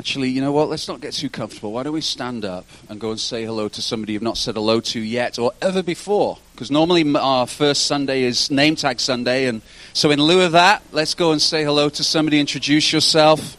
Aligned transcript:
Actually, 0.00 0.30
you 0.30 0.40
know 0.40 0.52
what? 0.52 0.68
Let's 0.68 0.88
not 0.88 1.00
get 1.00 1.12
too 1.12 1.30
comfortable. 1.30 1.72
Why 1.72 1.82
don't 1.82 1.92
we 1.92 2.00
stand 2.00 2.44
up 2.44 2.66
and 2.88 3.00
go 3.00 3.10
and 3.10 3.20
say 3.20 3.44
hello 3.44 3.68
to 3.68 3.80
somebody 3.80 4.12
you've 4.12 4.22
not 4.22 4.36
said 4.36 4.56
hello 4.56 4.80
to 4.80 5.00
yet 5.00 5.38
or 5.38 5.52
ever 5.62 5.82
before? 5.82 6.38
Because 6.52 6.70
normally 6.70 7.16
our 7.16 7.46
first 7.46 7.86
Sunday 7.86 8.22
is 8.22 8.50
name 8.50 8.76
tag 8.76 9.00
Sunday. 9.00 9.46
And 9.46 9.62
so, 9.92 10.10
in 10.10 10.20
lieu 10.20 10.42
of 10.42 10.52
that, 10.52 10.82
let's 10.92 11.14
go 11.14 11.32
and 11.32 11.40
say 11.40 11.64
hello 11.64 11.88
to 11.88 12.04
somebody. 12.04 12.40
Introduce 12.40 12.92
yourself. 12.92 13.56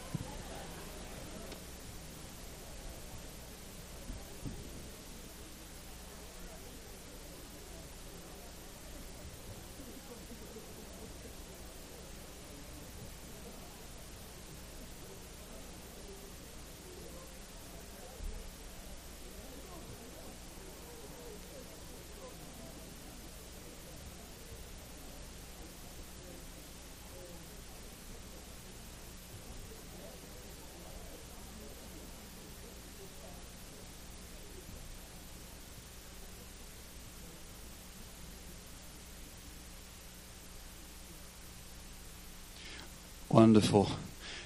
Wonderful. 43.45 43.91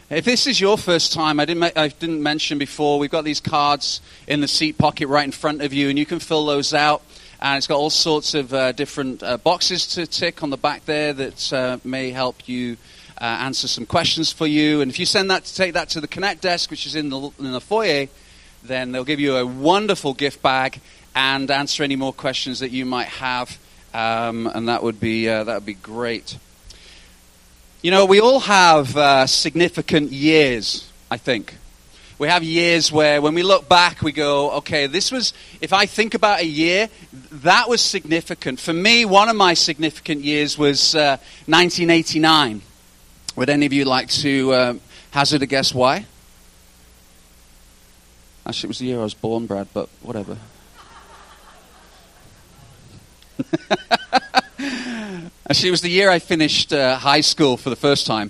If 0.10 0.26
this 0.26 0.46
is 0.46 0.60
your 0.60 0.78
first 0.78 1.14
time, 1.14 1.40
I 1.40 1.46
didn't, 1.46 1.78
I 1.78 1.88
didn't 1.88 2.22
mention 2.22 2.58
before, 2.58 3.00
we've 3.00 3.10
got 3.10 3.24
these 3.24 3.40
cards 3.40 4.02
in 4.28 4.42
the 4.42 4.48
seat 4.50 4.78
pocket 4.78 5.08
right 5.08 5.24
in 5.24 5.32
front 5.32 5.62
of 5.62 5.72
you, 5.72 5.88
and 5.88 5.98
you 5.98 6.06
can 6.06 6.20
fill 6.20 6.46
those 6.46 6.74
out. 6.74 7.02
And 7.42 7.58
it's 7.58 7.66
got 7.66 7.78
all 7.78 7.90
sorts 7.90 8.34
of 8.34 8.54
uh, 8.54 8.74
different 8.74 9.24
uh, 9.24 9.38
boxes 9.38 9.88
to 9.96 10.06
tick 10.06 10.44
on 10.44 10.50
the 10.50 10.58
back 10.58 10.84
there 10.84 11.14
that 11.14 11.54
uh, 11.54 11.78
may 11.86 12.12
help 12.12 12.50
you 12.50 12.76
uh, 13.22 13.24
answer 13.24 13.70
some 13.70 13.86
questions 13.86 14.34
for 14.34 14.46
you. 14.46 14.82
And 14.82 14.92
if 14.92 15.00
you 15.00 15.06
send 15.06 15.32
that, 15.32 15.46
take 15.46 15.76
that 15.76 15.88
to 15.92 16.02
the 16.02 16.08
Connect 16.10 16.42
desk, 16.42 16.70
which 16.70 16.86
is 16.86 16.94
in 16.94 17.08
the, 17.08 17.32
in 17.40 17.54
the 17.54 17.62
foyer, 17.62 18.08
then 18.64 18.92
they'll 18.92 19.06
give 19.06 19.22
you 19.22 19.38
a 19.38 19.46
wonderful 19.46 20.14
gift 20.14 20.42
bag 20.42 20.82
and 21.16 21.50
answer 21.50 21.84
any 21.84 21.96
more 21.96 22.12
questions 22.12 22.60
that 22.60 22.72
you 22.72 22.86
might 22.86 23.08
have. 23.08 23.58
Um, 23.94 24.46
and 24.48 24.68
that 24.68 24.84
would 24.84 25.00
be 25.00 25.30
uh, 25.30 25.46
that 25.46 25.56
would 25.56 25.66
be 25.66 25.74
great. 25.76 26.38
You 27.82 27.92
know, 27.92 28.06
we 28.06 28.20
all 28.20 28.42
have 28.42 28.98
uh, 28.98 29.26
significant 29.26 30.12
years, 30.12 30.92
I 31.10 31.16
think. 31.16 31.56
We 32.18 32.28
have 32.28 32.44
years 32.44 32.92
where 32.92 33.22
when 33.22 33.34
we 33.34 33.42
look 33.42 33.70
back, 33.70 34.02
we 34.02 34.12
go, 34.12 34.52
okay, 34.58 34.86
this 34.86 35.14
was, 35.14 35.32
if 35.62 35.72
I 35.72 35.86
think 35.86 36.14
about 36.14 36.42
a 36.42 36.46
year, 36.46 36.90
that 37.32 37.70
was 37.70 37.80
significant. 37.80 38.60
For 38.60 38.74
me, 38.74 39.06
one 39.06 39.30
of 39.30 39.38
my 39.38 39.54
significant 39.54 40.26
years 40.26 40.58
was 40.58 40.94
uh, 40.94 41.16
1989. 41.46 42.62
Would 43.38 43.50
any 43.50 43.66
of 43.66 43.72
you 43.72 43.86
like 43.86 44.10
to 44.10 44.52
uh, 44.52 44.74
hazard 45.12 45.44
a 45.44 45.46
guess 45.46 45.74
why? 45.74 46.06
Actually, 48.46 48.68
it 48.68 48.72
was 48.72 48.80
the 48.80 48.86
year 48.88 49.00
I 49.00 49.04
was 49.04 49.14
born, 49.14 49.46
Brad, 49.46 49.70
but 49.74 49.88
whatever. 50.02 50.38
Actually, 55.52 55.70
it 55.70 55.72
was 55.72 55.82
the 55.82 55.90
year 55.90 56.12
I 56.12 56.20
finished 56.20 56.72
uh, 56.72 56.96
high 56.98 57.22
school 57.22 57.58
for 57.58 57.72
the 57.72 57.76
first 57.76 58.06
time. 58.06 58.30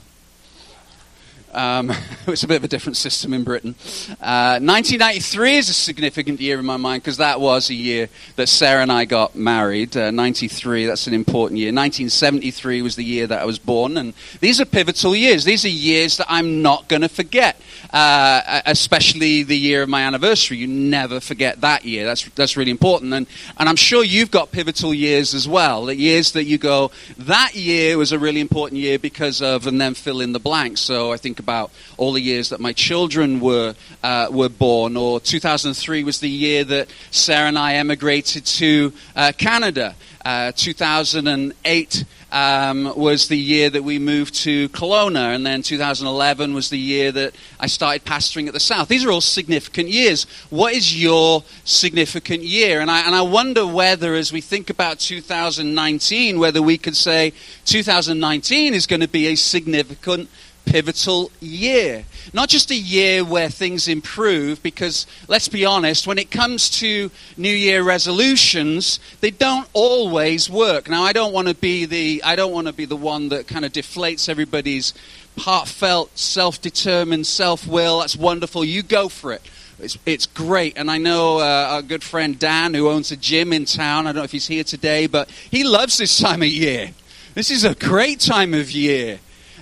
Um, 1.54 1.90
it 1.92 2.28
was 2.28 2.44
a 2.44 2.48
bit 2.48 2.58
of 2.58 2.64
a 2.64 2.68
different 2.68 2.98
system 2.98 3.34
in 3.34 3.44
Britain. 3.44 3.76
Uh, 4.22 4.60
1993 4.62 5.58
is 5.58 5.70
a 5.70 5.74
significant 5.74 6.40
year 6.40 6.60
in 6.60 6.66
my 6.66 6.78
mind 6.78 7.04
because 7.04 7.18
that 7.18 7.42
was 7.42 7.70
a 7.70 7.74
year 7.74 8.10
that 8.36 8.48
Sarah 8.48 8.82
and 8.82 8.92
I 8.92 9.06
got 9.06 9.36
married. 9.36 9.98
Uh, 9.98 10.12
93, 10.12 10.86
that's 10.86 11.08
an 11.08 11.14
important 11.14 11.58
year. 11.58 11.70
1973 11.70 12.82
was 12.82 12.96
the 12.96 13.04
year 13.04 13.28
that 13.28 13.42
I 13.42 13.46
was 13.46 13.60
born. 13.60 13.98
And 13.98 14.14
these 14.40 14.62
are 14.62 14.66
pivotal 14.66 15.16
years. 15.16 15.44
These 15.44 15.66
are 15.66 15.70
years 15.70 16.18
that 16.18 16.28
I'm 16.30 16.62
not 16.62 16.88
going 16.88 17.02
to 17.02 17.10
forget, 17.10 17.60
uh, 17.92 18.62
especially 18.66 19.44
the 19.44 19.58
year 19.58 19.82
of 19.82 19.90
my 19.90 20.02
anniversary. 20.02 20.58
You 20.58 20.68
never 20.68 21.20
forget 21.20 21.62
that 21.62 21.86
year. 21.86 22.06
That's, 22.06 22.30
that's 22.36 22.58
really 22.58 22.72
important. 22.72 23.14
And, 23.14 23.28
and 23.58 23.68
I'm 23.68 23.76
sure 23.76 24.04
you've 24.04 24.32
got 24.32 24.52
pivotal 24.52 24.94
years 24.94 25.34
as 25.34 25.48
well. 25.48 25.86
The 25.86 25.96
years 25.96 26.34
that 26.34 26.44
you 26.44 26.58
go, 26.58 26.92
that 27.18 27.56
year 27.56 27.98
was 27.98 28.12
a 28.12 28.20
really 28.20 28.40
important 28.40 28.80
year 28.80 29.00
because 29.00 29.42
of, 29.42 29.66
and 29.66 29.82
then 29.82 29.94
fill 29.94 30.22
in 30.22 30.34
the 30.34 30.40
blank. 30.40 30.78
So 30.78 31.12
I 31.12 31.18
think 31.18 31.39
about 31.40 31.72
all 31.98 32.14
the 32.14 32.22
years 32.22 32.50
that 32.50 32.60
my 32.60 32.74
children 32.74 33.40
were, 33.40 33.76
uh, 34.04 34.28
were 34.32 34.50
born, 34.50 34.96
or 34.98 35.20
2003 35.20 36.04
was 36.04 36.20
the 36.20 36.30
year 36.30 36.64
that 36.64 36.90
Sarah 37.12 37.48
and 37.48 37.58
I 37.58 37.76
emigrated 37.76 38.46
to 38.46 38.94
uh, 39.16 39.32
Canada. 39.38 39.96
Uh, 40.24 40.52
2008 40.56 42.06
um, 42.32 42.94
was 42.96 43.28
the 43.28 43.38
year 43.38 43.70
that 43.70 43.84
we 43.84 44.00
moved 44.00 44.36
to 44.36 44.70
Kelowna, 44.70 45.34
and 45.34 45.46
then 45.46 45.62
2011 45.62 46.54
was 46.54 46.70
the 46.70 46.78
year 46.78 47.12
that 47.12 47.34
I 47.60 47.68
started 47.68 48.06
pastoring 48.06 48.48
at 48.48 48.54
the 48.54 48.60
South. 48.60 48.88
These 48.88 49.06
are 49.06 49.12
all 49.12 49.22
significant 49.22 49.90
years. 49.90 50.26
What 50.50 50.74
is 50.74 51.02
your 51.02 51.44
significant 51.64 52.44
year? 52.44 52.82
And 52.82 52.92
I, 52.92 53.06
and 53.06 53.16
I 53.16 53.22
wonder 53.22 53.66
whether, 53.66 54.14
as 54.16 54.32
we 54.32 54.42
think 54.42 54.70
about 54.70 55.00
2019, 55.00 56.40
whether 56.40 56.62
we 56.62 56.78
could 56.78 56.96
say 56.96 57.34
2019 57.66 58.74
is 58.74 58.86
going 58.86 59.02
to 59.02 59.08
be 59.08 59.28
a 59.28 59.36
significant 59.36 60.30
pivotal 60.72 61.32
year. 61.40 62.06
Not 62.32 62.48
just 62.48 62.70
a 62.70 62.76
year 62.76 63.24
where 63.24 63.50
things 63.50 63.88
improve, 63.88 64.62
because 64.62 65.08
let's 65.28 65.48
be 65.48 65.66
honest, 65.66 66.06
when 66.06 66.20
it 66.20 66.30
comes 66.30 66.70
to 66.80 67.10
New 67.38 67.52
Year 67.52 67.84
resolutions, 67.84 69.00
they 69.20 69.32
don't 69.32 69.68
always 69.74 70.50
work. 70.50 70.88
Now, 70.88 71.04
I 71.04 71.14
don't 71.14 71.34
want 71.34 71.48
to 71.48 71.56
be 71.56 71.86
the 71.86 72.22
I 72.24 72.36
don't 72.36 72.54
want 72.54 72.68
to 72.68 72.74
be 72.74 72.86
the 72.86 72.96
one 72.96 73.30
that 73.30 73.48
kind 73.48 73.66
of 73.66 73.74
deflates 73.74 74.30
everybody's 74.30 74.94
heartfelt, 75.38 76.18
self-determined 76.18 77.26
self-will. 77.26 78.00
That's 78.00 78.16
wonderful. 78.16 78.64
You 78.64 78.84
go 78.84 79.10
for 79.10 79.34
it. 79.34 79.42
It's, 79.80 79.98
it's 80.06 80.28
great. 80.28 80.78
And 80.78 80.92
I 80.92 80.98
know 80.98 81.40
uh, 81.40 81.74
our 81.74 81.82
good 81.82 82.04
friend 82.04 82.38
Dan, 82.38 82.74
who 82.74 82.90
owns 82.90 83.12
a 83.12 83.18
gym 83.18 83.54
in 83.54 83.66
town. 83.66 84.06
I 84.06 84.12
don't 84.12 84.18
know 84.18 84.24
if 84.24 84.32
he's 84.32 84.48
here 84.48 84.66
today, 84.66 85.08
but 85.08 85.30
he 85.50 85.64
loves 85.64 85.98
this 85.98 86.20
time 86.20 86.42
of 86.42 86.50
year. 86.50 86.92
This 87.34 87.50
is 87.50 87.64
a 87.64 87.74
great 87.74 88.20
time 88.20 88.54
of 88.54 88.72
year. 88.72 89.20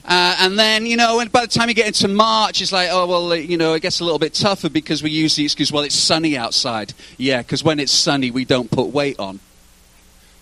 Uh, 0.07 0.37
and 0.39 0.57
then, 0.57 0.85
you 0.85 0.95
know, 0.95 1.23
by 1.31 1.41
the 1.41 1.47
time 1.47 1.67
you 1.67 1.75
get 1.75 1.87
into 1.87 2.07
March, 2.07 2.61
it's 2.61 2.71
like, 2.71 2.87
oh, 2.91 3.05
well, 3.07 3.35
you 3.35 3.57
know, 3.57 3.73
it 3.73 3.81
gets 3.81 3.99
a 3.99 4.05
little 4.05 4.19
bit 4.19 4.33
tougher 4.33 4.69
because 4.69 5.03
we 5.03 5.11
use 5.11 5.35
the 5.35 5.43
excuse, 5.43 5.69
well, 5.69 5.83
it's 5.83 5.95
sunny 5.95 6.37
outside. 6.37 6.93
Yeah, 7.17 7.41
because 7.41 7.61
when 7.61 7.79
it's 7.79 7.91
sunny, 7.91 8.31
we 8.31 8.45
don't 8.45 8.71
put 8.71 8.87
weight 8.87 9.19
on. 9.19 9.41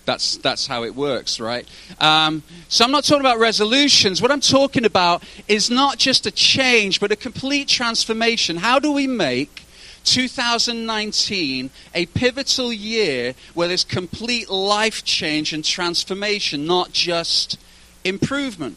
That's, 0.04 0.36
that's 0.36 0.68
how 0.68 0.84
it 0.84 0.94
works, 0.94 1.40
right? 1.40 1.66
Um, 2.00 2.44
so 2.68 2.84
I'm 2.84 2.92
not 2.92 3.02
talking 3.02 3.22
about 3.22 3.40
resolutions. 3.40 4.22
What 4.22 4.30
I'm 4.30 4.40
talking 4.40 4.84
about 4.84 5.24
is 5.48 5.68
not 5.68 5.98
just 5.98 6.26
a 6.26 6.30
change, 6.30 7.00
but 7.00 7.10
a 7.10 7.16
complete 7.16 7.66
transformation. 7.66 8.58
How 8.58 8.78
do 8.78 8.92
we 8.92 9.08
make 9.08 9.64
2019 10.04 11.70
a 11.92 12.06
pivotal 12.06 12.72
year 12.72 13.34
where 13.54 13.66
there's 13.66 13.82
complete 13.82 14.48
life 14.48 15.02
change 15.02 15.52
and 15.52 15.64
transformation, 15.64 16.66
not 16.66 16.92
just 16.92 17.58
improvement? 18.04 18.76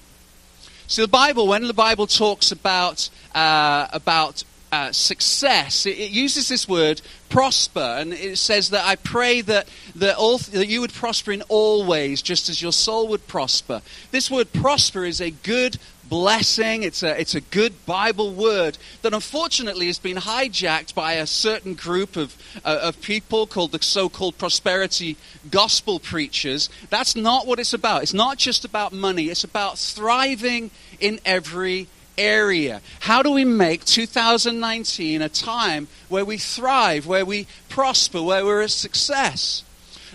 So 0.90 1.04
the 1.04 1.08
Bible, 1.08 1.48
when 1.48 1.68
the 1.68 1.74
Bible 1.76 2.08
talks 2.08 2.52
about 2.52 3.12
uh, 3.36 3.88
about 3.94 4.44
uh, 4.72 4.92
success, 4.92 5.86
it, 5.86 6.00
it, 6.00 6.10
uses 6.10 6.50
this 6.50 6.68
word 6.68 7.00
prosper, 7.30 7.98
and 8.00 8.12
it 8.12 8.40
says 8.40 8.72
that 8.72 8.84
I 8.88 8.96
pray 8.96 9.42
that 9.42 9.68
that, 9.98 10.16
all, 10.16 10.40
that 10.40 10.68
you 10.68 10.82
would 10.82 10.92
prosper 10.92 11.32
in 11.32 11.44
all 11.44 11.86
ways, 11.86 12.24
just 12.24 12.50
as 12.50 12.60
your 12.60 12.72
soul 12.72 13.08
would 13.10 13.28
prosper. 13.28 13.84
This 14.10 14.32
word 14.32 14.52
prosper 14.52 15.06
is 15.06 15.22
a 15.22 15.30
good 15.30 15.78
blessing. 16.10 16.84
It's 16.84 17.04
a, 17.04 17.20
it's 17.20 17.36
a 17.36 17.42
good 17.42 17.86
Bible 17.86 18.34
word 18.34 18.78
that 19.04 19.14
unfortunately 19.14 19.86
has 19.86 20.00
been 20.00 20.18
hijacked 20.18 20.96
by 20.96 21.14
a 21.14 21.28
certain 21.28 21.76
group 21.76 22.18
of, 22.18 22.36
uh, 22.66 22.80
of 22.82 23.02
people 23.02 23.48
called 23.48 23.72
the 23.72 23.82
so 23.82 24.10
called 24.10 24.38
prosperity 24.38 25.16
gospel 25.50 26.00
preachers. 26.00 26.70
That's 26.90 27.16
not 27.16 27.48
what 27.48 27.60
it's 27.60 27.74
about. 27.74 28.04
It's 28.04 28.14
not 28.14 28.38
just 28.38 28.66
about 28.66 28.92
money, 28.92 29.26
it's 29.26 29.44
about 29.44 29.78
thriving 29.78 30.72
in 31.00 31.20
every 31.26 31.88
area. 32.18 32.82
How 33.00 33.24
do 33.24 33.32
we 33.32 33.46
make 33.46 33.86
2019 33.86 35.22
a 35.22 35.30
time 35.30 35.88
where 36.10 36.26
we 36.26 36.38
thrive, 36.38 37.08
where 37.08 37.26
we 37.26 37.48
prosper, 37.70 38.22
where 38.22 38.44
we're 38.44 38.62
a 38.62 38.70
success? 38.70 39.64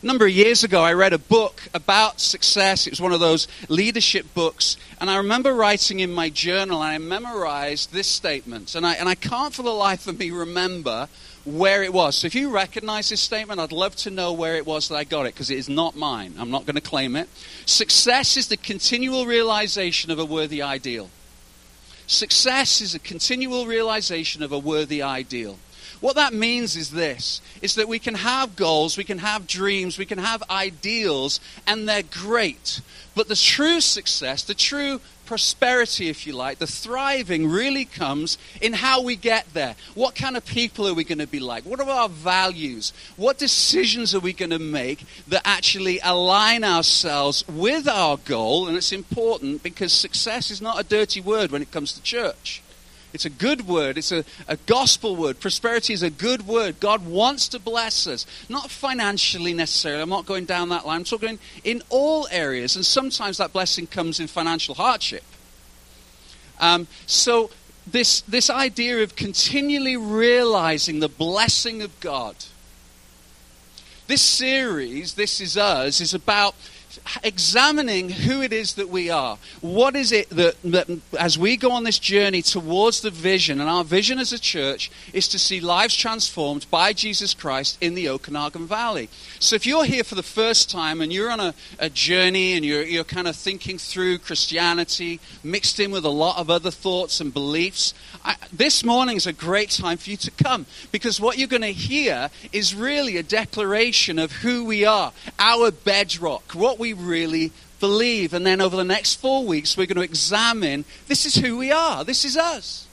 A 0.05 0.07
number 0.07 0.27
of 0.27 0.33
years 0.33 0.63
ago, 0.63 0.83
I 0.83 0.93
read 0.93 1.15
a 1.15 1.19
book 1.19 1.63
about 1.73 2.21
success. 2.21 2.87
It 2.87 2.91
was 2.91 3.01
one 3.01 3.13
of 3.13 3.21
those 3.21 3.49
leadership 3.71 4.35
books. 4.35 4.77
And 5.01 5.09
I 5.09 5.17
remember 5.17 5.55
writing 5.55 6.01
in 6.01 6.13
my 6.13 6.29
journal, 6.29 6.83
and 6.83 6.93
I 6.93 6.99
memorized 6.99 7.91
this 7.91 8.07
statement. 8.07 8.75
And 8.75 8.85
I, 8.85 8.93
and 8.97 9.09
I 9.09 9.15
can't 9.15 9.55
for 9.55 9.63
the 9.63 9.71
life 9.71 10.07
of 10.07 10.19
me 10.19 10.31
remember 10.31 11.09
where 11.47 11.83
it 11.83 11.95
was. 11.95 12.17
So 12.17 12.27
if 12.27 12.35
you 12.35 12.51
recognize 12.51 13.09
this 13.09 13.23
statement, 13.23 13.59
I'd 13.59 13.73
love 13.73 13.97
to 13.97 14.11
know 14.11 14.35
where 14.35 14.57
it 14.57 14.67
was 14.67 14.89
that 14.89 14.97
I 14.97 15.05
got 15.05 15.25
it, 15.25 15.33
because 15.33 15.49
it 15.49 15.57
is 15.57 15.71
not 15.71 15.97
mine. 15.97 16.35
I'm 16.39 16.51
not 16.51 16.67
going 16.67 16.77
to 16.77 16.83
claim 16.83 17.17
it. 17.17 17.31
Success 17.65 18.37
is 18.37 18.49
the 18.49 18.59
continual 18.59 19.25
realization 19.25 20.11
of 20.11 20.19
a 20.19 20.25
worthy 20.27 20.61
ideal. 20.61 21.09
Success 22.07 22.83
is 22.83 22.95
a 22.95 22.99
continual 22.99 23.65
realization 23.65 24.43
of 24.43 24.53
a 24.53 24.59
worthy 24.59 25.01
ideal. 25.01 25.59
What 26.01 26.17
that 26.17 26.35
means 26.35 26.77
is 26.77 26.91
this 26.91 27.41
is 27.63 27.77
that 27.77 27.89
we 27.89 27.99
can 27.99 28.15
have 28.15 28.57
goals, 28.57 28.97
we 28.97 29.05
can 29.05 29.19
have 29.19 29.47
dreams, 29.47 29.99
we 29.99 30.07
can 30.07 30.19
have 30.19 30.43
ideals, 30.51 31.41
and 31.67 31.89
they're 31.89 32.03
great. 32.03 32.81
But 33.15 33.29
the 33.29 33.37
true 33.37 33.81
success, 33.81 34.43
the 34.43 34.55
true 34.55 35.01
prosperity, 35.25 36.09
if 36.09 36.27
you 36.27 36.33
like, 36.33 36.59
the 36.59 36.67
thriving 36.67 37.49
really 37.49 37.85
comes 37.85 38.39
in 38.61 38.73
how 38.73 39.03
we 39.03 39.17
get 39.17 39.53
there. 39.55 39.77
What 39.95 40.15
kind 40.15 40.37
of 40.37 40.45
people 40.45 40.87
are 40.87 40.95
we 40.95 41.05
going 41.05 41.19
to 41.19 41.27
be 41.27 41.41
like? 41.41 41.65
What 41.65 41.81
are 41.81 41.89
our 41.89 42.09
values? 42.09 42.93
What 43.17 43.39
decisions 43.39 44.15
are 44.15 44.21
we 44.21 44.33
going 44.33 44.51
to 44.51 44.59
make 44.59 45.05
that 45.29 45.43
actually 45.45 46.01
align 46.03 46.65
ourselves 46.65 47.47
with 47.49 47.89
our 47.89 48.17
goal? 48.17 48.69
And 48.69 48.77
it's 48.77 48.93
important 48.93 49.63
because 49.63 49.93
success 49.93 50.51
is 50.51 50.61
not 50.61 50.81
a 50.81 50.85
dirty 50.85 51.21
word 51.21 51.51
when 51.51 51.63
it 51.63 51.71
comes 51.71 51.93
to 51.95 52.03
church. 52.03 52.63
It's 53.15 53.25
a 53.25 53.31
good 53.31 53.69
word. 53.69 53.97
It's 53.97 54.11
a, 54.11 54.25
a 54.49 54.57
gospel 54.57 55.15
word. 55.15 55.39
Prosperity 55.39 55.95
is 55.95 56.03
a 56.03 56.11
good 56.11 56.49
word. 56.49 56.81
God 56.81 57.07
wants 57.07 57.47
to 57.49 57.61
bless 57.61 58.09
us. 58.09 58.27
Not 58.49 58.73
financially 58.73 59.55
necessarily. 59.55 60.03
I'm 60.03 60.11
not 60.11 60.27
going 60.27 60.47
down 60.47 60.71
that 60.71 60.85
line. 60.85 60.99
I'm 60.99 61.05
talking 61.05 61.39
in 61.63 61.81
all 61.91 62.27
areas. 62.33 62.75
And 62.75 62.85
sometimes 62.85 63.39
that 63.39 63.53
blessing 63.53 63.87
comes 63.87 64.19
in 64.19 64.27
financial 64.27 64.75
hardship. 64.75 65.23
Um, 66.59 66.89
so, 67.07 67.51
this, 67.87 68.23
this 68.23 68.51
idea 68.51 69.03
of 69.03 69.15
continually 69.15 69.97
realizing 69.97 70.99
the 70.99 71.09
blessing 71.09 71.83
of 71.83 71.99
God. 72.01 72.35
This 74.09 74.23
series, 74.23 75.15
This 75.15 75.41
Is 75.41 75.57
Us, 75.57 76.01
is 76.01 76.15
about 76.15 76.55
examining 77.23 78.11
who 78.11 78.43
it 78.43 78.53
is 78.53 78.75
that 78.75 78.89
we 78.89 79.11
are. 79.11 79.39
What 79.61 79.97
is 79.97 80.13
it 80.13 80.31
that, 80.31 80.57
that, 80.65 80.89
as 81.19 81.39
we 81.39 81.57
go 81.57 81.71
on 81.73 81.85
this 81.85 81.99
journey 81.99 82.43
towards 82.43 83.01
the 83.01 83.11
vision, 83.11 83.61
and 83.61 83.69
our 83.69 83.85
vision 83.85 84.19
as 84.19 84.33
a 84.33 84.39
church 84.39 84.91
is 85.13 85.29
to 85.29 85.39
see 85.39 85.61
lives 85.61 85.97
transformed 85.97 86.67
by 86.71 86.93
Jesus 86.93 87.35
Christ 87.35 87.79
in 87.81 87.95
the 87.95 88.09
Okanagan 88.09 88.67
Valley. 88.67 89.09
So 89.39 89.57
if 89.57 89.67
you're 89.67 89.85
here 89.85 90.05
for 90.05 90.15
the 90.15 90.23
first 90.23 90.71
time 90.71 91.01
and 91.01 91.13
you're 91.13 91.31
on 91.31 91.41
a, 91.41 91.55
a 91.79 91.91
journey 91.91 92.55
and 92.55 92.65
you're, 92.65 92.83
you're 92.83 93.05
kind 93.05 93.29
of 93.29 93.37
thinking 93.37 93.79
through 93.79 94.19
Christianity 94.19 95.21
mixed 95.43 95.81
in 95.81 95.91
with 95.91 96.05
a 96.05 96.11
lot 96.11 96.39
of 96.39 96.51
other 96.51 96.71
thoughts 96.71 97.21
and 97.21 97.33
beliefs, 97.33 97.95
I, 98.25 98.37
this 98.53 98.85
morning 98.85 99.17
is 99.17 99.27
a 99.27 99.33
great 99.33 99.71
time 99.71 99.99
for 99.99 100.11
you 100.11 100.17
to 100.19 100.31
come 100.31 100.67
because 100.93 101.21
what 101.21 101.39
you're 101.39 101.49
going 101.49 101.63
to 101.63 101.73
hear 101.73 102.31
is 102.53 102.75
really 102.75 103.17
a 103.17 103.23
declaration 103.23 104.19
of 104.19 104.33
who 104.33 104.65
we 104.65 104.85
are, 104.85 105.13
our 105.39 105.71
bedrock, 105.71 106.53
what 106.53 106.79
we 106.79 106.84
really 106.93 107.53
believe. 107.81 108.35
And 108.35 108.47
then 108.47 108.61
over 108.61 108.77
the 108.77 108.85
next 108.85 109.17
four 109.17 109.45
weeks, 109.45 109.77
we're 109.77 109.87
going 109.87 109.97
to 109.97 110.03
examine 110.03 110.85
this 111.09 111.27
is 111.27 111.37
who 111.37 111.57
we 111.57 111.73
are, 111.73 112.05
this 112.05 112.25
is 112.25 112.37
us. 112.37 112.87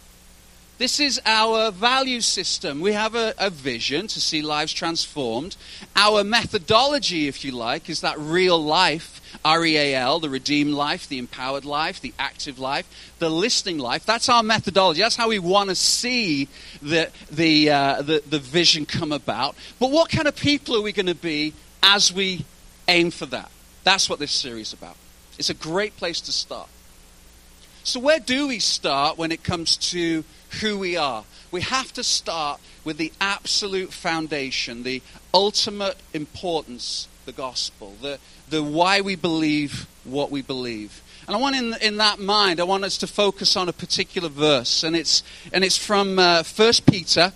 This 0.81 0.99
is 0.99 1.21
our 1.27 1.69
value 1.69 2.21
system. 2.21 2.81
We 2.81 2.93
have 2.93 3.13
a, 3.13 3.35
a, 3.37 3.51
vision 3.51 4.07
to 4.07 4.19
see 4.19 4.41
lives 4.41 4.73
transformed. 4.73 5.55
Our 5.95 6.23
methodology, 6.23 7.27
if 7.27 7.45
you 7.45 7.51
like, 7.51 7.87
is 7.87 8.01
that 8.01 8.17
real 8.17 8.57
life, 8.57 9.21
R 9.45 9.63
E 9.63 9.77
A 9.77 9.93
L, 9.93 10.19
the 10.19 10.27
redeemed 10.27 10.73
life, 10.73 11.07
the 11.07 11.19
empowered 11.19 11.65
life, 11.65 12.01
the 12.01 12.15
active 12.17 12.57
life, 12.57 13.13
the 13.19 13.29
listening 13.29 13.77
life. 13.77 14.07
That's 14.07 14.27
our 14.27 14.41
methodology. 14.41 15.01
That's 15.01 15.15
how 15.15 15.29
we 15.29 15.37
want 15.37 15.69
to 15.69 15.75
see 15.75 16.47
the, 16.81 17.11
the, 17.29 17.69
uh, 17.69 18.01
the, 18.01 18.23
the 18.27 18.39
vision 18.39 18.87
come 18.87 19.11
about. 19.11 19.55
But 19.79 19.91
what 19.91 20.09
kind 20.09 20.27
of 20.27 20.35
people 20.35 20.75
are 20.75 20.81
we 20.81 20.93
going 20.93 21.05
to 21.05 21.13
be 21.13 21.53
as 21.83 22.11
we 22.11 22.43
aim 22.87 23.11
for 23.11 23.27
that? 23.27 23.51
That's 23.83 24.09
what 24.09 24.19
this 24.19 24.31
series 24.31 24.67
is 24.67 24.73
about. 24.73 24.95
It's 25.37 25.49
a 25.49 25.55
great 25.55 25.97
place 25.97 26.21
to 26.21 26.31
start. 26.31 26.69
So, 27.83 27.99
where 27.99 28.19
do 28.19 28.47
we 28.47 28.59
start 28.59 29.17
when 29.17 29.31
it 29.31 29.43
comes 29.43 29.75
to 29.91 30.23
who 30.61 30.77
we 30.77 30.97
are? 30.97 31.23
We 31.49 31.61
have 31.61 31.91
to 31.93 32.03
start 32.03 32.61
with 32.83 32.97
the 32.97 33.11
absolute 33.19 33.91
foundation, 33.91 34.83
the 34.83 35.01
ultimate 35.33 35.97
importance, 36.13 37.07
the 37.25 37.31
gospel, 37.31 37.95
the, 38.01 38.19
the 38.49 38.61
why 38.61 39.01
we 39.01 39.15
believe 39.15 39.87
what 40.03 40.29
we 40.29 40.41
believe. 40.41 41.01
And 41.27 41.35
I 41.35 41.39
want, 41.39 41.55
in, 41.55 41.75
in 41.81 41.97
that 41.97 42.19
mind, 42.19 42.59
I 42.59 42.63
want 42.63 42.83
us 42.83 42.97
to 42.99 43.07
focus 43.07 43.55
on 43.55 43.69
a 43.69 43.73
particular 43.73 44.29
verse, 44.29 44.83
and 44.83 44.95
it's, 44.95 45.23
and 45.53 45.63
it's 45.63 45.77
from 45.77 46.19
uh, 46.19 46.43
1 46.43 46.73
Peter. 46.89 47.33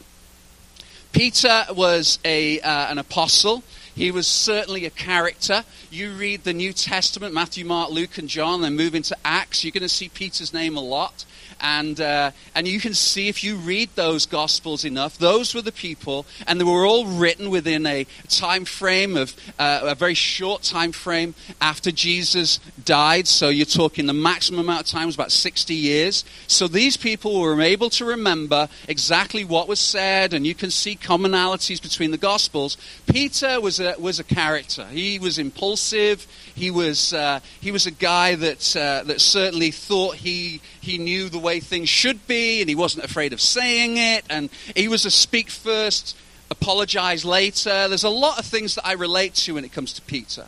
Peter 1.11 1.65
was 1.71 2.19
a, 2.25 2.59
uh, 2.61 2.91
an 2.91 2.97
apostle. 2.97 3.63
He 3.95 4.11
was 4.11 4.27
certainly 4.27 4.85
a 4.85 4.89
character. 4.89 5.63
You 5.95 6.11
read 6.11 6.43
the 6.43 6.51
New 6.51 6.73
Testament, 6.73 7.33
Matthew, 7.33 7.63
Mark, 7.63 7.89
Luke, 7.89 8.17
and 8.17 8.27
John, 8.27 8.61
then 8.61 8.75
move 8.75 8.95
into 8.95 9.15
Acts, 9.23 9.63
you're 9.63 9.71
going 9.71 9.81
to 9.81 9.87
see 9.87 10.09
Peter's 10.09 10.53
name 10.53 10.75
a 10.75 10.81
lot. 10.81 11.23
And, 11.59 11.99
uh, 11.99 12.31
and 12.53 12.67
you 12.67 12.79
can 12.79 12.93
see 12.93 13.27
if 13.27 13.43
you 13.43 13.55
read 13.55 13.89
those 13.95 14.25
Gospels 14.25 14.85
enough, 14.85 15.17
those 15.17 15.55
were 15.55 15.61
the 15.61 15.71
people, 15.71 16.25
and 16.47 16.59
they 16.59 16.63
were 16.63 16.85
all 16.85 17.05
written 17.05 17.49
within 17.49 17.85
a 17.85 18.05
time 18.29 18.65
frame 18.65 19.17
of 19.17 19.35
uh, 19.57 19.81
a 19.83 19.95
very 19.95 20.13
short 20.13 20.63
time 20.63 20.91
frame 20.91 21.35
after 21.61 21.91
Jesus 21.91 22.59
died. 22.83 23.27
So 23.27 23.49
you're 23.49 23.65
talking 23.65 24.05
the 24.05 24.13
maximum 24.13 24.61
amount 24.61 24.81
of 24.81 24.87
time 24.87 25.05
was 25.05 25.15
about 25.15 25.31
60 25.31 25.73
years. 25.73 26.25
So 26.47 26.67
these 26.67 26.97
people 26.97 27.39
were 27.39 27.61
able 27.61 27.89
to 27.91 28.05
remember 28.05 28.67
exactly 28.87 29.43
what 29.45 29.67
was 29.67 29.79
said, 29.79 30.33
and 30.33 30.45
you 30.45 30.55
can 30.55 30.71
see 30.71 30.95
commonalities 30.95 31.81
between 31.81 32.11
the 32.11 32.17
Gospels. 32.17 32.77
Peter 33.11 33.59
was 33.61 33.79
a, 33.79 33.95
was 33.99 34.19
a 34.19 34.23
character. 34.23 34.85
He 34.85 35.19
was 35.19 35.37
impulsive. 35.39 36.27
He 36.55 36.71
was, 36.71 37.13
uh, 37.13 37.39
he 37.61 37.71
was 37.71 37.85
a 37.85 37.91
guy 37.91 38.35
that, 38.35 38.75
uh, 38.75 39.03
that 39.03 39.21
certainly 39.21 39.71
thought 39.71 40.15
he, 40.15 40.61
he 40.85 40.97
knew 40.97 41.29
the 41.29 41.39
way 41.39 41.59
things 41.59 41.89
should 41.89 42.25
be, 42.27 42.61
and 42.61 42.69
he 42.69 42.75
wasn't 42.75 43.03
afraid 43.03 43.33
of 43.33 43.41
saying 43.41 43.97
it, 43.97 44.23
and 44.29 44.49
he 44.75 44.87
was 44.87 45.05
a 45.05 45.11
speak 45.11 45.49
first, 45.49 46.15
apologize 46.49 47.25
later. 47.25 47.87
There's 47.87 48.03
a 48.03 48.09
lot 48.09 48.39
of 48.39 48.45
things 48.45 48.75
that 48.75 48.85
I 48.85 48.93
relate 48.93 49.33
to 49.35 49.55
when 49.55 49.65
it 49.65 49.71
comes 49.71 49.93
to 49.93 50.01
Peter. 50.01 50.45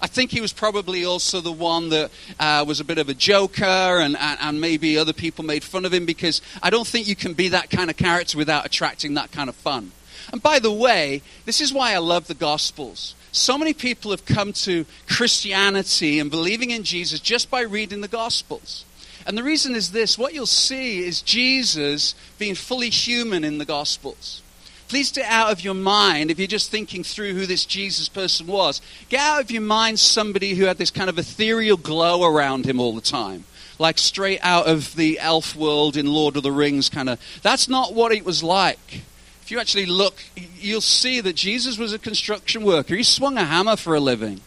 I 0.00 0.06
think 0.06 0.30
he 0.30 0.40
was 0.40 0.52
probably 0.52 1.04
also 1.04 1.40
the 1.40 1.52
one 1.52 1.88
that 1.88 2.10
uh, 2.38 2.64
was 2.66 2.80
a 2.80 2.84
bit 2.84 2.98
of 2.98 3.08
a 3.08 3.14
joker, 3.14 3.64
and, 3.64 4.16
and, 4.16 4.38
and, 4.40 4.60
maybe 4.60 4.96
other 4.96 5.12
people 5.12 5.44
made 5.44 5.64
fun 5.64 5.84
of 5.84 5.92
him 5.92 6.06
because 6.06 6.40
I 6.62 6.70
don't 6.70 6.86
think 6.86 7.08
you 7.08 7.16
can 7.16 7.34
be 7.34 7.48
that 7.48 7.70
kind 7.70 7.90
of 7.90 7.96
character 7.96 8.38
without 8.38 8.64
attracting 8.64 9.14
that 9.14 9.32
kind 9.32 9.48
of 9.48 9.56
fun. 9.56 9.92
And 10.32 10.42
by 10.42 10.58
the 10.58 10.72
way, 10.72 11.22
this 11.46 11.60
is 11.60 11.72
why 11.72 11.94
I 11.94 11.98
love 11.98 12.26
the 12.26 12.34
Gospels. 12.34 13.14
So 13.32 13.58
many 13.58 13.72
people 13.72 14.10
have 14.10 14.24
come 14.24 14.52
to 14.54 14.86
Christianity 15.08 16.18
and 16.18 16.30
believing 16.30 16.70
in 16.70 16.82
Jesus 16.82 17.20
just 17.20 17.50
by 17.50 17.62
reading 17.62 18.00
the 18.00 18.08
Gospels. 18.08 18.84
And 19.28 19.36
the 19.36 19.42
reason 19.42 19.76
is 19.76 19.92
this 19.92 20.16
what 20.16 20.32
you'll 20.32 20.46
see 20.46 21.04
is 21.04 21.20
Jesus 21.20 22.14
being 22.38 22.54
fully 22.54 22.88
human 22.88 23.44
in 23.44 23.58
the 23.58 23.66
Gospels. 23.66 24.42
Please 24.88 25.12
get 25.12 25.30
out 25.30 25.52
of 25.52 25.60
your 25.60 25.74
mind, 25.74 26.30
if 26.30 26.38
you're 26.38 26.48
just 26.48 26.70
thinking 26.70 27.04
through 27.04 27.34
who 27.34 27.44
this 27.44 27.66
Jesus 27.66 28.08
person 28.08 28.46
was, 28.46 28.80
get 29.10 29.20
out 29.20 29.42
of 29.42 29.50
your 29.50 29.60
mind 29.60 30.00
somebody 30.00 30.54
who 30.54 30.64
had 30.64 30.78
this 30.78 30.90
kind 30.90 31.10
of 31.10 31.18
ethereal 31.18 31.76
glow 31.76 32.24
around 32.24 32.64
him 32.64 32.80
all 32.80 32.94
the 32.94 33.02
time. 33.02 33.44
Like 33.78 33.98
straight 33.98 34.40
out 34.42 34.66
of 34.66 34.96
the 34.96 35.18
elf 35.20 35.54
world 35.54 35.98
in 35.98 36.06
Lord 36.06 36.38
of 36.38 36.42
the 36.42 36.50
Rings, 36.50 36.88
kind 36.88 37.10
of. 37.10 37.20
That's 37.42 37.68
not 37.68 37.92
what 37.92 38.12
it 38.12 38.24
was 38.24 38.42
like. 38.42 39.02
If 39.42 39.50
you 39.50 39.60
actually 39.60 39.84
look, 39.84 40.14
you'll 40.58 40.80
see 40.80 41.20
that 41.20 41.36
Jesus 41.36 41.76
was 41.76 41.92
a 41.92 41.98
construction 41.98 42.64
worker. 42.64 42.96
He 42.96 43.02
swung 43.02 43.36
a 43.36 43.44
hammer 43.44 43.76
for 43.76 43.94
a 43.94 44.00
living. 44.00 44.40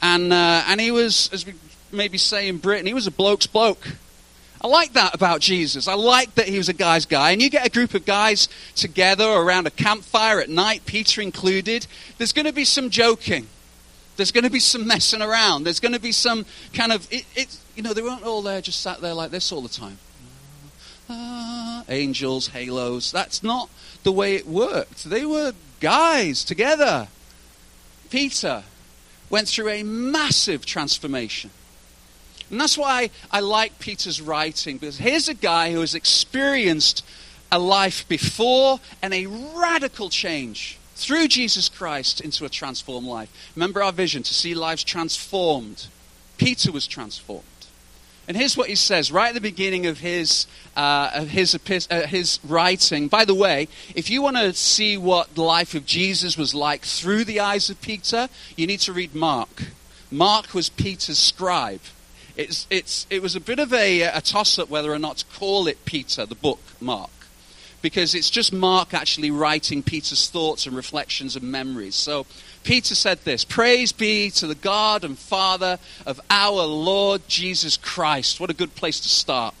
And, 0.00 0.32
uh, 0.32 0.62
and 0.68 0.80
he 0.80 0.92
was, 0.92 1.30
as 1.32 1.44
we 1.44 1.54
maybe 1.90 2.16
say 2.16 2.46
in 2.46 2.58
Britain, 2.58 2.86
he 2.86 2.94
was 2.94 3.08
a 3.08 3.10
bloke's 3.10 3.48
bloke. 3.48 3.88
I 4.60 4.66
like 4.66 4.94
that 4.94 5.14
about 5.14 5.40
Jesus. 5.40 5.88
I 5.88 5.94
like 5.94 6.34
that 6.36 6.48
he 6.48 6.56
was 6.56 6.68
a 6.68 6.72
guy's 6.72 7.04
guy. 7.04 7.32
And 7.32 7.42
you 7.42 7.50
get 7.50 7.66
a 7.66 7.70
group 7.70 7.92
of 7.94 8.06
guys 8.06 8.48
together 8.74 9.28
around 9.28 9.66
a 9.66 9.70
campfire 9.70 10.40
at 10.40 10.48
night, 10.48 10.86
Peter 10.86 11.20
included, 11.20 11.86
there's 12.16 12.32
going 12.32 12.46
to 12.46 12.52
be 12.52 12.64
some 12.64 12.88
joking. 12.88 13.46
There's 14.16 14.32
going 14.32 14.44
to 14.44 14.50
be 14.50 14.60
some 14.60 14.86
messing 14.86 15.20
around. 15.20 15.64
There's 15.64 15.80
going 15.80 15.92
to 15.92 16.00
be 16.00 16.12
some 16.12 16.46
kind 16.72 16.92
of, 16.92 17.06
it, 17.12 17.26
it, 17.34 17.58
you 17.74 17.82
know, 17.82 17.92
they 17.92 18.02
weren't 18.02 18.24
all 18.24 18.42
there 18.42 18.60
just 18.60 18.80
sat 18.80 19.00
there 19.00 19.14
like 19.14 19.30
this 19.30 19.52
all 19.52 19.60
the 19.60 19.68
time. 19.68 19.98
Ah, 21.10 21.84
angels, 21.88 22.48
halos. 22.48 23.12
That's 23.12 23.42
not 23.42 23.68
the 24.02 24.12
way 24.12 24.36
it 24.36 24.46
worked. 24.46 25.04
They 25.04 25.26
were 25.26 25.52
guys 25.80 26.44
together. 26.44 27.08
Peter 28.08 28.62
went 29.28 29.48
through 29.48 29.68
a 29.68 29.82
massive 29.82 30.64
transformation. 30.64 31.50
And 32.54 32.60
that's 32.60 32.78
why 32.78 33.10
I 33.32 33.40
like 33.40 33.80
Peter's 33.80 34.20
writing, 34.20 34.78
because 34.78 34.98
here's 34.98 35.28
a 35.28 35.34
guy 35.34 35.72
who 35.72 35.80
has 35.80 35.96
experienced 35.96 37.04
a 37.50 37.58
life 37.58 38.06
before 38.06 38.78
and 39.02 39.12
a 39.12 39.26
radical 39.26 40.08
change 40.08 40.78
through 40.94 41.26
Jesus 41.26 41.68
Christ 41.68 42.20
into 42.20 42.44
a 42.44 42.48
transformed 42.48 43.08
life. 43.08 43.28
Remember 43.56 43.82
our 43.82 43.90
vision 43.90 44.22
to 44.22 44.32
see 44.32 44.54
lives 44.54 44.84
transformed. 44.84 45.88
Peter 46.38 46.70
was 46.70 46.86
transformed. 46.86 47.42
And 48.28 48.36
here's 48.36 48.56
what 48.56 48.68
he 48.68 48.76
says 48.76 49.10
right 49.10 49.30
at 49.30 49.34
the 49.34 49.40
beginning 49.40 49.86
of 49.86 49.98
his, 49.98 50.46
uh, 50.76 51.24
his, 51.24 51.58
uh, 51.90 52.06
his 52.06 52.38
writing. 52.44 53.08
By 53.08 53.24
the 53.24 53.34
way, 53.34 53.66
if 53.96 54.08
you 54.08 54.22
want 54.22 54.36
to 54.36 54.54
see 54.54 54.96
what 54.96 55.34
the 55.34 55.42
life 55.42 55.74
of 55.74 55.86
Jesus 55.86 56.38
was 56.38 56.54
like 56.54 56.82
through 56.82 57.24
the 57.24 57.40
eyes 57.40 57.68
of 57.68 57.82
Peter, 57.82 58.28
you 58.54 58.68
need 58.68 58.78
to 58.82 58.92
read 58.92 59.12
Mark. 59.12 59.64
Mark 60.08 60.54
was 60.54 60.68
Peter's 60.68 61.18
scribe. 61.18 61.80
It's, 62.36 62.66
it's, 62.68 63.06
it 63.10 63.22
was 63.22 63.36
a 63.36 63.40
bit 63.40 63.58
of 63.58 63.72
a, 63.72 64.02
a 64.02 64.20
toss 64.20 64.58
up 64.58 64.68
whether 64.68 64.92
or 64.92 64.98
not 64.98 65.18
to 65.18 65.24
call 65.38 65.68
it 65.68 65.84
Peter, 65.84 66.26
the 66.26 66.34
book 66.34 66.60
Mark, 66.80 67.10
because 67.80 68.14
it's 68.14 68.30
just 68.30 68.52
Mark 68.52 68.92
actually 68.92 69.30
writing 69.30 69.82
Peter's 69.82 70.28
thoughts 70.28 70.66
and 70.66 70.74
reflections 70.74 71.36
and 71.36 71.50
memories. 71.50 71.94
So 71.94 72.26
Peter 72.64 72.96
said 72.96 73.20
this 73.20 73.44
Praise 73.44 73.92
be 73.92 74.30
to 74.30 74.48
the 74.48 74.56
God 74.56 75.04
and 75.04 75.16
Father 75.16 75.78
of 76.04 76.20
our 76.28 76.62
Lord 76.64 77.28
Jesus 77.28 77.76
Christ. 77.76 78.40
What 78.40 78.50
a 78.50 78.54
good 78.54 78.74
place 78.74 78.98
to 79.00 79.08
start. 79.08 79.54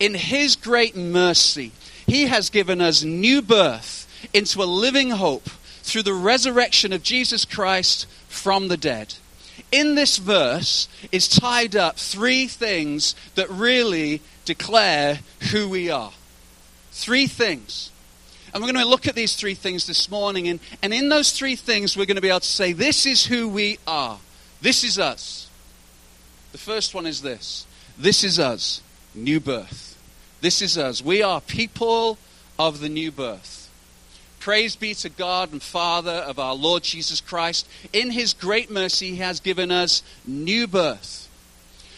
In 0.00 0.14
his 0.14 0.56
great 0.56 0.96
mercy, 0.96 1.72
he 2.06 2.26
has 2.26 2.48
given 2.50 2.80
us 2.80 3.02
new 3.02 3.42
birth 3.42 4.06
into 4.32 4.62
a 4.62 4.64
living 4.64 5.10
hope 5.10 5.50
through 5.82 6.02
the 6.02 6.14
resurrection 6.14 6.92
of 6.92 7.02
Jesus 7.02 7.44
Christ 7.44 8.06
from 8.28 8.68
the 8.68 8.76
dead. 8.76 9.14
In 9.72 9.94
this 9.94 10.16
verse 10.18 10.88
is 11.12 11.28
tied 11.28 11.76
up 11.76 11.96
three 11.96 12.46
things 12.46 13.14
that 13.34 13.48
really 13.50 14.20
declare 14.44 15.20
who 15.50 15.68
we 15.68 15.90
are. 15.90 16.12
Three 16.92 17.26
things. 17.26 17.90
And 18.52 18.62
we're 18.62 18.72
going 18.72 18.84
to 18.84 18.88
look 18.88 19.06
at 19.06 19.14
these 19.14 19.36
three 19.36 19.54
things 19.54 19.86
this 19.86 20.10
morning. 20.10 20.48
And, 20.48 20.60
and 20.82 20.94
in 20.94 21.08
those 21.08 21.32
three 21.32 21.56
things, 21.56 21.96
we're 21.96 22.06
going 22.06 22.16
to 22.16 22.22
be 22.22 22.28
able 22.28 22.40
to 22.40 22.46
say, 22.46 22.72
This 22.72 23.04
is 23.04 23.26
who 23.26 23.48
we 23.48 23.78
are. 23.86 24.18
This 24.62 24.82
is 24.82 24.98
us. 24.98 25.48
The 26.52 26.58
first 26.58 26.94
one 26.94 27.06
is 27.06 27.20
this 27.20 27.66
This 27.98 28.24
is 28.24 28.38
us. 28.38 28.80
New 29.14 29.40
birth. 29.40 29.98
This 30.40 30.62
is 30.62 30.78
us. 30.78 31.02
We 31.02 31.22
are 31.22 31.40
people 31.40 32.18
of 32.58 32.80
the 32.80 32.88
new 32.88 33.10
birth. 33.10 33.65
Praise 34.46 34.76
be 34.76 34.94
to 34.94 35.08
God 35.08 35.50
and 35.50 35.60
Father 35.60 36.12
of 36.12 36.38
our 36.38 36.54
Lord 36.54 36.84
Jesus 36.84 37.20
Christ. 37.20 37.66
In 37.92 38.12
his 38.12 38.32
great 38.32 38.70
mercy, 38.70 39.10
he 39.10 39.16
has 39.16 39.40
given 39.40 39.72
us 39.72 40.04
new 40.24 40.68
birth. 40.68 41.28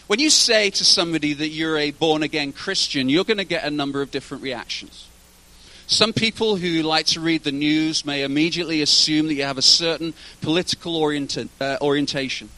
When 0.07 0.19
you 0.19 0.31
say 0.31 0.71
to 0.71 0.83
somebody 0.83 1.35
that 1.35 1.49
you're 1.49 1.77
a 1.77 1.91
born 1.91 2.23
again 2.23 2.55
Christian, 2.55 3.11
you're 3.11 3.25
going 3.25 3.37
to 3.37 3.45
get 3.45 3.65
a 3.65 3.71
number 3.71 4.01
of 4.01 4.11
different 4.11 4.43
reactions. 4.43 5.09
Some 5.87 6.15
people 6.15 6.57
who 6.57 6.81
like 6.81 7.05
to 7.09 7.21
read 7.21 7.45
the 7.45 7.53
news 7.53 8.07
may 8.07 8.23
immediately 8.23 8.81
assume 8.81 9.27
that 9.27 9.35
you 9.35 9.43
have 9.43 9.59
a 9.59 9.63
certain 9.63 10.15
political 10.41 11.05
uh, 11.05 11.77
orientation. 11.83 12.49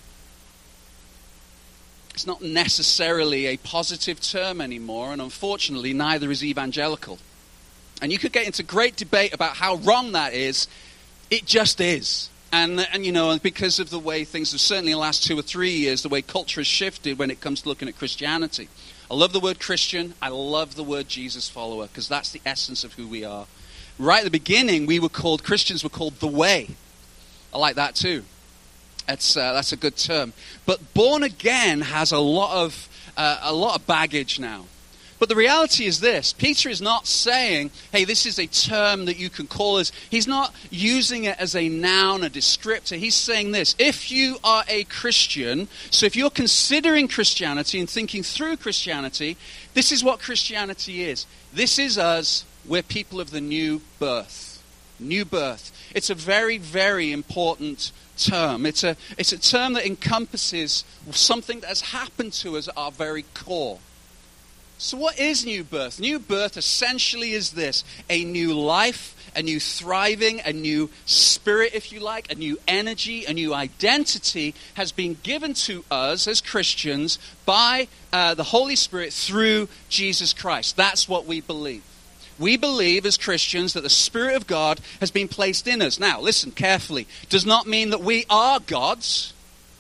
It's 2.15 2.29
not 2.29 2.43
necessarily 2.43 3.47
a 3.47 3.57
positive 3.57 4.21
term 4.21 4.61
anymore, 4.61 5.13
and 5.13 5.21
unfortunately, 5.21 5.93
neither 5.93 6.31
is 6.31 6.45
evangelical. 6.45 7.19
And 8.01 8.11
you 8.11 8.19
could 8.19 8.33
get 8.33 8.47
into 8.47 8.63
great 8.63 8.97
debate 8.97 9.35
about 9.35 9.57
how 9.57 9.77
wrong 9.77 10.13
that 10.13 10.35
is. 10.35 10.69
It 11.31 11.47
just 11.47 11.81
is. 11.81 12.31
And, 12.53 12.81
and 12.93 13.07
you 13.07 13.13
know, 13.13 13.39
because 13.39 13.79
of 13.79 13.91
the 13.91 13.99
way 13.99 14.25
things 14.25 14.53
have 14.53 14.61
certainly 14.61 14.93
in 14.93 14.97
the 14.97 15.03
last 15.03 15.25
two 15.25 15.39
or 15.39 15.43
three 15.43 15.71
years, 15.71 16.03
the 16.03 16.09
way 16.09 16.23
culture 16.23 16.61
has 16.61 16.67
shifted 16.67 17.19
when 17.19 17.31
it 17.31 17.41
comes 17.41 17.63
to 17.63 17.69
looking 17.69 17.89
at 17.89 17.97
Christianity. 17.97 18.69
I 19.11 19.15
love 19.15 19.33
the 19.33 19.41
word 19.41 19.61
Christian. 19.61 20.15
I 20.21 20.29
love 20.29 20.75
the 20.75 20.85
word 20.85 21.09
Jesus 21.09 21.49
follower 21.49 21.87
because 21.87 22.09
that's 22.09 22.31
the 22.31 22.41
essence 22.45 22.83
of 22.83 22.95
who 22.95 23.07
we 23.07 23.25
are. 23.25 23.47
Right 23.99 24.21
at 24.21 24.25
the 24.25 24.31
beginning, 24.31 24.87
we 24.87 24.99
were 24.99 25.09
called, 25.09 25.45
Christians 25.45 25.85
were 25.85 25.91
called 25.91 26.15
the 26.21 26.27
way. 26.27 26.71
I 27.53 27.59
like 27.59 27.77
that 27.77 27.95
too. 27.95 28.25
That's, 29.07 29.37
uh, 29.37 29.53
that's 29.53 29.73
a 29.73 29.77
good 29.77 29.97
term. 29.97 30.33
But 30.67 30.95
born 30.95 31.23
again 31.23 31.81
has 31.81 32.13
a 32.13 32.19
lot 32.19 32.65
of, 32.65 32.89
uh, 33.17 33.41
a 33.43 33.53
lot 33.53 33.77
of 33.77 33.87
baggage 33.87 34.39
now. 34.39 34.67
But 35.21 35.29
the 35.29 35.37
reality 35.37 35.85
is 35.85 36.01
this 36.01 36.33
Peter 36.33 36.71
is 36.71 36.81
not 36.81 37.07
saying, 37.07 37.71
hey, 37.93 38.05
this 38.05 38.25
is 38.25 38.39
a 38.39 38.47
term 38.47 39.05
that 39.05 39.19
you 39.19 39.29
can 39.29 39.47
call 39.47 39.77
us. 39.77 39.93
He's 40.11 40.27
not 40.27 40.55
using 40.71 41.25
it 41.25 41.39
as 41.39 41.55
a 41.55 41.69
noun, 41.69 42.25
a 42.25 42.31
descriptor. 42.31 42.97
He's 42.97 43.15
saying 43.15 43.53
this 43.53 43.77
if 43.79 44.11
you 44.11 44.39
are 44.43 44.65
a 44.67 44.85
Christian, 44.85 45.69
so 45.91 46.07
if 46.07 46.17
you're 46.17 46.31
considering 46.31 47.07
Christianity 47.07 47.79
and 47.79 47.89
thinking 47.89 48.23
through 48.23 48.57
Christianity, 48.57 49.37
this 49.75 49.93
is 49.93 50.03
what 50.03 50.21
Christianity 50.21 51.05
is. 51.05 51.27
This 51.53 51.79
is 51.79 51.99
us. 51.99 52.47
We're 52.67 52.83
people 52.83 53.21
of 53.21 53.31
the 53.31 53.43
new 53.43 53.83
birth. 53.99 54.63
New 54.99 55.27
birth. 55.27 55.71
It's 55.95 56.09
a 56.09 56.15
very, 56.15 56.57
very 56.57 57.13
important 57.13 57.93
term. 58.17 58.65
It's 58.65 58.85
a, 58.85 58.97
it's 59.19 59.33
a 59.33 59.39
term 59.39 59.75
that 59.75 59.85
encompasses 59.85 60.85
something 61.11 61.61
that 61.61 61.69
has 61.69 61.81
happened 61.83 62.33
to 62.35 62.57
us 62.57 62.69
at 62.69 62.79
our 62.79 62.91
very 62.91 63.25
core. 63.35 63.81
So, 64.83 64.97
what 64.97 65.19
is 65.19 65.45
new 65.45 65.63
birth? 65.63 66.01
New 66.01 66.19
birth 66.19 66.57
essentially 66.57 67.33
is 67.33 67.51
this 67.51 67.85
a 68.09 68.25
new 68.25 68.55
life, 68.55 69.15
a 69.37 69.43
new 69.43 69.61
thriving, 69.61 70.41
a 70.41 70.55
new 70.55 70.89
spirit, 71.05 71.75
if 71.75 71.93
you 71.93 72.01
like, 72.01 72.33
a 72.33 72.35
new 72.35 72.59
energy, 72.67 73.27
a 73.27 73.35
new 73.35 73.53
identity 73.53 74.55
has 74.75 74.91
been 74.91 75.19
given 75.23 75.53
to 75.53 75.85
us 75.91 76.27
as 76.27 76.41
Christians 76.41 77.19
by 77.45 77.89
uh, 78.11 78.33
the 78.33 78.43
Holy 78.43 78.75
Spirit 78.75 79.13
through 79.13 79.69
Jesus 79.91 80.33
Christ. 80.33 80.79
That's 80.79 81.07
what 81.07 81.27
we 81.27 81.43
believe. 81.43 81.83
We 82.39 82.57
believe 82.57 83.05
as 83.05 83.19
Christians 83.19 83.75
that 83.75 83.83
the 83.83 83.91
Spirit 83.91 84.35
of 84.35 84.47
God 84.47 84.81
has 84.99 85.11
been 85.11 85.29
placed 85.29 85.69
in 85.69 85.83
us. 85.83 86.01
Now, 86.01 86.23
listen 86.23 86.53
carefully. 86.53 87.07
Does 87.29 87.45
not 87.45 87.67
mean 87.67 87.91
that 87.91 88.01
we 88.01 88.25
are 88.31 88.61
gods. 88.61 89.35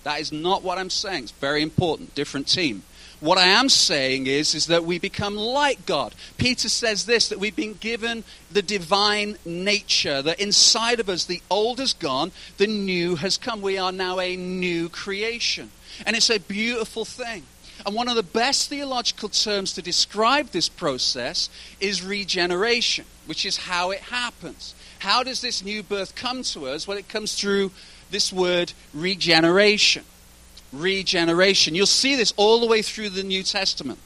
That 0.04 0.21
is 0.21 0.30
not 0.30 0.62
what 0.62 0.76
I'm 0.76 0.90
saying. 0.90 1.23
It's 1.23 1.33
very 1.33 1.62
important. 1.62 2.14
Different 2.14 2.49
team. 2.49 2.83
What 3.20 3.36
I 3.36 3.48
am 3.48 3.68
saying 3.68 4.26
is, 4.26 4.54
is 4.54 4.68
that 4.68 4.84
we 4.84 4.98
become 4.98 5.36
like 5.36 5.84
God. 5.84 6.14
Peter 6.38 6.70
says 6.70 7.04
this 7.04 7.28
that 7.28 7.38
we've 7.38 7.54
been 7.54 7.74
given 7.74 8.24
the 8.50 8.62
divine 8.62 9.36
nature, 9.44 10.22
that 10.22 10.40
inside 10.40 11.00
of 11.00 11.10
us 11.10 11.26
the 11.26 11.42
old 11.50 11.80
has 11.80 11.92
gone, 11.92 12.32
the 12.56 12.66
new 12.66 13.16
has 13.16 13.36
come. 13.36 13.60
We 13.60 13.76
are 13.76 13.92
now 13.92 14.20
a 14.20 14.36
new 14.36 14.88
creation. 14.88 15.70
And 16.06 16.16
it's 16.16 16.30
a 16.30 16.40
beautiful 16.40 17.04
thing. 17.04 17.42
And 17.84 17.94
one 17.94 18.08
of 18.08 18.16
the 18.16 18.22
best 18.22 18.70
theological 18.70 19.28
terms 19.28 19.74
to 19.74 19.82
describe 19.82 20.48
this 20.48 20.70
process 20.70 21.50
is 21.78 22.02
regeneration, 22.02 23.04
which 23.26 23.44
is 23.44 23.58
how 23.58 23.90
it 23.90 24.00
happens. 24.00 24.74
How 25.00 25.22
does 25.22 25.42
this 25.42 25.62
new 25.62 25.82
birth 25.82 26.14
come 26.14 26.42
to 26.44 26.68
us? 26.68 26.88
Well, 26.88 26.96
it 26.96 27.08
comes 27.08 27.34
through 27.34 27.70
this 28.10 28.32
word 28.32 28.72
regeneration 28.94 30.04
regeneration. 30.72 31.74
You'll 31.74 31.86
see 31.86 32.16
this 32.16 32.32
all 32.36 32.60
the 32.60 32.66
way 32.66 32.82
through 32.82 33.10
the 33.10 33.22
New 33.22 33.42
Testament. 33.42 33.98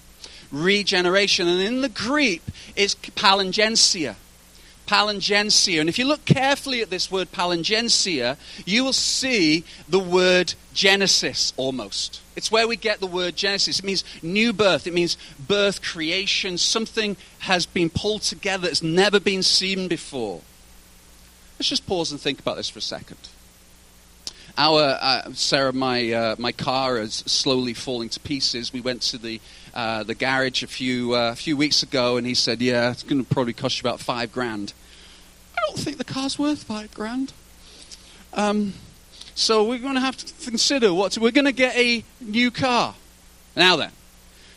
Regeneration. 0.51 1.49
And 1.49 1.61
in 1.61 1.81
the 1.81 1.89
Greek, 1.89 2.43
it's 2.77 2.95
palingenesia. 2.95 4.17
Palingenesia. 4.87 5.81
And 5.81 5.89
if 5.89 5.99
you 5.99 6.07
look 6.07 6.25
carefully 6.25 6.83
at 6.83 6.91
this 6.91 7.11
word 7.11 7.33
palingenesia, 7.33 8.37
you 8.65 8.85
will 8.85 8.93
see 8.93 9.65
the 9.89 9.99
word 9.99 10.55
Genesis 10.73 11.53
almost. 11.57 12.21
It's 12.37 12.51
where 12.51 12.69
we 12.69 12.77
get 12.77 13.01
the 13.01 13.07
word 13.07 13.37
Genesis. 13.37 13.79
It 13.79 13.85
means 13.85 14.05
new 14.23 14.53
birth. 14.53 14.87
It 14.87 14.95
means 14.95 15.17
birth, 15.39 15.83
creation. 15.83 16.59
Something 16.59 17.17
has 17.41 17.65
been 17.65 17.91
pulled 17.91 18.23
together 18.23 18.67
that's 18.67 18.83
never 18.83 19.21
been 19.21 19.43
seen 19.43 19.89
before. 19.89 20.41
Let's 21.59 21.69
just 21.69 21.87
pause 21.87 22.11
and 22.11 22.21
think 22.21 22.41
about 22.41 22.57
this 22.57 22.69
for 22.69 22.81
a 22.81 22.83
second. 22.83 23.19
Our 24.57 24.99
uh, 25.01 25.33
Sarah, 25.33 25.73
my 25.73 26.13
uh, 26.13 26.37
my 26.39 26.53
car 26.53 26.99
is 26.99 27.25
slowly 27.27 27.75
falling 27.75 28.09
to 28.11 28.21
pieces. 28.21 28.73
We 28.73 28.81
went 28.81 29.03
to 29.03 29.19
the 29.19 29.41
uh, 29.75 30.05
the 30.05 30.15
garage 30.15 30.63
a 30.63 30.69
few 30.69 31.15
uh, 31.15 31.33
a 31.33 31.37
few 31.37 31.57
weeks 31.57 31.83
ago, 31.83 32.17
and 32.17 32.27
he 32.27 32.35
said, 32.35 32.63
"Yeah, 32.63 32.93
it's 32.93 33.03
going 33.03 33.25
to 33.25 33.29
probably 33.29 33.53
cost 33.53 33.83
you 33.83 33.89
about 33.89 33.99
five 33.99 34.33
grand." 34.33 34.73
I 35.57 35.61
don't 35.67 35.79
think 35.79 35.99
the 35.99 36.05
car's 36.05 36.39
worth 36.39 36.63
five 36.63 36.95
grand. 36.95 37.33
Um, 38.33 38.75
so 39.35 39.65
we're 39.65 39.79
going 39.79 39.95
to 39.95 40.01
have 40.01 40.17
to 40.19 40.33
consider 40.45 40.95
what 40.95 41.19
we're 41.19 41.33
going 41.33 41.47
to 41.47 41.53
get 41.53 41.77
a 41.77 42.05
new 42.21 42.53
car. 42.53 42.95
Now 43.57 43.75
then, 43.75 43.91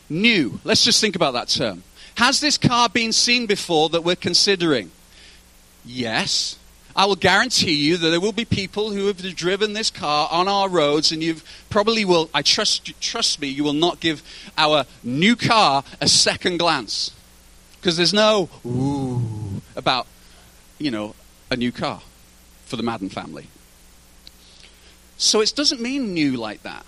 new. 0.09 0.59
Let's 0.63 0.83
just 0.83 1.01
think 1.01 1.15
about 1.15 1.33
that 1.33 1.47
term. 1.47 1.83
Has 2.15 2.39
this 2.39 2.57
car 2.57 2.87
been 2.87 3.13
seen 3.13 3.47
before 3.47 3.89
that 3.89 4.03
we're 4.03 4.15
considering? 4.15 4.91
Yes. 5.83 6.57
I 6.97 7.05
will 7.05 7.15
guarantee 7.15 7.75
you 7.75 7.95
that 7.97 8.09
there 8.09 8.19
will 8.19 8.31
be 8.31 8.43
people 8.43 8.89
who 8.89 9.05
have 9.05 9.21
driven 9.35 9.73
this 9.73 9.91
car 9.91 10.27
on 10.31 10.47
our 10.47 10.67
roads, 10.67 11.11
and 11.11 11.21
you 11.21 11.35
probably 11.69 12.03
will, 12.03 12.27
I 12.33 12.41
trust, 12.41 12.99
trust 12.99 13.39
me, 13.39 13.47
you 13.47 13.63
will 13.63 13.73
not 13.73 13.99
give 13.99 14.23
our 14.57 14.85
new 15.03 15.35
car 15.35 15.83
a 16.01 16.07
second 16.07 16.57
glance. 16.57 17.11
Because 17.79 17.97
there's 17.97 18.15
no 18.15 18.49
ooh 18.65 19.61
about, 19.75 20.07
you 20.79 20.89
know, 20.89 21.13
a 21.51 21.55
new 21.55 21.71
car 21.71 22.01
for 22.65 22.77
the 22.77 22.83
Madden 22.83 23.09
family. 23.09 23.47
So 25.17 25.39
it 25.39 25.53
doesn't 25.55 25.79
mean 25.79 26.15
new 26.15 26.35
like 26.35 26.63
that. 26.63 26.83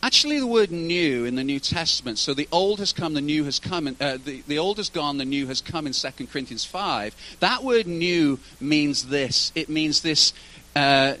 Actually, 0.00 0.38
the 0.38 0.46
word 0.46 0.70
new 0.70 1.24
in 1.24 1.34
the 1.34 1.42
New 1.42 1.58
Testament, 1.58 2.18
so 2.18 2.32
the 2.32 2.48
old 2.52 2.78
has 2.78 2.92
come, 2.92 3.14
the 3.14 3.20
new 3.20 3.42
has 3.44 3.58
come, 3.58 3.88
uh, 4.00 4.16
the, 4.24 4.42
the 4.46 4.58
old 4.58 4.76
has 4.76 4.90
gone, 4.90 5.18
the 5.18 5.24
new 5.24 5.48
has 5.48 5.60
come 5.60 5.88
in 5.88 5.92
2 5.92 6.26
Corinthians 6.26 6.64
5. 6.64 7.16
That 7.40 7.64
word 7.64 7.88
new 7.88 8.38
means 8.60 9.08
this. 9.08 9.50
It 9.56 9.68
means 9.68 10.02
this 10.02 10.32
uh, 10.76 11.14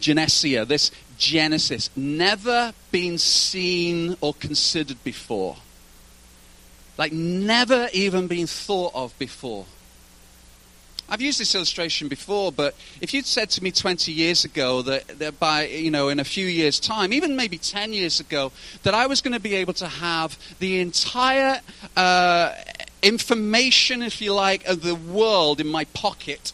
genesia, 0.00 0.66
this 0.66 0.90
genesis, 1.16 1.90
never 1.94 2.72
been 2.90 3.18
seen 3.18 4.16
or 4.20 4.34
considered 4.34 5.02
before. 5.04 5.56
Like 6.98 7.12
never 7.12 7.88
even 7.92 8.26
been 8.26 8.48
thought 8.48 8.92
of 8.94 9.16
before. 9.18 9.66
I've 11.08 11.20
used 11.20 11.38
this 11.38 11.54
illustration 11.54 12.08
before, 12.08 12.50
but 12.50 12.74
if 13.00 13.12
you'd 13.12 13.26
said 13.26 13.50
to 13.50 13.62
me 13.62 13.70
20 13.70 14.10
years 14.10 14.44
ago 14.44 14.80
that, 14.82 15.06
that 15.18 15.38
by, 15.38 15.66
you 15.66 15.90
know, 15.90 16.08
in 16.08 16.18
a 16.18 16.24
few 16.24 16.46
years' 16.46 16.80
time, 16.80 17.12
even 17.12 17.36
maybe 17.36 17.58
10 17.58 17.92
years 17.92 18.20
ago, 18.20 18.52
that 18.84 18.94
I 18.94 19.06
was 19.06 19.20
going 19.20 19.34
to 19.34 19.40
be 19.40 19.54
able 19.54 19.74
to 19.74 19.86
have 19.86 20.38
the 20.60 20.80
entire 20.80 21.60
uh, 21.96 22.52
information, 23.02 24.02
if 24.02 24.22
you 24.22 24.32
like, 24.32 24.64
of 24.64 24.82
the 24.82 24.94
world 24.94 25.60
in 25.60 25.68
my 25.68 25.84
pocket, 25.86 26.52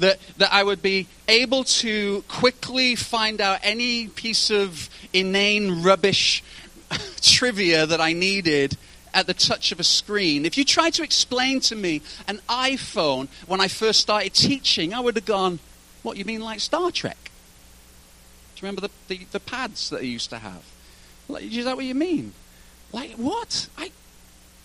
that, 0.00 0.18
that 0.38 0.52
I 0.52 0.64
would 0.64 0.82
be 0.82 1.06
able 1.28 1.62
to 1.64 2.24
quickly 2.26 2.96
find 2.96 3.40
out 3.40 3.60
any 3.62 4.08
piece 4.08 4.50
of 4.50 4.90
inane 5.12 5.82
rubbish 5.82 6.42
trivia 7.20 7.86
that 7.86 8.00
I 8.00 8.12
needed 8.12 8.76
at 9.14 9.26
the 9.26 9.32
touch 9.32 9.72
of 9.72 9.80
a 9.80 9.84
screen. 9.84 10.44
If 10.44 10.58
you 10.58 10.64
tried 10.64 10.92
to 10.94 11.02
explain 11.02 11.60
to 11.60 11.76
me 11.76 12.02
an 12.28 12.40
iPhone 12.48 13.28
when 13.46 13.60
I 13.60 13.68
first 13.68 14.00
started 14.00 14.34
teaching, 14.34 14.92
I 14.92 15.00
would 15.00 15.16
have 15.16 15.24
gone, 15.24 15.60
What, 16.02 16.16
you 16.18 16.24
mean 16.24 16.40
like 16.40 16.60
Star 16.60 16.90
Trek? 16.90 17.30
Do 18.56 18.60
you 18.60 18.68
remember 18.68 18.82
the, 18.82 18.90
the, 19.08 19.24
the 19.30 19.40
pads 19.40 19.88
that 19.90 20.00
I 20.00 20.04
used 20.04 20.30
to 20.30 20.38
have? 20.38 20.64
Like, 21.28 21.44
is 21.44 21.64
that 21.64 21.76
what 21.76 21.84
you 21.84 21.94
mean? 21.94 22.34
Like, 22.92 23.12
what? 23.12 23.68
I, 23.78 23.92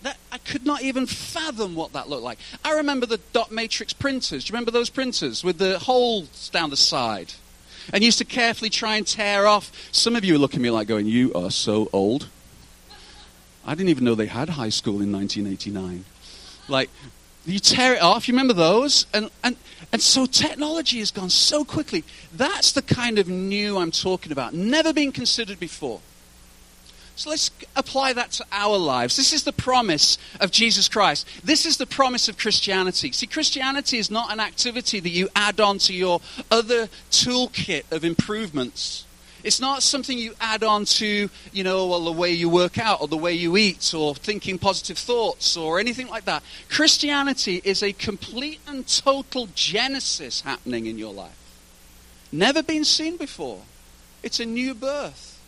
that, 0.01 0.17
I 0.31 0.39
could 0.39 0.65
not 0.65 0.81
even 0.81 1.05
fathom 1.05 1.75
what 1.75 1.93
that 1.93 2.09
looked 2.09 2.23
like. 2.23 2.39
I 2.65 2.73
remember 2.73 3.05
the 3.05 3.19
dot 3.31 3.51
matrix 3.51 3.93
printers. 3.93 4.45
Do 4.45 4.51
you 4.51 4.53
remember 4.53 4.71
those 4.71 4.89
printers 4.89 5.43
with 5.43 5.59
the 5.59 5.79
holes 5.79 6.49
down 6.49 6.69
the 6.69 6.77
side? 6.77 7.33
And 7.93 8.03
used 8.03 8.19
to 8.19 8.25
carefully 8.25 8.69
try 8.69 8.97
and 8.97 9.07
tear 9.07 9.47
off. 9.47 9.71
Some 9.91 10.15
of 10.15 10.23
you 10.23 10.35
are 10.35 10.37
looking 10.37 10.59
at 10.59 10.63
me 10.63 10.69
like 10.69 10.87
going, 10.87 11.07
You 11.07 11.33
are 11.33 11.49
so 11.49 11.89
old. 11.91 12.27
I 13.65 13.75
didn't 13.75 13.89
even 13.89 14.03
know 14.05 14.15
they 14.15 14.27
had 14.27 14.49
high 14.49 14.69
school 14.69 15.01
in 15.01 15.11
1989. 15.11 16.05
Like, 16.67 16.89
you 17.45 17.59
tear 17.59 17.95
it 17.95 18.01
off, 18.01 18.27
you 18.27 18.33
remember 18.33 18.53
those? 18.53 19.05
And, 19.13 19.29
and, 19.43 19.55
and 19.91 20.01
so 20.01 20.25
technology 20.25 20.99
has 20.99 21.11
gone 21.11 21.29
so 21.29 21.63
quickly. 21.63 22.03
That's 22.33 22.71
the 22.71 22.81
kind 22.81 23.19
of 23.19 23.27
new 23.27 23.77
I'm 23.77 23.91
talking 23.91 24.31
about, 24.31 24.53
never 24.53 24.93
been 24.93 25.11
considered 25.11 25.59
before. 25.59 26.01
So 27.15 27.31
let's 27.31 27.51
apply 27.75 28.13
that 28.13 28.31
to 28.31 28.45
our 28.49 28.77
lives. 28.77 29.17
This 29.17 29.33
is 29.33 29.43
the 29.43 29.51
promise 29.51 30.17
of 30.39 30.51
Jesus 30.51 30.87
Christ. 30.87 31.27
This 31.43 31.65
is 31.65 31.75
the 31.75 31.85
promise 31.85 32.29
of 32.29 32.37
Christianity. 32.37 33.11
See, 33.11 33.27
Christianity 33.27 33.97
is 33.97 34.09
not 34.09 34.31
an 34.31 34.39
activity 34.39 35.01
that 35.01 35.09
you 35.09 35.27
add 35.35 35.59
on 35.59 35.79
to 35.79 35.93
your 35.93 36.21
other 36.49 36.87
toolkit 37.11 37.91
of 37.91 38.05
improvements. 38.05 39.05
It's 39.43 39.59
not 39.59 39.83
something 39.83 40.17
you 40.17 40.33
add 40.41 40.63
on 40.63 40.85
to, 40.85 41.29
you 41.53 41.63
know, 41.63 41.87
well, 41.87 42.03
the 42.03 42.11
way 42.11 42.31
you 42.31 42.49
work 42.49 42.77
out 42.77 43.01
or 43.01 43.07
the 43.07 43.17
way 43.17 43.33
you 43.33 43.55
eat 43.55 43.93
or 43.93 44.13
thinking 44.15 44.57
positive 44.57 44.97
thoughts 44.97 45.55
or 45.55 45.79
anything 45.79 46.09
like 46.09 46.25
that. 46.25 46.43
Christianity 46.69 47.61
is 47.63 47.81
a 47.81 47.93
complete 47.93 48.59
and 48.67 48.85
total 48.87 49.47
genesis 49.55 50.41
happening 50.41 50.87
in 50.87 50.97
your 50.97 51.13
life. 51.13 51.37
Never 52.31 52.61
been 52.61 52.83
seen 52.83 53.17
before. 53.17 53.61
It's 54.21 54.39
a 54.39 54.45
new 54.45 54.73
birth. 54.73 55.39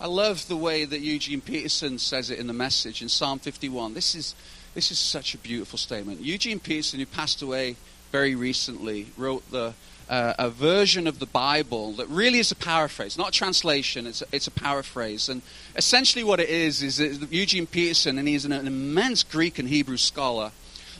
I 0.00 0.06
love 0.06 0.46
the 0.48 0.56
way 0.56 0.84
that 0.84 1.00
Eugene 1.00 1.40
Peterson 1.40 1.98
says 1.98 2.30
it 2.30 2.38
in 2.38 2.48
the 2.48 2.52
message 2.52 3.00
in 3.00 3.08
Psalm 3.08 3.38
51. 3.38 3.94
This 3.94 4.14
is, 4.14 4.34
this 4.74 4.90
is 4.90 4.98
such 4.98 5.34
a 5.34 5.38
beautiful 5.38 5.78
statement. 5.78 6.20
Eugene 6.20 6.60
Peterson, 6.60 7.00
who 7.00 7.06
passed 7.06 7.40
away 7.40 7.76
very 8.12 8.34
recently, 8.34 9.06
wrote 9.16 9.50
the 9.50 9.72
uh, 10.08 10.34
a 10.38 10.50
version 10.50 11.06
of 11.06 11.18
the 11.18 11.26
Bible 11.26 11.92
that 11.94 12.08
really 12.08 12.38
is 12.38 12.52
a 12.52 12.56
paraphrase, 12.56 13.18
not 13.18 13.28
a 13.28 13.32
translation, 13.32 14.06
it's 14.06 14.22
a, 14.22 14.26
it's 14.32 14.46
a 14.46 14.52
paraphrase. 14.52 15.28
And 15.28 15.42
essentially, 15.74 16.22
what 16.22 16.40
it 16.40 16.48
is 16.48 16.82
is 16.82 16.98
that 16.98 17.32
Eugene 17.32 17.66
Peterson, 17.66 18.18
and 18.18 18.28
he's 18.28 18.44
an, 18.44 18.52
an 18.52 18.66
immense 18.66 19.22
Greek 19.22 19.58
and 19.58 19.68
Hebrew 19.68 19.96
scholar, 19.96 20.52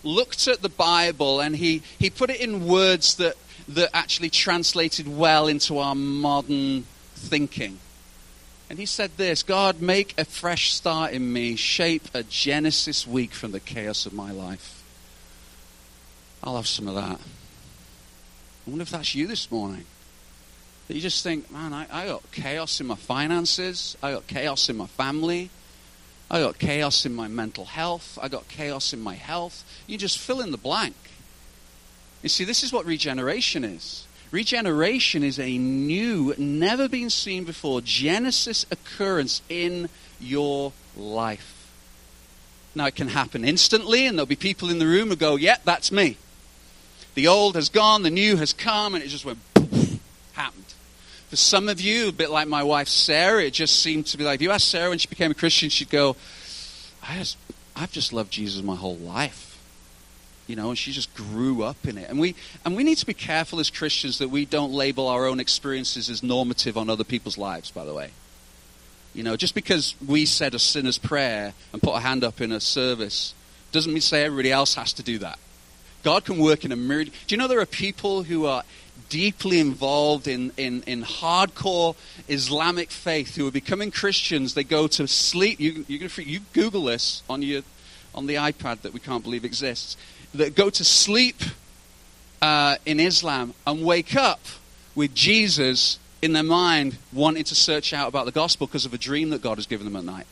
looked 0.02 0.48
at 0.48 0.62
the 0.62 0.68
Bible 0.68 1.40
and 1.40 1.56
he, 1.56 1.82
he 1.98 2.10
put 2.10 2.30
it 2.30 2.40
in 2.40 2.66
words 2.66 3.16
that, 3.16 3.36
that 3.68 3.90
actually 3.94 4.30
translated 4.30 5.08
well 5.08 5.46
into 5.46 5.78
our 5.78 5.94
modern 5.94 6.84
thinking. 7.14 7.78
And 8.68 8.78
he 8.78 8.86
said 8.86 9.16
this 9.16 9.42
God, 9.42 9.80
make 9.80 10.14
a 10.18 10.25
fresh 10.25 10.72
start 10.72 11.12
in 11.12 11.32
me, 11.32 11.56
shape 11.56 12.08
a 12.14 12.22
Genesis 12.22 13.06
week 13.06 13.32
from 13.32 13.52
the 13.52 13.60
chaos 13.60 14.06
of 14.06 14.12
my 14.12 14.32
life. 14.32 14.82
I'll 16.42 16.56
have 16.56 16.66
some 16.66 16.88
of 16.88 16.94
that. 16.94 17.20
I 18.66 18.70
wonder 18.70 18.82
if 18.82 18.91
that's 18.91 19.14
you 19.14 19.26
this 19.26 19.50
morning. 19.50 19.84
That 20.88 20.95
you 20.95 21.00
just 21.00 21.23
think, 21.23 21.50
man, 21.50 21.73
I, 21.73 21.86
I 21.91 22.06
got 22.06 22.30
chaos 22.32 22.80
in 22.80 22.86
my 22.86 22.97
finances, 22.97 23.97
I 24.02 24.12
got 24.12 24.26
chaos 24.26 24.69
in 24.69 24.76
my 24.76 24.86
family, 24.86 25.50
I 26.30 26.41
got 26.41 26.58
chaos 26.58 27.06
in 27.06 27.14
my 27.14 27.28
mental 27.28 27.64
health, 27.64 28.19
I 28.21 28.28
got 28.28 28.49
chaos 28.49 28.93
in 28.93 29.00
my 29.00 29.14
health. 29.14 29.64
You 29.86 29.99
just 29.99 30.19
fill 30.19 30.41
in 30.41 30.50
the 30.50 30.56
blank. 30.56 30.97
You 32.23 32.28
see, 32.28 32.45
this 32.45 32.64
is 32.64 32.73
what 32.73 32.86
regeneration 32.86 33.62
is. 33.62 34.06
Regeneration 34.32 35.23
is 35.23 35.38
a 35.38 35.58
new, 35.58 36.34
never 36.36 36.88
been 36.88 37.10
seen 37.10 37.45
before 37.45 37.80
Genesis 37.80 38.67
occurrence 38.73 39.43
in 39.49 39.88
your 40.21 40.73
life. 40.97 41.73
Now, 42.75 42.86
it 42.86 42.97
can 42.97 43.08
happen 43.08 43.45
instantly, 43.45 44.06
and 44.06 44.19
there'll 44.19 44.26
be 44.26 44.36
people 44.36 44.71
in 44.71 44.80
the 44.80 44.86
room 44.86 45.08
who 45.08 45.17
go, 45.17 45.36
Yep, 45.36 45.58
yeah, 45.58 45.62
that's 45.64 45.93
me. 45.93 46.17
The 47.17 47.29
old 47.29 47.55
has 47.55 47.71
gone, 47.71 48.02
the 48.02 48.11
new 48.11 48.37
has 48.37 48.52
come, 48.52 48.95
and 48.95 49.02
it 49.02 49.09
just 49.09 49.25
went 49.25 49.39
poof, 49.55 49.99
happened. 50.35 50.75
For 51.31 51.37
some 51.37 51.67
of 51.67 51.81
you, 51.81 52.11
a 52.11 52.13
bit 52.13 52.31
like 52.31 52.47
my 52.47 52.63
wife 52.63 52.89
Sarah, 52.89 53.43
it 53.43 53.55
just 53.55 53.81
seemed 53.81 54.07
to 54.09 54.19
be 54.19 54.25
like, 54.25 54.37
if 54.37 54.43
you 54.43 54.50
ask 54.50 54.69
Sarah 54.69 54.91
when 54.91 54.99
she 54.99 55.09
became 55.09 55.31
a 55.31 55.35
Christian, 55.35 55.71
she'd 55.71 55.89
go, 55.89 56.15
I 57.02 57.17
just, 57.17 57.39
I've 57.75 57.91
just 57.91 58.13
loved 58.13 58.31
Jesus 58.31 58.63
my 58.63 58.76
whole 58.76 58.99
life. 58.99 59.59
You 60.47 60.57
know, 60.57 60.69
and 60.69 60.76
she 60.76 60.93
just 60.93 61.13
grew 61.15 61.63
up 61.63 61.89
in 61.89 61.97
it. 61.97 62.11
And 62.11 62.21
we, 62.21 62.35
and 62.67 62.76
we 62.76 62.85
need 62.85 62.99
to 62.99 63.07
be 63.07 63.15
careful 63.15 63.61
as 63.61 63.71
Christians 63.71 64.19
that 64.19 64.29
we 64.29 64.45
don't 64.45 64.73
label 64.73 65.09
our 65.09 65.26
own 65.26 65.41
experiences 65.41 66.11
as 66.11 66.23
normative 66.23 66.76
on 66.76 66.91
other 66.91 67.02
people's 67.02 67.39
lives, 67.39 67.71
by 67.71 67.87
the 67.87 67.95
way. 67.95 68.11
You 69.15 69.23
know, 69.23 69.37
just 69.37 69.55
because 69.55 69.95
we 70.07 70.26
said 70.26 70.55
a 70.55 70.59
sinner's 70.59 70.99
prayer 70.99 71.55
and 71.73 71.83
put 71.83 71.95
a 71.95 72.00
hand 72.00 72.25
up 72.25 72.43
in 72.43 72.52
a 72.52 72.61
service 72.61 73.33
doesn't 73.73 73.91
mean 73.91 74.02
say 74.02 74.23
everybody 74.23 74.52
else 74.52 74.75
has 74.75 74.93
to 74.93 75.02
do 75.02 75.17
that. 75.21 75.39
God 76.02 76.25
can 76.25 76.39
work 76.39 76.65
in 76.65 76.73
a 76.73 76.76
myriad. 76.76 77.13
Do 77.26 77.35
you 77.35 77.39
know 77.39 77.49
there 77.49 77.61
are 77.61 77.67
people 77.67 78.23
who 78.23 78.47
are 78.47 78.63
deeply 79.09 79.59
involved 79.59 80.26
in, 80.26 80.52
in, 80.56 80.82
in 80.82 81.02
hardcore 81.02 81.97
Islamic 82.28 82.91
faith 82.91 83.37
who 83.37 83.47
are 83.47 83.52
becoming 83.52 83.91
Christians? 83.91 84.54
They 84.54 84.65
go 84.65 84.87
to 84.89 85.06
sleep. 85.06 85.61
You, 85.61 85.85
you, 85.89 86.09
you 86.19 86.41
Google 86.52 86.85
this 86.85 87.23
on, 87.28 87.43
your, 87.43 87.63
on 88.15 88.26
the 88.26 88.35
iPad 88.35 88.82
that 88.82 88.93
we 88.93 89.00
can't 89.00 89.23
believe 89.23 89.45
exists. 89.45 89.97
That 90.35 90.54
go 90.54 90.71
to 90.71 90.85
sleep 90.85 91.43
uh, 92.43 92.76
in 92.85 93.00
Islam 93.00 93.54
and 93.67 93.85
wake 93.85 94.15
up 94.15 94.41
with 94.95 95.15
Jesus 95.15 95.99
in 96.23 96.32
their 96.32 96.43
mind 96.43 96.99
wanting 97.13 97.45
to 97.45 97.54
search 97.54 97.93
out 97.93 98.09
about 98.09 98.26
the 98.26 98.32
gospel 98.32 98.67
because 98.67 98.87
of 98.87 98.95
a 98.95 98.99
dream 98.99 99.30
that 99.30 99.43
God 99.43 99.59
has 99.59 99.67
given 99.67 99.85
them 99.85 99.97
at 99.97 100.04
night. 100.04 100.26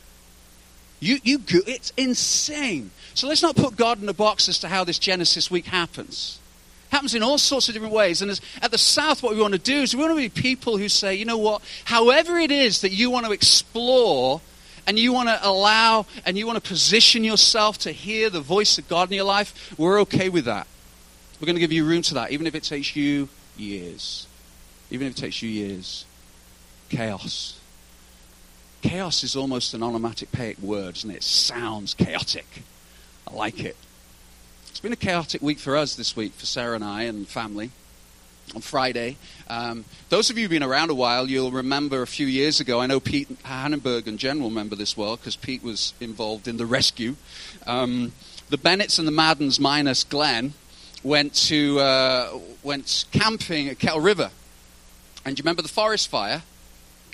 You, 1.05 1.19
you, 1.23 1.39
it's 1.67 1.93
insane. 1.99 2.91
So 3.13 3.29
let's 3.29 3.43
not 3.43 3.57
put 3.57 3.77
God 3.77 4.01
in 4.01 4.09
a 4.09 4.15
box 4.15 4.49
as 4.49 4.59
to 4.61 4.69
how 4.69 4.85
this 4.85 4.99
Genesis 4.99 5.51
week 5.51 5.67
happens. 5.67 6.39
It 6.89 6.95
happens 6.95 7.15
in 7.15 7.23
all 7.23 7.37
sorts 7.37 7.69
of 7.69 7.75
different 7.75 7.93
ways. 7.93 8.23
And 8.23 8.31
as, 8.31 8.41
at 8.63 8.71
the 8.71 8.79
South, 8.79 9.23
what 9.23 9.35
we 9.35 9.41
want 9.43 9.53
to 9.53 9.61
do 9.61 9.83
is 9.83 9.95
we 9.95 10.01
want 10.01 10.13
to 10.13 10.17
be 10.17 10.31
people 10.31 10.79
who 10.79 10.89
say, 10.89 11.15
you 11.15 11.27
know 11.27 11.37
what, 11.37 11.61
however 11.85 12.39
it 12.39 12.51
is 12.51 12.81
that 12.81 12.93
you 12.93 13.11
want 13.11 13.27
to 13.27 13.33
explore 13.33 14.41
and 14.87 14.99
you 14.99 15.13
want 15.13 15.29
to 15.29 15.39
allow 15.47 16.07
and 16.25 16.39
you 16.39 16.47
want 16.47 16.57
to 16.57 16.67
position 16.67 17.23
yourself 17.23 17.77
to 17.81 17.93
hear 17.93 18.31
the 18.31 18.41
voice 18.41 18.79
of 18.79 18.89
God 18.89 19.11
in 19.11 19.17
your 19.17 19.27
life, 19.27 19.75
we're 19.77 20.01
okay 20.01 20.31
with 20.31 20.47
that. 20.47 20.67
We're 21.39 21.47
going 21.47 21.57
to 21.57 21.61
give 21.61 21.73
you 21.73 21.85
room 21.85 22.01
to 22.01 22.15
that, 22.15 22.31
even 22.31 22.47
if 22.47 22.55
it 22.55 22.63
takes 22.63 22.97
you 22.97 23.29
years. 23.59 24.27
Even 24.91 25.09
if 25.09 25.19
it 25.19 25.21
takes 25.21 25.43
you 25.43 25.51
years. 25.51 26.07
Chaos. 26.89 27.61
Chaos 28.85 29.25
is 29.25 29.35
almost 29.35 29.73
an 29.73 29.83
onomatopoeic 29.83 30.59
word, 30.59 31.03
and 31.03 31.11
it? 31.11 31.17
it 31.17 31.23
sounds 31.23 31.95
chaotic. 31.95 32.63
I 33.27 33.33
like 33.33 33.65
it. 33.65 33.79
It's 34.69 34.79
been 34.79 34.93
a 34.93 34.97
chaotic 34.97 35.41
week 35.41 35.59
for 35.59 35.75
us 35.75 35.97
this 35.97 36.15
week, 36.15 36.35
for 36.35 36.45
Sarah 36.45 36.75
and 36.75 36.85
I 36.85 37.05
and 37.05 37.27
family. 37.27 37.71
On 38.55 38.61
Friday, 38.61 39.17
um, 39.49 39.87
those 40.11 40.29
of 40.29 40.37
you 40.37 40.45
who've 40.45 40.51
been 40.51 40.63
around 40.63 40.91
a 40.91 40.95
while, 40.95 41.31
you'll 41.31 41.51
remember 41.51 42.03
a 42.03 42.07
few 42.07 42.27
years 42.27 42.61
ago. 42.61 42.79
I 42.79 42.87
know 42.87 43.01
Pete 43.01 43.43
Hannenberg 43.45 44.07
and 44.07 44.19
Jen 44.19 44.39
will 44.39 44.51
remember 44.51 44.77
this 44.77 44.99
well 44.99 45.17
because 45.17 45.35
Pete 45.35 45.63
was 45.63 45.95
involved 45.99 46.47
in 46.47 46.59
the 46.59 46.67
rescue. 46.67 47.17
Um, 47.67 48.13
the 48.51 48.59
Bennetts 48.59 48.99
and 48.99 49.09
the 49.09 49.13
Maddens, 49.13 49.59
minus 49.59 50.05
Glenn, 50.05 50.53
went 51.03 51.33
to 51.47 51.81
uh, 51.81 52.39
went 52.63 53.07
camping 53.13 53.71
at 53.71 53.79
Kettle 53.79 54.01
River. 54.01 54.31
And 55.25 55.39
you 55.39 55.43
remember 55.43 55.63
the 55.63 55.69
forest 55.69 56.09
fire? 56.09 56.43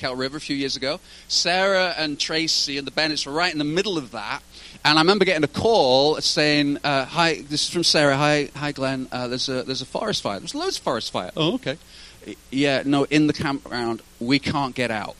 Kettle 0.01 0.17
River 0.17 0.39
a 0.39 0.41
few 0.41 0.57
years 0.57 0.77
ago. 0.77 0.99
Sarah 1.29 1.95
and 1.97 2.19
Tracy 2.19 2.79
and 2.79 2.87
the 2.87 2.91
Bennetts 2.91 3.27
were 3.27 3.33
right 3.33 3.53
in 3.53 3.59
the 3.59 3.65
middle 3.65 3.99
of 3.99 4.11
that. 4.11 4.43
And 4.85 4.99
I 4.99 5.03
remember 5.03 5.25
getting 5.25 5.45
a 5.45 5.49
call 5.49 6.21
saying, 6.21 6.79
uh, 6.83 7.05
"Hi, 7.05 7.43
this 7.43 7.65
is 7.65 7.71
from 7.71 7.85
Sarah. 7.85 8.17
Hi, 8.17 8.49
hi, 8.57 8.73
Glenn. 8.73 9.09
Uh, 9.13 9.29
there's 9.29 9.49
a 9.49 9.63
there's 9.63 9.83
a 9.83 9.87
forest 9.87 10.23
fire. 10.23 10.39
There's 10.41 10.55
loads 10.55 10.79
of 10.79 10.83
forest 10.83 11.13
fire. 11.13 11.31
Oh, 11.37 11.55
okay. 11.55 11.77
Yeah, 12.51 12.83
no, 12.85 13.05
in 13.05 13.27
the 13.27 13.33
campground, 13.33 14.03
we 14.19 14.39
can't 14.39 14.75
get 14.75 14.91
out. 14.91 15.17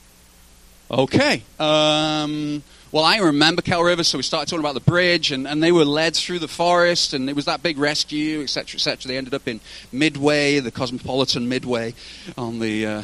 Okay. 0.90 1.43
Um, 1.59 2.62
Well, 2.93 3.05
I 3.05 3.19
remember 3.19 3.62
Cal 3.62 3.85
River, 3.85 4.03
so 4.03 4.19
we 4.19 4.25
started 4.25 4.51
talking 4.51 4.64
about 4.64 4.75
the 4.75 4.81
bridge, 4.81 5.31
and, 5.31 5.47
and 5.47 5.62
they 5.62 5.71
were 5.71 5.85
led 5.85 6.16
through 6.16 6.40
the 6.40 6.49
forest, 6.49 7.14
and 7.14 7.31
it 7.31 7.37
was 7.37 7.45
that 7.45 7.62
big 7.62 7.79
rescue, 7.79 8.43
etc., 8.43 8.79
etc. 8.79 9.09
They 9.09 9.16
ended 9.16 9.33
up 9.33 9.47
in 9.47 9.61
Midway, 9.93 10.59
the 10.59 10.73
cosmopolitan 10.73 11.49
Midway, 11.49 11.95
on 12.37 12.59
the 12.59 12.87
uh, 12.87 13.03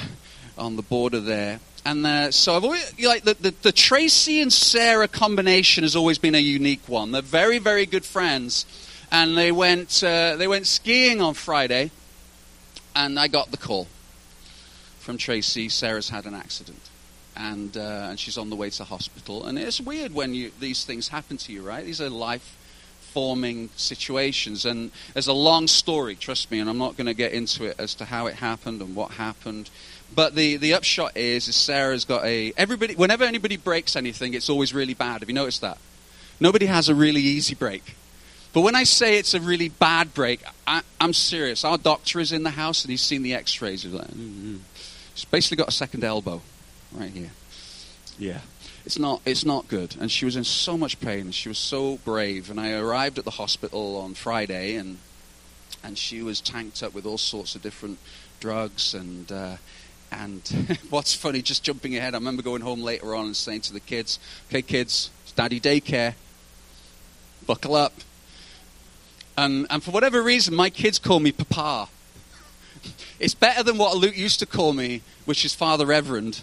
on 0.56 0.76
the 0.76 0.82
border 0.82 1.20
there. 1.20 1.60
And 1.84 2.04
uh, 2.04 2.30
so 2.32 2.56
I've 2.56 2.64
always, 2.64 2.92
like 3.00 3.22
the, 3.22 3.34
the, 3.34 3.54
the 3.62 3.72
Tracy 3.72 4.40
and 4.40 4.52
Sarah 4.52 5.08
combination 5.08 5.84
has 5.84 5.94
always 5.94 6.18
been 6.18 6.34
a 6.34 6.40
unique 6.40 6.88
one. 6.88 7.12
They're 7.12 7.22
very 7.22 7.58
very 7.58 7.86
good 7.86 8.04
friends, 8.04 8.66
and 9.12 9.36
they 9.36 9.52
went 9.52 10.02
uh, 10.02 10.36
they 10.36 10.48
went 10.48 10.66
skiing 10.66 11.20
on 11.20 11.34
Friday, 11.34 11.92
and 12.94 13.18
I 13.18 13.28
got 13.28 13.52
the 13.52 13.56
call 13.56 13.86
from 14.98 15.16
Tracy. 15.16 15.68
Sarah's 15.68 16.08
had 16.08 16.26
an 16.26 16.34
accident 16.34 16.80
and 17.36 17.76
uh, 17.76 18.08
and 18.10 18.18
she's 18.18 18.38
on 18.38 18.50
the 18.50 18.56
way 18.56 18.70
to 18.70 18.84
hospital. 18.84 19.46
And 19.46 19.58
it's 19.58 19.80
weird 19.80 20.14
when 20.14 20.34
you, 20.34 20.50
these 20.58 20.84
things 20.84 21.08
happen 21.08 21.36
to 21.38 21.52
you, 21.52 21.62
right? 21.62 21.84
These 21.84 22.00
are 22.00 22.08
life 22.08 22.56
forming 23.12 23.70
situations, 23.76 24.64
and 24.64 24.90
there's 25.14 25.26
a 25.26 25.32
long 25.32 25.66
story, 25.66 26.14
trust 26.14 26.50
me, 26.50 26.58
and 26.58 26.68
I'm 26.68 26.78
not 26.78 26.96
going 26.96 27.06
to 27.06 27.14
get 27.14 27.32
into 27.32 27.64
it 27.64 27.76
as 27.78 27.94
to 27.96 28.04
how 28.04 28.26
it 28.26 28.34
happened 28.34 28.82
and 28.82 28.94
what 28.94 29.12
happened. 29.12 29.70
But 30.14 30.34
the, 30.34 30.56
the 30.56 30.74
upshot 30.74 31.16
is, 31.16 31.48
is 31.48 31.56
Sarah's 31.56 32.04
got 32.04 32.24
a 32.24 32.52
everybody. 32.56 32.94
Whenever 32.94 33.24
anybody 33.24 33.56
breaks 33.56 33.96
anything, 33.96 34.34
it's 34.34 34.48
always 34.48 34.72
really 34.72 34.94
bad. 34.94 35.20
Have 35.20 35.28
you 35.28 35.34
noticed 35.34 35.60
that? 35.60 35.78
Nobody 36.40 36.66
has 36.66 36.88
a 36.88 36.94
really 36.94 37.20
easy 37.20 37.54
break. 37.54 37.96
But 38.52 38.62
when 38.62 38.74
I 38.74 38.84
say 38.84 39.18
it's 39.18 39.34
a 39.34 39.40
really 39.40 39.68
bad 39.68 40.14
break, 40.14 40.42
I, 40.66 40.80
am 40.98 41.12
serious. 41.12 41.64
Our 41.64 41.76
doctor 41.76 42.20
is 42.20 42.32
in 42.32 42.42
the 42.42 42.50
house 42.50 42.84
and 42.84 42.90
he's 42.90 43.02
seen 43.02 43.22
the 43.22 43.34
X-rays. 43.34 43.82
He's 43.82 43.92
like, 43.92 44.06
mm-hmm. 44.08 44.56
She's 45.14 45.24
basically 45.26 45.58
got 45.58 45.68
a 45.68 45.72
second 45.72 46.04
elbow 46.04 46.42
right 46.92 47.10
here. 47.10 47.32
Yeah. 48.18 48.40
It's 48.84 48.98
not, 48.98 49.20
it's 49.26 49.44
not 49.44 49.66
good. 49.68 49.96
And 49.98 50.10
she 50.10 50.24
was 50.24 50.36
in 50.36 50.44
so 50.44 50.78
much 50.78 51.00
pain, 51.00 51.32
she 51.32 51.48
was 51.48 51.58
so 51.58 51.98
brave. 51.98 52.50
And 52.50 52.60
I 52.60 52.72
arrived 52.72 53.18
at 53.18 53.24
the 53.24 53.32
hospital 53.32 53.96
on 53.96 54.14
Friday, 54.14 54.76
and, 54.76 54.98
and 55.82 55.98
she 55.98 56.22
was 56.22 56.40
tanked 56.40 56.82
up 56.82 56.94
with 56.94 57.04
all 57.04 57.18
sorts 57.18 57.56
of 57.56 57.62
different 57.62 57.98
drugs. 58.40 58.94
And, 58.94 59.30
uh, 59.32 59.56
and 60.12 60.78
what's 60.90 61.14
funny, 61.14 61.42
just 61.42 61.62
jumping 61.62 61.96
ahead, 61.96 62.14
I 62.14 62.18
remember 62.18 62.42
going 62.42 62.62
home 62.62 62.80
later 62.80 63.14
on 63.14 63.26
and 63.26 63.36
saying 63.36 63.62
to 63.62 63.72
the 63.72 63.80
kids, 63.80 64.18
okay, 64.48 64.62
kids, 64.62 65.10
it's 65.22 65.32
daddy 65.32 65.60
daycare. 65.60 66.14
Buckle 67.46 67.74
up. 67.74 67.92
And, 69.36 69.66
and 69.68 69.82
for 69.82 69.90
whatever 69.90 70.22
reason, 70.22 70.54
my 70.54 70.70
kids 70.70 70.98
call 70.98 71.20
me 71.20 71.32
Papa. 71.32 71.88
It's 73.18 73.34
better 73.34 73.62
than 73.62 73.78
what 73.78 73.96
Luke 73.96 74.16
used 74.16 74.40
to 74.40 74.46
call 74.46 74.74
me, 74.74 75.00
which 75.24 75.44
is 75.44 75.54
Father 75.54 75.86
Reverend. 75.86 76.42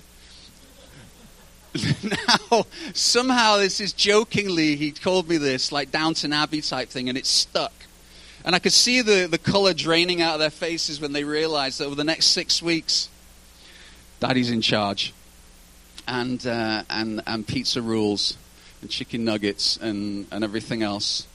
now, 2.04 2.65
somehow 2.93 3.58
this 3.58 3.80
is 3.80 3.93
jokingly, 3.93 4.76
he 4.76 4.91
called 4.91 5.30
me 5.30 5.38
this, 5.38 5.71
like 5.71 5.91
Downton 5.91 6.34
Abbey 6.34 6.62
type 6.62 6.89
thing, 6.89 7.10
and 7.10 7.17
it 7.17 7.28
stuck. 7.28 7.71
And 8.43 8.56
I 8.56 8.60
could 8.60 8.73
see 8.73 9.02
the, 9.02 9.28
the 9.30 9.38
color 9.38 9.73
draining 9.73 10.21
out 10.21 10.34
of 10.34 10.39
their 10.39 10.49
faces 10.49 10.99
when 10.99 11.13
they 11.13 11.23
realized 11.23 11.80
that 11.80 11.86
over 11.86 11.95
the 11.95 12.04
next 12.04 12.28
six 12.28 12.62
weeks, 12.62 13.08
Daddy's 14.23 14.49
in 14.49 14.62
charge. 14.62 15.13
And, 16.07 16.45
uh, 16.47 16.83
and, 16.89 17.21
and 17.27 17.45
pizza 17.45 17.81
rules, 17.81 18.38
and 18.81 18.89
chicken 18.89 19.25
nuggets, 19.25 19.77
and, 19.77 20.27
and 20.31 20.43
everything 20.43 20.81
else. 20.81 21.27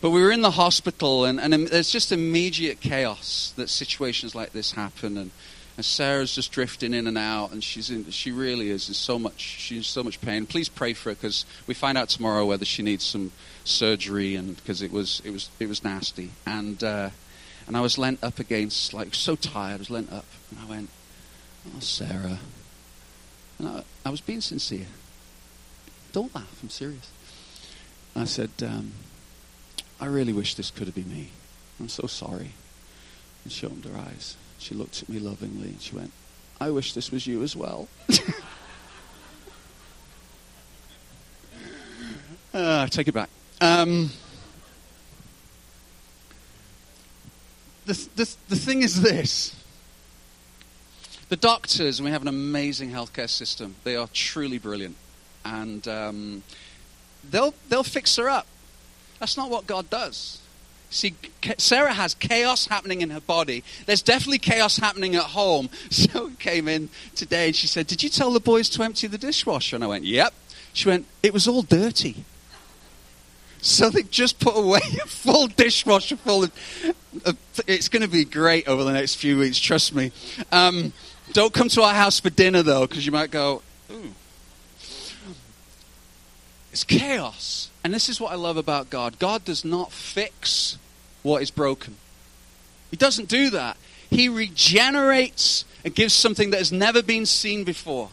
But 0.00 0.10
we 0.10 0.22
were 0.22 0.30
in 0.30 0.42
the 0.42 0.52
hospital, 0.52 1.24
and, 1.24 1.40
and 1.40 1.52
there's 1.68 1.90
just 1.90 2.12
immediate 2.12 2.80
chaos 2.80 3.52
that 3.56 3.68
situations 3.68 4.34
like 4.34 4.52
this 4.52 4.72
happen. 4.72 5.16
And 5.16 5.30
and 5.76 5.84
Sarah's 5.84 6.34
just 6.34 6.52
drifting 6.52 6.92
in 6.92 7.06
and 7.06 7.16
out, 7.16 7.50
and 7.52 7.64
she's 7.64 7.88
in, 7.88 8.10
she 8.10 8.30
really 8.30 8.68
is 8.68 8.88
in 8.88 8.94
so 8.94 9.18
much 9.18 9.40
she's 9.40 9.86
so 9.86 10.02
much 10.02 10.20
pain. 10.20 10.44
Please 10.44 10.68
pray 10.68 10.92
for 10.92 11.10
her 11.10 11.14
because 11.14 11.46
we 11.66 11.72
find 11.72 11.96
out 11.96 12.10
tomorrow 12.10 12.44
whether 12.44 12.64
she 12.64 12.82
needs 12.82 13.04
some 13.04 13.32
surgery, 13.64 14.34
and 14.34 14.56
because 14.56 14.82
it 14.82 14.92
was 14.92 15.22
it 15.24 15.30
was 15.30 15.48
it 15.58 15.68
was 15.68 15.82
nasty. 15.82 16.30
And 16.46 16.82
uh, 16.84 17.10
and 17.66 17.76
I 17.76 17.80
was 17.80 17.96
lent 17.96 18.22
up 18.22 18.38
against 18.38 18.92
like 18.92 19.14
so 19.14 19.34
tired. 19.34 19.74
I 19.74 19.78
was 19.78 19.90
lent 19.90 20.12
up, 20.12 20.26
and 20.50 20.60
I 20.60 20.66
went, 20.66 20.90
"Oh, 21.66 21.80
Sarah," 21.80 22.38
and 23.58 23.68
I, 23.68 23.82
I 24.04 24.10
was 24.10 24.20
being 24.20 24.40
sincere. 24.40 24.86
Don't 26.12 26.34
laugh. 26.34 26.58
I'm 26.62 26.68
serious. 26.70 27.10
I 28.14 28.24
said, 28.24 28.50
um, 28.62 28.92
"I 30.00 30.06
really 30.06 30.32
wish 30.32 30.54
this 30.54 30.70
could 30.70 30.86
have 30.86 30.94
been 30.94 31.10
me. 31.10 31.30
I'm 31.80 31.88
so 31.88 32.06
sorry." 32.06 32.52
And 33.44 33.52
she 33.52 33.66
opened 33.66 33.84
her 33.86 33.98
eyes. 33.98 34.36
She 34.58 34.74
looked 34.74 35.02
at 35.02 35.08
me 35.08 35.18
lovingly 35.18 35.68
and 35.68 35.80
she 35.80 35.96
went, 35.96 36.12
I 36.60 36.70
wish 36.70 36.92
this 36.92 37.10
was 37.10 37.26
you 37.26 37.42
as 37.42 37.56
well. 37.56 37.88
uh, 42.54 42.86
take 42.90 43.08
it 43.08 43.14
back. 43.14 43.28
Um, 43.60 44.10
the, 47.86 47.94
the, 48.14 48.36
the 48.48 48.56
thing 48.56 48.82
is 48.82 49.02
this 49.02 49.56
the 51.32 51.36
doctors, 51.36 51.98
and 51.98 52.04
we 52.04 52.10
have 52.10 52.20
an 52.20 52.28
amazing 52.28 52.90
healthcare 52.90 53.28
system, 53.28 53.74
they 53.84 53.96
are 53.96 54.06
truly 54.12 54.58
brilliant. 54.58 54.94
And 55.46 55.88
um, 55.88 56.42
they'll, 57.30 57.54
they'll 57.70 57.82
fix 57.82 58.16
her 58.16 58.28
up. 58.28 58.46
That's 59.18 59.38
not 59.38 59.48
what 59.48 59.66
God 59.66 59.88
does. 59.88 60.42
See, 60.90 61.14
Sarah 61.56 61.94
has 61.94 62.12
chaos 62.12 62.66
happening 62.66 63.00
in 63.00 63.08
her 63.08 63.20
body. 63.20 63.64
There's 63.86 64.02
definitely 64.02 64.40
chaos 64.40 64.76
happening 64.76 65.16
at 65.16 65.22
home. 65.22 65.70
So 65.90 66.32
came 66.38 66.68
in 66.68 66.90
today 67.14 67.46
and 67.46 67.56
she 67.56 67.66
said, 67.66 67.86
Did 67.86 68.02
you 68.02 68.10
tell 68.10 68.30
the 68.30 68.40
boys 68.40 68.68
to 68.68 68.82
empty 68.82 69.06
the 69.06 69.16
dishwasher? 69.16 69.76
And 69.76 69.82
I 69.82 69.86
went, 69.86 70.04
Yep. 70.04 70.34
She 70.74 70.86
went, 70.86 71.06
It 71.22 71.32
was 71.32 71.48
all 71.48 71.62
dirty. 71.62 72.26
So 73.62 73.88
they 73.88 74.02
just 74.02 74.38
put 74.38 74.54
away 74.54 74.80
a 75.02 75.06
full 75.06 75.46
dishwasher 75.46 76.16
full 76.16 76.44
of. 76.44 76.52
Uh, 77.24 77.32
it's 77.66 77.88
going 77.88 78.02
to 78.02 78.08
be 78.08 78.26
great 78.26 78.68
over 78.68 78.84
the 78.84 78.92
next 78.92 79.14
few 79.14 79.38
weeks, 79.38 79.58
trust 79.58 79.94
me. 79.94 80.12
Um, 80.50 80.92
don't 81.32 81.52
come 81.52 81.68
to 81.70 81.82
our 81.82 81.94
house 81.94 82.20
for 82.20 82.30
dinner, 82.30 82.62
though, 82.62 82.86
because 82.86 83.04
you 83.04 83.12
might 83.12 83.30
go, 83.30 83.62
Ooh. 83.90 84.12
It's 86.72 86.84
chaos. 86.84 87.70
And 87.84 87.92
this 87.92 88.08
is 88.08 88.20
what 88.20 88.32
I 88.32 88.36
love 88.36 88.56
about 88.56 88.90
God 88.90 89.18
God 89.18 89.44
does 89.44 89.64
not 89.64 89.92
fix 89.92 90.78
what 91.22 91.42
is 91.42 91.50
broken, 91.50 91.96
He 92.90 92.96
doesn't 92.96 93.28
do 93.28 93.50
that. 93.50 93.76
He 94.10 94.28
regenerates 94.28 95.64
and 95.84 95.94
gives 95.94 96.12
something 96.12 96.50
that 96.50 96.58
has 96.58 96.70
never 96.70 97.02
been 97.02 97.24
seen 97.24 97.64
before. 97.64 98.10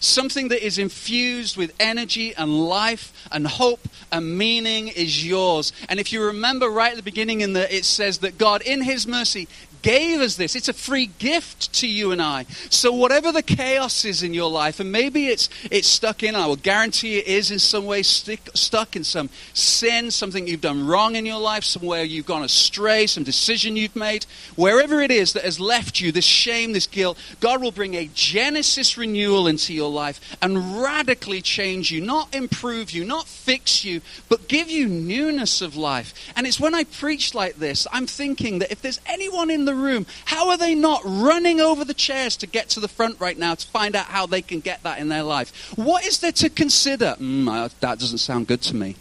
Something 0.00 0.48
that 0.48 0.64
is 0.64 0.78
infused 0.78 1.56
with 1.56 1.74
energy 1.78 2.34
and 2.34 2.66
life 2.66 3.12
and 3.30 3.46
hope 3.46 3.86
and 4.10 4.36
meaning 4.36 4.88
is 4.88 5.24
yours. 5.24 5.72
And 5.88 6.00
if 6.00 6.10
you 6.10 6.24
remember 6.24 6.68
right 6.68 6.90
at 6.90 6.96
the 6.96 7.02
beginning, 7.02 7.42
in 7.42 7.52
the, 7.52 7.72
it 7.72 7.84
says 7.84 8.18
that 8.18 8.38
God, 8.38 8.62
in 8.62 8.82
His 8.82 9.06
mercy, 9.06 9.46
gave 9.82 10.20
us 10.20 10.36
this. 10.36 10.56
It's 10.56 10.68
a 10.68 10.72
free 10.72 11.06
gift 11.18 11.72
to 11.74 11.88
you 11.88 12.12
and 12.12 12.22
I. 12.22 12.46
So 12.70 12.92
whatever 12.92 13.32
the 13.32 13.42
chaos 13.42 14.04
is 14.04 14.22
in 14.22 14.32
your 14.32 14.50
life, 14.50 14.80
and 14.80 14.90
maybe 14.90 15.26
it's 15.26 15.48
it's 15.70 15.88
stuck 15.88 16.22
in, 16.22 16.34
I 16.34 16.46
will 16.46 16.56
guarantee 16.56 17.18
it 17.18 17.26
is 17.26 17.50
in 17.50 17.58
some 17.58 17.84
way 17.84 18.02
stick, 18.02 18.48
stuck 18.54 18.96
in 18.96 19.04
some 19.04 19.28
sin, 19.52 20.10
something 20.10 20.46
you've 20.46 20.60
done 20.60 20.86
wrong 20.86 21.16
in 21.16 21.26
your 21.26 21.40
life, 21.40 21.64
somewhere 21.64 22.04
you've 22.04 22.26
gone 22.26 22.42
astray, 22.42 23.06
some 23.06 23.24
decision 23.24 23.76
you've 23.76 23.96
made, 23.96 24.24
wherever 24.56 25.00
it 25.00 25.10
is 25.10 25.32
that 25.32 25.44
has 25.44 25.60
left 25.60 26.00
you 26.00 26.12
this 26.12 26.24
shame, 26.24 26.72
this 26.72 26.86
guilt, 26.86 27.18
God 27.40 27.60
will 27.60 27.72
bring 27.72 27.94
a 27.94 28.08
Genesis 28.14 28.96
renewal 28.96 29.46
into 29.46 29.74
your 29.74 29.90
life 29.90 30.36
and 30.40 30.80
radically 30.80 31.42
change 31.42 31.90
you, 31.90 32.00
not 32.00 32.34
improve 32.34 32.90
you, 32.90 33.04
not 33.04 33.26
fix 33.26 33.84
you, 33.84 34.00
but 34.28 34.48
give 34.48 34.70
you 34.70 34.86
newness 34.86 35.60
of 35.60 35.76
life. 35.76 36.14
And 36.36 36.46
it's 36.46 36.60
when 36.60 36.74
I 36.74 36.84
preach 36.84 37.34
like 37.34 37.56
this, 37.56 37.86
I'm 37.92 38.06
thinking 38.06 38.60
that 38.60 38.72
if 38.72 38.82
there's 38.82 39.00
anyone 39.06 39.50
in 39.50 39.64
the 39.64 39.71
the 39.74 39.82
room, 39.82 40.06
how 40.24 40.50
are 40.50 40.56
they 40.56 40.74
not 40.74 41.02
running 41.04 41.60
over 41.60 41.84
the 41.84 41.94
chairs 41.94 42.36
to 42.38 42.46
get 42.46 42.68
to 42.70 42.80
the 42.80 42.88
front 42.88 43.20
right 43.20 43.38
now 43.38 43.54
to 43.54 43.66
find 43.66 43.96
out 43.96 44.06
how 44.06 44.26
they 44.26 44.42
can 44.42 44.60
get 44.60 44.82
that 44.82 44.98
in 44.98 45.08
their 45.08 45.22
life? 45.22 45.72
What 45.76 46.04
is 46.04 46.20
there 46.20 46.32
to 46.32 46.50
consider? 46.50 47.16
Mm, 47.18 47.72
that 47.80 47.98
doesn't 47.98 48.18
sound 48.18 48.46
good 48.46 48.62
to 48.62 48.76
me. 48.76 48.96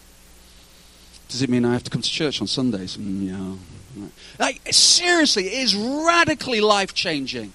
Does 1.30 1.42
it 1.42 1.50
mean 1.50 1.64
I 1.64 1.74
have 1.74 1.84
to 1.84 1.92
come 1.92 2.02
to 2.02 2.10
church 2.10 2.42
on 2.42 2.48
Sundays? 2.48 2.98
Mm, 2.98 3.28
yeah. 3.28 4.08
Like, 4.40 4.62
seriously, 4.72 5.48
it 5.48 5.54
is 5.54 5.76
radically 5.76 6.62
life 6.62 6.94
changing. 6.94 7.54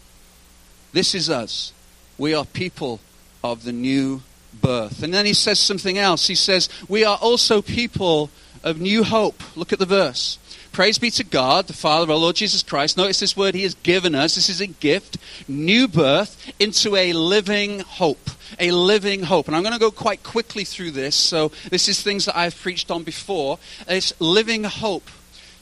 This 0.92 1.14
is 1.14 1.29
us. 1.29 1.72
We 2.18 2.35
are 2.35 2.44
people 2.44 3.00
of 3.44 3.64
the 3.64 3.72
new 3.72 4.22
birth. 4.61 5.02
And 5.02 5.12
then 5.12 5.26
he 5.26 5.35
says 5.35 5.59
something 5.59 5.98
else. 5.98 6.26
He 6.26 6.35
says, 6.35 6.68
We 6.88 7.05
are 7.05 7.18
also 7.20 7.62
people 7.62 8.31
of 8.64 8.81
new 8.81 9.05
hope. 9.05 9.42
Look 9.57 9.72
at 9.72 9.79
the 9.79 9.87
verse. 9.87 10.38
Praise 10.76 10.98
be 10.98 11.10
to 11.12 11.24
God, 11.24 11.68
the 11.68 11.72
Father 11.72 12.02
of 12.02 12.10
our 12.10 12.18
Lord 12.18 12.36
Jesus 12.36 12.62
Christ. 12.62 12.98
Notice 12.98 13.18
this 13.18 13.34
word 13.34 13.54
He 13.54 13.62
has 13.62 13.72
given 13.76 14.14
us. 14.14 14.34
This 14.34 14.50
is 14.50 14.60
a 14.60 14.66
gift, 14.66 15.16
new 15.48 15.88
birth 15.88 16.52
into 16.60 16.96
a 16.96 17.14
living 17.14 17.80
hope. 17.80 18.28
A 18.58 18.70
living 18.72 19.22
hope. 19.22 19.46
And 19.46 19.56
I'm 19.56 19.62
going 19.62 19.72
to 19.72 19.80
go 19.80 19.90
quite 19.90 20.22
quickly 20.22 20.64
through 20.64 20.90
this. 20.90 21.16
So, 21.16 21.50
this 21.70 21.88
is 21.88 22.02
things 22.02 22.26
that 22.26 22.36
I've 22.36 22.60
preached 22.60 22.90
on 22.90 23.04
before. 23.04 23.58
It's 23.88 24.12
living 24.20 24.64
hope. 24.64 25.08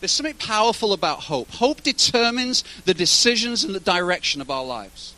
There's 0.01 0.11
something 0.11 0.35
powerful 0.35 0.93
about 0.93 1.21
hope. 1.21 1.49
Hope 1.53 1.85
determines 1.85 2.65
the 2.85 2.93
decisions 2.93 3.63
and 3.63 3.73
the 3.73 3.79
direction 3.79 4.41
of 4.41 4.51
our 4.51 4.65
lives. 4.65 5.15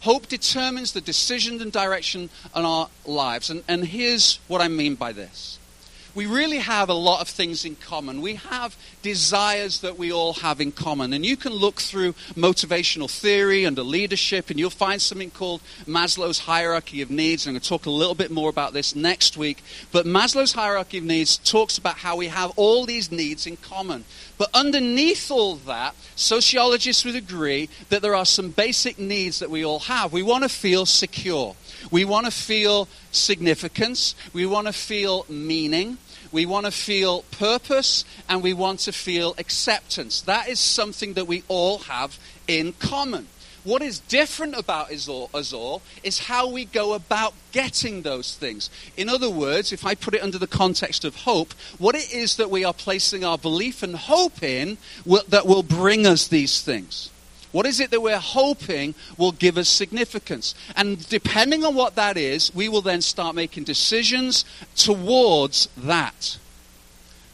Hope 0.00 0.28
determines 0.28 0.92
the 0.92 1.00
decision 1.00 1.62
and 1.62 1.72
direction 1.72 2.28
in 2.54 2.66
our 2.66 2.90
lives. 3.06 3.48
And, 3.48 3.64
and 3.66 3.86
here's 3.86 4.40
what 4.46 4.60
I 4.60 4.68
mean 4.68 4.94
by 4.94 5.12
this 5.12 5.58
we 6.16 6.24
really 6.24 6.58
have 6.58 6.88
a 6.88 6.94
lot 6.94 7.20
of 7.20 7.28
things 7.28 7.66
in 7.66 7.76
common. 7.76 8.22
We 8.22 8.36
have 8.36 8.74
desires 9.02 9.82
that 9.82 9.98
we 9.98 10.10
all 10.10 10.32
have 10.32 10.62
in 10.62 10.72
common. 10.72 11.12
And 11.12 11.26
you 11.26 11.36
can 11.36 11.52
look 11.52 11.76
through 11.76 12.14
motivational 12.34 13.10
theory 13.10 13.66
under 13.66 13.82
leadership, 13.82 14.48
and 14.48 14.58
you'll 14.58 14.70
find 14.70 15.00
something 15.00 15.30
called 15.30 15.60
Maslow's 15.86 16.40
hierarchy 16.40 17.02
of 17.02 17.10
needs. 17.10 17.46
I'm 17.46 17.52
going 17.52 17.60
to 17.60 17.68
talk 17.68 17.84
a 17.84 17.90
little 17.90 18.14
bit 18.14 18.30
more 18.30 18.48
about 18.48 18.72
this 18.72 18.96
next 18.96 19.36
week. 19.36 19.62
But 19.92 20.06
Maslow's 20.06 20.54
hierarchy 20.54 20.98
of 20.98 21.04
needs 21.04 21.36
talks 21.36 21.76
about 21.76 21.98
how 21.98 22.16
we 22.16 22.28
have 22.28 22.50
all 22.56 22.86
these 22.86 23.12
needs 23.12 23.46
in 23.46 23.58
common. 23.58 24.04
But 24.38 24.48
underneath 24.54 25.30
all 25.30 25.56
that, 25.56 25.94
sociologists 26.14 27.04
would 27.04 27.14
agree 27.14 27.68
that 27.90 28.00
there 28.00 28.14
are 28.14 28.24
some 28.24 28.50
basic 28.50 28.98
needs 28.98 29.38
that 29.40 29.50
we 29.50 29.66
all 29.66 29.80
have. 29.80 30.14
We 30.14 30.22
want 30.22 30.44
to 30.44 30.48
feel 30.48 30.86
secure. 30.86 31.56
We 31.90 32.06
want 32.06 32.24
to 32.24 32.32
feel 32.32 32.88
significance. 33.12 34.14
We 34.32 34.46
want 34.46 34.66
to 34.66 34.72
feel 34.72 35.26
meaning. 35.28 35.98
We 36.36 36.44
want 36.44 36.66
to 36.66 36.70
feel 36.70 37.22
purpose 37.30 38.04
and 38.28 38.42
we 38.42 38.52
want 38.52 38.80
to 38.80 38.92
feel 38.92 39.34
acceptance. 39.38 40.20
That 40.20 40.50
is 40.50 40.60
something 40.60 41.14
that 41.14 41.26
we 41.26 41.44
all 41.48 41.78
have 41.78 42.18
in 42.46 42.74
common. 42.74 43.28
What 43.64 43.80
is 43.80 44.00
different 44.00 44.54
about 44.54 44.92
us 44.92 45.08
all, 45.08 45.82
is 46.02 46.18
how 46.18 46.46
we 46.50 46.66
go 46.66 46.92
about 46.92 47.32
getting 47.52 48.02
those 48.02 48.36
things. 48.36 48.68
In 48.98 49.08
other 49.08 49.30
words, 49.30 49.72
if 49.72 49.86
I 49.86 49.94
put 49.94 50.12
it 50.12 50.22
under 50.22 50.36
the 50.36 50.46
context 50.46 51.06
of 51.06 51.16
hope, 51.16 51.54
what 51.78 51.94
it 51.94 52.12
is 52.12 52.36
that 52.36 52.50
we 52.50 52.66
are 52.66 52.74
placing 52.74 53.24
our 53.24 53.38
belief 53.38 53.82
and 53.82 53.96
hope 53.96 54.42
in 54.42 54.76
that 55.06 55.46
will 55.46 55.62
bring 55.62 56.06
us 56.06 56.28
these 56.28 56.60
things. 56.60 57.10
What 57.56 57.64
is 57.64 57.80
it 57.80 57.90
that 57.90 58.02
we're 58.02 58.18
hoping 58.18 58.94
will 59.16 59.32
give 59.32 59.56
us 59.56 59.70
significance? 59.70 60.54
And 60.76 61.08
depending 61.08 61.64
on 61.64 61.74
what 61.74 61.94
that 61.94 62.18
is, 62.18 62.54
we 62.54 62.68
will 62.68 62.82
then 62.82 63.00
start 63.00 63.34
making 63.34 63.64
decisions 63.64 64.44
towards 64.76 65.70
that. 65.74 66.36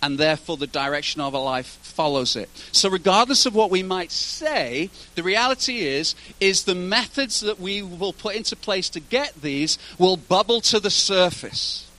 And 0.01 0.19
therefore, 0.19 0.57
the 0.57 0.69
direction 0.69 1.21
of 1.21 1.35
our 1.35 1.43
life 1.43 1.67
follows 1.67 2.37
it. 2.37 2.49
So, 2.71 2.89
regardless 2.89 3.47
of 3.47 3.57
what 3.57 3.73
we 3.73 3.83
might 3.83 4.13
say, 4.13 4.91
the 5.17 5.25
reality 5.25 5.81
is, 5.81 6.15
is 6.39 6.63
the 6.63 6.77
methods 6.77 7.41
that 7.41 7.59
we 7.59 7.83
will 7.83 8.13
put 8.13 8.37
into 8.37 8.55
place 8.55 8.89
to 8.91 9.01
get 9.01 9.43
these 9.43 9.77
will 9.99 10.17
bubble 10.17 10.61
to 10.61 10.79
the 10.79 10.91
surface. 10.91 11.91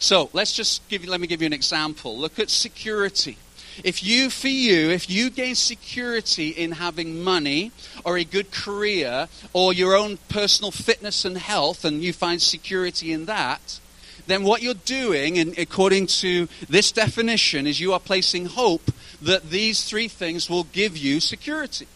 So, 0.00 0.28
let's 0.32 0.54
just 0.54 0.88
give 0.88 1.04
you, 1.04 1.10
let 1.10 1.20
me 1.20 1.28
give 1.28 1.40
you 1.40 1.46
an 1.46 1.52
example. 1.52 2.18
Look 2.18 2.40
at 2.40 2.50
security. 2.50 3.36
If 3.84 4.02
you, 4.02 4.30
for 4.30 4.48
you, 4.48 4.90
if 4.90 5.08
you 5.08 5.30
gain 5.30 5.54
security 5.54 6.48
in 6.48 6.72
having 6.72 7.22
money 7.22 7.72
or 8.04 8.16
a 8.16 8.24
good 8.24 8.50
career 8.50 9.28
or 9.52 9.72
your 9.72 9.94
own 9.96 10.18
personal 10.28 10.70
fitness 10.70 11.24
and 11.24 11.38
health, 11.38 11.84
and 11.84 12.02
you 12.02 12.12
find 12.12 12.42
security 12.42 13.12
in 13.12 13.26
that, 13.26 13.80
then 14.26 14.42
what 14.42 14.62
you're 14.62 14.74
doing, 14.74 15.38
and 15.38 15.56
according 15.58 16.06
to 16.06 16.48
this 16.68 16.92
definition, 16.92 17.66
is 17.66 17.80
you 17.80 17.92
are 17.92 18.00
placing 18.00 18.46
hope 18.46 18.90
that 19.22 19.50
these 19.50 19.84
three 19.84 20.08
things 20.08 20.50
will 20.50 20.64
give 20.64 20.96
you 20.96 21.20
security. 21.20 21.86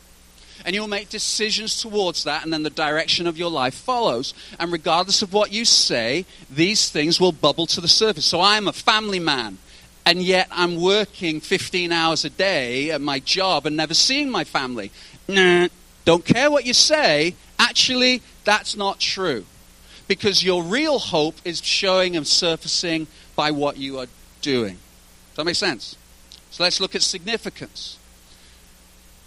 And 0.65 0.75
you'll 0.75 0.89
make 0.89 1.09
decisions 1.09 1.81
towards 1.81 2.25
that, 2.25 2.45
and 2.45 2.53
then 2.53 2.63
the 2.63 2.71
direction 2.71 3.27
of 3.27 3.37
your 3.37 3.51
life 3.51 3.75
follows. 3.75 4.33
And 4.61 4.71
regardless 4.71 5.21
of 5.21 5.33
what 5.33 5.53
you 5.53 5.65
say, 5.65 6.25
these 6.49 6.89
things 6.89 7.21
will 7.21 7.33
bubble 7.33 7.67
to 7.67 7.81
the 7.81 7.89
surface. 7.89 8.25
So 8.25 8.41
I'm 8.41 8.69
a 8.69 8.73
family 8.73 9.19
man 9.19 9.59
and 10.05 10.23
yet 10.23 10.49
I'm 10.51 10.81
working 10.81 11.41
15 11.41 11.93
hours 11.93 12.25
a 12.25 12.31
day 12.31 12.91
at 12.91 13.01
my 13.01 13.21
job 13.21 13.67
and 13.67 13.77
never 13.77 13.95
seeing 13.95 14.31
my 14.31 14.45
family. 14.45 14.91
Nah, 15.29 15.69
don't 16.05 16.25
care 16.25 16.51
what 16.51 16.67
you 16.67 16.75
say. 16.75 17.37
Actually, 17.59 18.23
that's 18.45 18.77
not 18.77 18.99
true. 18.99 19.45
Because 20.09 20.45
your 20.45 20.65
real 20.65 20.99
hope 20.99 21.37
is 21.45 21.65
showing 21.65 22.17
and 22.17 22.27
surfacing 22.27 23.07
by 23.37 23.53
what 23.53 23.77
you 23.77 23.99
are 23.99 24.09
doing. 24.41 24.75
Does 24.75 25.37
that 25.37 25.45
make 25.45 25.57
sense? 25.57 25.97
So 26.51 26.65
let's 26.65 26.81
look 26.81 26.95
at 26.95 27.03
significance. 27.03 27.99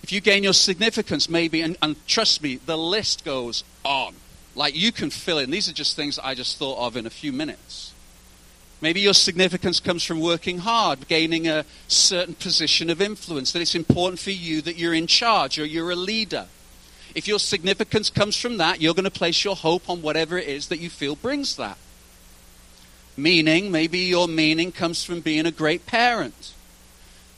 If 0.03 0.11
you 0.11 0.21
gain 0.21 0.43
your 0.43 0.53
significance, 0.53 1.27
maybe, 1.27 1.61
and, 1.61 1.77
and 1.81 1.95
trust 2.05 2.43
me, 2.43 2.57
the 2.57 2.77
list 2.77 3.25
goes 3.25 3.63
on. 3.83 4.13
Like 4.53 4.75
you 4.75 4.91
can 4.91 5.09
fill 5.09 5.39
in. 5.39 5.49
These 5.49 5.67
are 5.67 5.73
just 5.73 5.95
things 5.95 6.19
I 6.19 6.35
just 6.35 6.59
thought 6.59 6.77
of 6.85 6.95
in 6.95 7.07
a 7.07 7.09
few 7.09 7.31
minutes. 7.33 7.94
Maybe 8.85 9.01
your 9.01 9.15
significance 9.15 9.79
comes 9.79 10.03
from 10.03 10.19
working 10.19 10.59
hard, 10.59 11.07
gaining 11.07 11.47
a 11.47 11.65
certain 11.87 12.35
position 12.35 12.91
of 12.91 13.01
influence, 13.01 13.51
that 13.51 13.61
it's 13.63 13.73
important 13.73 14.19
for 14.19 14.29
you 14.29 14.61
that 14.61 14.77
you're 14.77 14.93
in 14.93 15.07
charge 15.07 15.57
or 15.57 15.65
you're 15.65 15.89
a 15.89 15.95
leader. 15.95 16.45
If 17.15 17.27
your 17.27 17.39
significance 17.39 18.11
comes 18.11 18.39
from 18.39 18.57
that, 18.57 18.81
you're 18.81 18.93
going 18.93 19.05
to 19.05 19.09
place 19.09 19.43
your 19.43 19.55
hope 19.55 19.89
on 19.89 20.03
whatever 20.03 20.37
it 20.37 20.47
is 20.47 20.67
that 20.67 20.77
you 20.77 20.91
feel 20.91 21.15
brings 21.15 21.55
that. 21.55 21.79
Meaning, 23.17 23.71
maybe 23.71 23.97
your 23.97 24.27
meaning 24.27 24.71
comes 24.71 25.03
from 25.03 25.19
being 25.19 25.47
a 25.47 25.51
great 25.51 25.87
parent. 25.87 26.53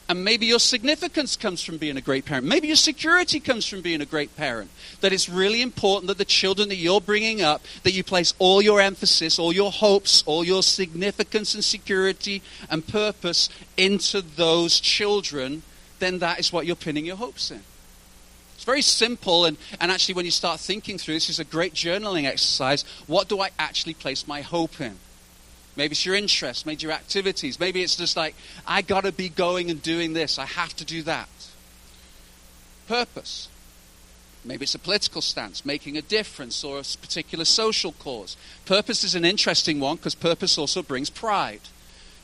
And 0.09 0.23
maybe 0.23 0.45
your 0.45 0.59
significance 0.59 1.35
comes 1.35 1.61
from 1.61 1.77
being 1.77 1.97
a 1.97 2.01
great 2.01 2.23
parent. 2.23 2.47
Maybe 2.47 2.67
your 2.67 2.77
security 2.77 3.41
comes 3.41 3.65
from 3.65 3.81
being 3.81 3.99
a 3.99 4.05
great 4.05 4.35
parent. 4.37 4.71
That 5.01 5.11
it's 5.11 5.27
really 5.27 5.61
important 5.61 6.07
that 6.07 6.17
the 6.17 6.23
children 6.23 6.69
that 6.69 6.77
you're 6.77 7.01
bringing 7.01 7.41
up, 7.41 7.61
that 7.83 7.91
you 7.91 8.05
place 8.05 8.33
all 8.39 8.61
your 8.61 8.79
emphasis, 8.79 9.37
all 9.37 9.51
your 9.51 9.71
hopes, 9.71 10.23
all 10.25 10.45
your 10.45 10.63
significance 10.63 11.53
and 11.53 11.63
security 11.63 12.41
and 12.69 12.87
purpose 12.87 13.49
into 13.75 14.21
those 14.21 14.79
children, 14.79 15.63
then 15.99 16.19
that 16.19 16.39
is 16.39 16.53
what 16.53 16.65
you're 16.65 16.77
pinning 16.77 17.05
your 17.05 17.17
hopes 17.17 17.51
in. 17.51 17.61
It's 18.55 18.63
very 18.63 18.81
simple, 18.81 19.45
and, 19.45 19.57
and 19.79 19.91
actually, 19.91 20.15
when 20.15 20.25
you 20.25 20.31
start 20.31 20.59
thinking 20.59 20.97
through 20.97 21.15
this, 21.15 21.29
is 21.29 21.39
a 21.39 21.43
great 21.43 21.73
journaling 21.73 22.25
exercise. 22.25 22.83
What 23.07 23.27
do 23.27 23.41
I 23.41 23.49
actually 23.59 23.93
place 23.93 24.27
my 24.27 24.41
hope 24.41 24.79
in? 24.81 24.97
Maybe 25.77 25.91
it's 25.91 26.05
your 26.05 26.15
interests, 26.15 26.65
maybe 26.65 26.81
your 26.81 26.91
activities. 26.91 27.59
Maybe 27.59 27.83
it's 27.83 27.95
just 27.95 28.17
like, 28.17 28.33
I 28.65 28.81
got 28.81 29.03
to 29.03 29.11
be 29.11 29.29
going 29.29 29.69
and 29.69 29.81
doing 29.81 30.13
this. 30.13 30.39
I 30.39 30.45
have 30.45 30.75
to 30.77 30.83
do 30.83 31.03
that. 31.03 31.29
Purpose. 32.87 33.47
Maybe 34.43 34.63
it's 34.63 34.73
a 34.73 34.79
political 34.79 35.21
stance, 35.21 35.63
making 35.65 35.95
a 35.95 36.01
difference, 36.01 36.63
or 36.63 36.79
a 36.79 36.83
particular 36.99 37.45
social 37.45 37.91
cause. 37.91 38.35
Purpose 38.65 39.03
is 39.03 39.13
an 39.13 39.23
interesting 39.23 39.79
one 39.79 39.97
because 39.97 40.15
purpose 40.15 40.57
also 40.57 40.81
brings 40.81 41.11
pride. 41.11 41.61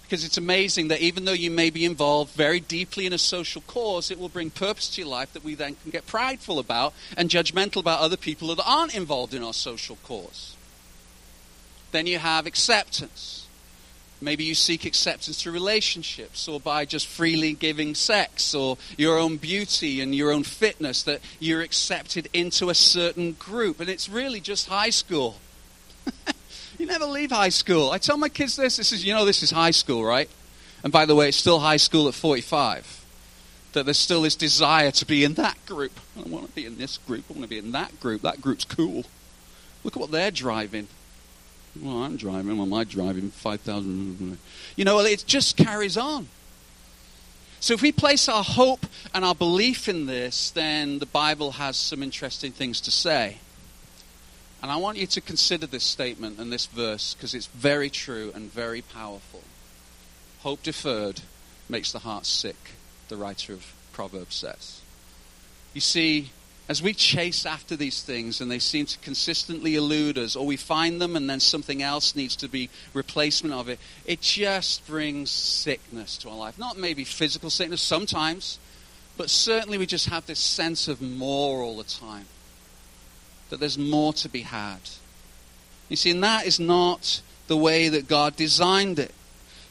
Because 0.02 0.26
it's 0.26 0.38
amazing 0.38 0.88
that 0.88 1.02
even 1.02 1.26
though 1.26 1.32
you 1.32 1.52
may 1.52 1.70
be 1.70 1.86
involved 1.86 2.34
very 2.34 2.60
deeply 2.60 3.06
in 3.06 3.14
a 3.14 3.20
social 3.20 3.62
cause, 3.68 4.10
it 4.10 4.20
will 4.20 4.30
bring 4.30 4.50
purpose 4.50 4.90
to 4.96 5.02
your 5.02 5.10
life 5.10 5.32
that 5.34 5.44
we 5.44 5.54
then 5.54 5.76
can 5.76 5.92
get 5.92 6.08
prideful 6.08 6.58
about 6.58 6.94
and 7.16 7.30
judgmental 7.30 7.82
about 7.82 8.00
other 8.00 8.18
people 8.18 8.48
that 8.56 8.64
aren't 8.66 8.96
involved 8.96 9.34
in 9.34 9.44
our 9.44 9.54
social 9.54 9.98
cause. 10.04 10.56
Then 11.92 12.08
you 12.08 12.18
have 12.18 12.48
acceptance 12.48 13.43
Maybe 14.24 14.46
you 14.46 14.56
seek 14.56 14.86
acceptance 14.86 15.42
through 15.42 15.52
relationships 15.52 16.48
or 16.48 16.60
by 16.60 16.86
just 16.86 17.08
freely 17.08 17.54
giving 17.54 17.94
sex 17.94 18.56
or 18.56 18.78
your 18.98 19.18
own 19.18 19.38
beauty 19.38 20.00
and 20.00 20.16
your 20.16 20.32
own 20.32 20.44
fitness, 20.44 21.04
that 21.04 21.20
you're 21.40 21.62
accepted 21.62 22.30
into 22.34 22.70
a 22.70 22.76
certain 22.76 23.34
group. 23.34 23.80
And 23.80 23.90
it's 23.90 24.08
really 24.08 24.40
just 24.40 24.70
high 24.70 24.92
school. 24.92 25.36
you 26.80 26.86
never 26.86 27.06
leave 27.06 27.32
high 27.32 27.50
school. 27.50 27.92
I 27.92 27.98
tell 27.98 28.18
my 28.18 28.30
kids 28.30 28.56
this 28.56 28.78
this 28.78 28.92
is, 28.94 29.06
you 29.06 29.14
know, 29.14 29.26
this 29.26 29.44
is 29.44 29.52
high 29.52 29.72
school, 29.72 30.04
right? 30.04 30.30
And 30.84 30.92
by 30.92 31.06
the 31.06 31.16
way, 31.16 31.30
it's 31.30 31.38
still 31.38 31.60
high 31.60 31.78
school 31.78 32.08
at 32.08 32.14
45. 32.14 33.02
That 33.74 33.86
there's 33.86 33.98
still 33.98 34.22
this 34.22 34.36
desire 34.36 34.92
to 34.92 35.06
be 35.06 35.24
in 35.24 35.34
that 35.34 35.58
group. 35.66 36.00
I 36.18 36.30
want 36.30 36.48
to 36.48 36.52
be 36.54 36.66
in 36.66 36.78
this 36.78 36.98
group. 36.98 37.26
I 37.30 37.34
want 37.34 37.44
to 37.44 37.50
be 37.50 37.58
in 37.58 37.72
that 37.72 38.00
group. 38.00 38.22
That 38.22 38.40
group's 38.40 38.66
cool. 38.66 39.06
Look 39.84 39.98
at 39.98 40.00
what 40.00 40.12
they're 40.12 40.32
driving. 40.32 40.88
Well, 41.82 42.04
I'm 42.04 42.18
driving. 42.18 42.58
Well, 42.58 42.68
my 42.68 42.84
driving 42.84 43.32
5,000. 43.32 44.38
You 44.76 44.86
know, 44.86 45.00
it 45.00 45.24
just 45.26 45.58
carries 45.58 45.98
on. 45.98 46.28
So 47.60 47.74
if 47.74 47.82
we 47.82 47.92
place 47.92 48.28
our 48.28 48.44
hope 48.44 48.86
and 49.14 49.24
our 49.24 49.34
belief 49.34 49.88
in 49.88 50.06
this, 50.06 50.52
then 50.52 51.00
the 51.00 51.06
Bible 51.06 51.54
has 51.54 51.78
some 51.78 52.04
interesting 52.04 52.52
things 52.52 52.82
to 52.82 52.92
say. 52.92 53.38
And 54.62 54.72
I 54.72 54.76
want 54.76 54.98
you 54.98 55.08
to 55.08 55.22
consider 55.22 55.66
this 55.66 55.84
statement 55.84 56.40
and 56.40 56.52
this 56.52 56.66
verse 56.66 57.14
because 57.14 57.34
it's 57.34 57.48
very 57.48 57.90
true 57.90 58.32
and 58.36 58.52
very 58.52 58.82
powerful. 58.82 59.44
Hope 60.40 60.62
deferred 60.64 61.22
makes 61.70 61.92
the 61.92 62.00
heart 62.00 62.26
sick, 62.26 62.56
the 63.08 63.16
writer 63.16 63.54
of 63.54 63.74
Proverbs 63.94 64.36
says. 64.36 64.82
You 65.74 65.82
see, 65.82 66.32
as 66.70 66.82
we 66.82 66.94
chase 66.94 67.46
after 67.46 67.76
these 67.76 68.02
things 68.02 68.40
and 68.40 68.50
they 68.50 68.60
seem 68.60 68.86
to 68.86 68.98
consistently 69.00 69.76
elude 69.76 70.18
us, 70.18 70.36
or 70.36 70.46
we 70.46 70.56
find 70.56 71.02
them 71.02 71.16
and 71.16 71.30
then 71.30 71.40
something 71.40 71.82
else 71.82 72.16
needs 72.16 72.36
to 72.38 72.48
be 72.48 72.70
replacement 72.94 73.54
of 73.54 73.68
it, 73.68 73.80
it 74.06 74.22
just 74.22 74.88
brings 74.88 75.30
sickness 75.30 76.18
to 76.18 76.30
our 76.30 76.38
life. 76.38 76.58
Not 76.58 76.78
maybe 76.78 77.04
physical 77.04 77.50
sickness 77.50 77.82
sometimes, 77.82 78.60
but 79.18 79.30
certainly 79.30 79.78
we 79.78 79.86
just 79.86 80.10
have 80.10 80.26
this 80.26 80.40
sense 80.40 80.88
of 80.88 81.02
more 81.02 81.62
all 81.62 81.78
the 81.78 81.84
time. 81.84 82.26
That 83.50 83.60
there's 83.60 83.78
more 83.78 84.14
to 84.14 84.30
be 84.30 84.42
had. 84.42 84.80
You 85.90 85.98
see, 85.98 86.12
and 86.12 86.24
that 86.24 86.46
is 86.46 86.60
not 86.60 87.22
the 87.48 87.58
way 87.58 87.90
that 87.90 88.08
God 88.08 88.36
designed 88.36 89.00
it. 89.00 89.14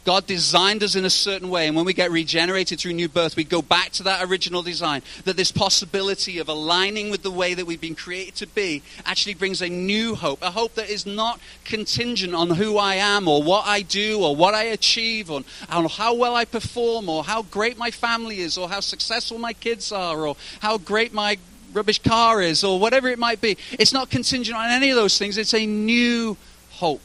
God 0.04 0.26
designed 0.26 0.82
us 0.82 0.96
in 0.96 1.04
a 1.04 1.10
certain 1.10 1.48
way, 1.48 1.68
and 1.68 1.76
when 1.76 1.84
we 1.84 1.92
get 1.92 2.10
regenerated 2.10 2.80
through 2.80 2.94
new 2.94 3.08
birth, 3.08 3.36
we 3.36 3.44
go 3.44 3.62
back 3.62 3.90
to 3.92 4.02
that 4.04 4.28
original 4.28 4.62
design. 4.62 5.02
That 5.24 5.36
this 5.36 5.52
possibility 5.52 6.38
of 6.38 6.48
aligning 6.48 7.10
with 7.10 7.22
the 7.22 7.30
way 7.30 7.54
that 7.54 7.66
we've 7.66 7.80
been 7.80 7.94
created 7.94 8.34
to 8.36 8.46
be 8.48 8.82
actually 9.04 9.34
brings 9.34 9.62
a 9.62 9.68
new 9.68 10.16
hope, 10.16 10.42
a 10.42 10.50
hope 10.50 10.74
that 10.74 10.90
is 10.90 11.06
not 11.06 11.40
contingent 11.64 12.34
on 12.34 12.50
who 12.50 12.78
I 12.78 12.96
am 12.96 13.28
or 13.28 13.42
what 13.42 13.66
I 13.66 13.82
do 13.82 14.22
or 14.22 14.34
what 14.34 14.54
I 14.54 14.64
achieve 14.64 15.30
or 15.30 15.42
on 15.70 15.84
how 15.88 16.14
well 16.14 16.34
I 16.34 16.46
perform 16.46 17.08
or 17.08 17.22
how 17.22 17.42
great 17.42 17.78
my 17.78 17.92
family 17.92 18.40
is 18.40 18.58
or 18.58 18.68
how 18.68 18.80
successful 18.80 19.38
my 19.38 19.52
kids 19.52 19.92
are 19.92 20.26
or 20.26 20.36
how 20.60 20.78
great 20.78 21.12
my 21.12 21.38
rubbish 21.72 22.00
car 22.00 22.42
is 22.42 22.64
or 22.64 22.80
whatever 22.80 23.08
it 23.08 23.18
might 23.18 23.40
be. 23.40 23.56
It's 23.72 23.92
not 23.92 24.10
contingent 24.10 24.56
on 24.56 24.68
any 24.70 24.90
of 24.90 24.96
those 24.96 25.16
things, 25.16 25.38
it's 25.38 25.54
a 25.54 25.64
new 25.64 26.36
hope. 26.70 27.00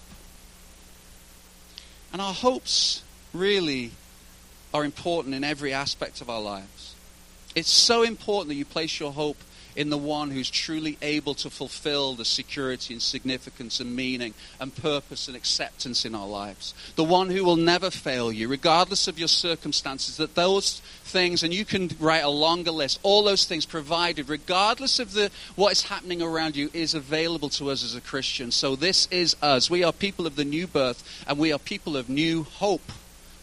And 2.12 2.22
our 2.22 2.34
hopes 2.34 3.04
really 3.34 3.91
are 4.74 4.84
important 4.84 5.36
in 5.36 5.43
every 5.43 5.74
aspect 5.74 6.22
of 6.22 6.30
our 6.30 6.41
lives. 6.41 6.96
It's 7.56 7.72
so 7.72 8.04
important 8.04 8.50
that 8.50 8.56
you 8.56 8.65
place 8.65 9.00
your 9.00 9.12
hope 9.12 9.38
in 9.78 9.92
the 9.92 9.98
one 9.98 10.32
who's 10.32 10.50
truly 10.50 10.98
able 11.04 11.36
to 11.36 11.52
fulfill 11.52 12.16
the 12.16 12.26
security 12.26 12.96
and 12.96 13.02
significance 13.02 13.80
and 13.80 13.96
meaning 13.96 14.34
and 14.60 14.76
purpose 14.76 15.28
and 15.28 15.38
acceptance 15.38 16.04
in 16.04 16.16
our 16.16 16.28
lives. 16.28 16.74
The 16.96 17.04
one 17.04 17.30
who 17.30 17.46
will 17.46 17.56
never 17.56 17.92
fail 17.92 18.32
you, 18.32 18.48
regardless 18.48 19.08
of 19.08 19.20
your 19.20 19.28
circumstances. 19.28 20.18
That 20.18 20.34
those 20.34 20.80
things, 21.04 21.44
and 21.44 21.54
you 21.54 21.63
can 21.63 21.92
write 22.00 22.24
a 22.24 22.30
longer 22.30 22.72
list, 22.72 23.00
all 23.04 23.24
those 23.24 23.46
things 23.46 23.68
provided, 23.68 24.30
regardless 24.30 24.98
of 24.98 25.13
the, 25.13 25.30
what 25.56 25.72
is 25.72 25.84
happening 25.84 26.24
around 26.24 26.56
you, 26.56 26.72
is 26.74 26.96
available 26.96 27.50
to 27.50 27.70
us 27.70 27.84
as 27.84 27.94
a 27.94 28.02
Christian. 28.02 28.50
So 28.50 28.76
this 28.76 29.08
is 29.12 29.36
us. 29.44 29.70
We 29.70 29.84
are 29.84 29.94
people 29.94 30.26
of 30.26 30.36
the 30.36 30.44
new 30.44 30.66
birth, 30.66 31.04
and 31.28 31.38
we 31.38 31.54
are 31.54 31.60
people 31.60 31.96
of 31.96 32.10
new 32.10 32.44
hope 32.44 32.92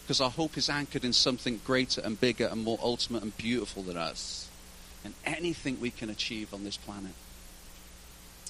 because 0.03 0.19
our 0.19 0.29
hope 0.29 0.57
is 0.57 0.69
anchored 0.69 1.05
in 1.05 1.13
something 1.13 1.61
greater 1.65 2.01
and 2.01 2.19
bigger 2.19 2.47
and 2.47 2.61
more 2.61 2.77
ultimate 2.83 3.23
and 3.23 3.35
beautiful 3.37 3.83
than 3.83 3.95
us 3.95 4.49
and 5.05 5.13
anything 5.23 5.79
we 5.79 5.91
can 5.91 6.09
achieve 6.09 6.53
on 6.53 6.63
this 6.63 6.75
planet. 6.75 7.11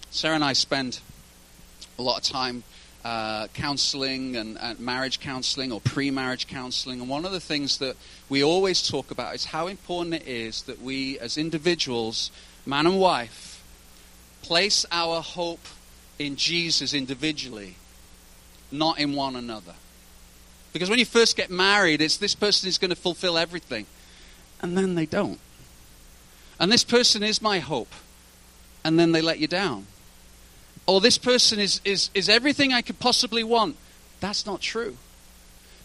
Sarah 0.10 0.36
and 0.36 0.44
I 0.44 0.54
spend 0.54 1.02
a 2.00 2.02
lot 2.02 2.18
of 2.18 2.24
time 2.24 2.64
uh, 3.04 3.48
counseling 3.54 4.36
and, 4.36 4.58
and, 4.58 4.80
marriage 4.80 5.20
counseling 5.20 5.72
or 5.72 5.80
pre 5.82 6.10
marriage 6.10 6.48
counseling. 6.48 7.02
And 7.02 7.10
one 7.10 7.26
of 7.26 7.32
the 7.32 7.40
things 7.40 7.78
that 7.78 7.98
we 8.30 8.44
always 8.44 8.88
talk 8.88 9.12
about 9.12 9.36
is 9.36 9.46
how 9.46 9.68
important 9.68 10.16
it 10.16 10.28
is 10.28 10.64
that 10.64 10.82
we, 10.82 11.20
as 11.20 11.38
individuals, 11.38 12.32
man 12.66 12.88
and 12.88 13.00
wife, 13.00 13.64
place 14.42 14.86
our 14.92 15.22
hope 15.22 15.68
in 16.18 16.36
Jesus 16.36 16.94
individually, 16.94 17.76
not 18.72 18.98
in 18.98 19.14
one 19.14 19.36
another. 19.36 19.76
Because 20.74 20.90
when 20.90 21.00
you 21.00 21.06
first 21.06 21.38
get 21.38 21.52
married, 21.52 22.02
it's 22.02 22.18
this 22.18 22.36
person 22.36 22.68
is 22.68 22.78
going 22.78 22.90
to 22.90 22.96
fulfill 22.96 23.38
everything. 23.38 23.86
And 24.62 24.78
then 24.78 24.96
they 24.96 25.06
don't. 25.06 25.40
And 26.60 26.72
this 26.72 26.84
person 26.84 27.24
is 27.24 27.42
my 27.42 27.60
hope. 27.60 27.94
And 28.84 29.00
then 29.00 29.12
they 29.12 29.22
let 29.22 29.40
you 29.40 29.48
down. 29.48 29.88
Or 30.88 31.02
this 31.02 31.18
person 31.18 31.60
is, 31.60 31.82
is, 31.84 32.10
is 32.14 32.30
everything 32.30 32.72
I 32.72 32.82
could 32.82 33.00
possibly 33.00 33.44
want. 33.44 33.78
That's 34.20 34.46
not 34.46 34.62
true. 34.62 34.98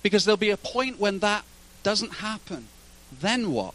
Because 0.03 0.25
there'll 0.25 0.37
be 0.37 0.51
a 0.51 0.57
point 0.57 1.01
when 1.01 1.21
that 1.21 1.45
doesn't 1.83 2.15
happen. 2.15 2.69
Then 3.21 3.53
what? 3.53 3.75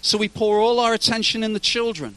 So 0.00 0.18
we 0.18 0.28
pour 0.28 0.58
all 0.58 0.80
our 0.80 0.94
attention 0.94 1.42
in 1.42 1.52
the 1.52 1.60
children. 1.60 2.16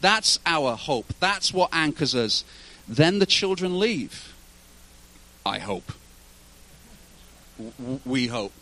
That's 0.00 0.38
our 0.46 0.76
hope. 0.76 1.12
That's 1.20 1.52
what 1.52 1.70
anchors 1.72 2.14
us. 2.14 2.44
Then 2.88 3.18
the 3.18 3.26
children 3.26 3.78
leave. 3.78 4.34
I 5.44 5.58
hope. 5.58 5.92
We 8.04 8.26
hope. 8.26 8.52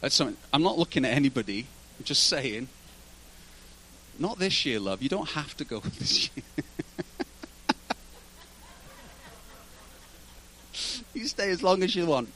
That's 0.00 0.14
something. 0.14 0.36
I'm 0.52 0.62
not 0.62 0.78
looking 0.78 1.04
at 1.04 1.12
anybody. 1.12 1.66
I'm 1.98 2.04
just 2.04 2.24
saying. 2.24 2.68
Not 4.18 4.38
this 4.38 4.64
year, 4.66 4.78
love. 4.78 5.02
You 5.02 5.08
don't 5.08 5.30
have 5.30 5.56
to 5.56 5.64
go 5.64 5.80
this 5.98 6.30
year. 6.34 6.44
you 11.14 11.26
stay 11.26 11.50
as 11.50 11.62
long 11.62 11.82
as 11.82 11.94
you 11.94 12.06
want. 12.06 12.30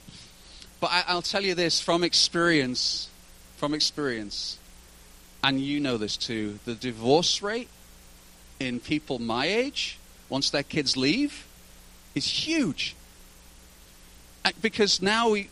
But 0.81 0.91
I, 0.93 1.15
will 1.15 1.23
tell 1.23 1.43
you 1.43 1.55
this 1.55 1.81
from 1.81 2.05
experience, 2.05 3.09
from 3.57 3.73
experience, 3.75 4.59
and 5.43 5.61
you 5.61 5.81
know 5.81 5.97
this 5.97 6.17
too, 6.17 6.59
the 6.65 6.75
divorce 6.75 7.41
rate 7.41 7.69
in 8.61 8.81
people 8.81 9.19
my 9.19 9.47
age, 9.47 9.99
once 10.29 10.51
their 10.51 10.63
kids 10.63 10.97
leave, 10.97 11.47
is 12.15 12.27
huge. 12.27 12.95
Uh, 14.45 14.51
because 14.61 15.01
now 15.01 15.31
we, 15.31 15.45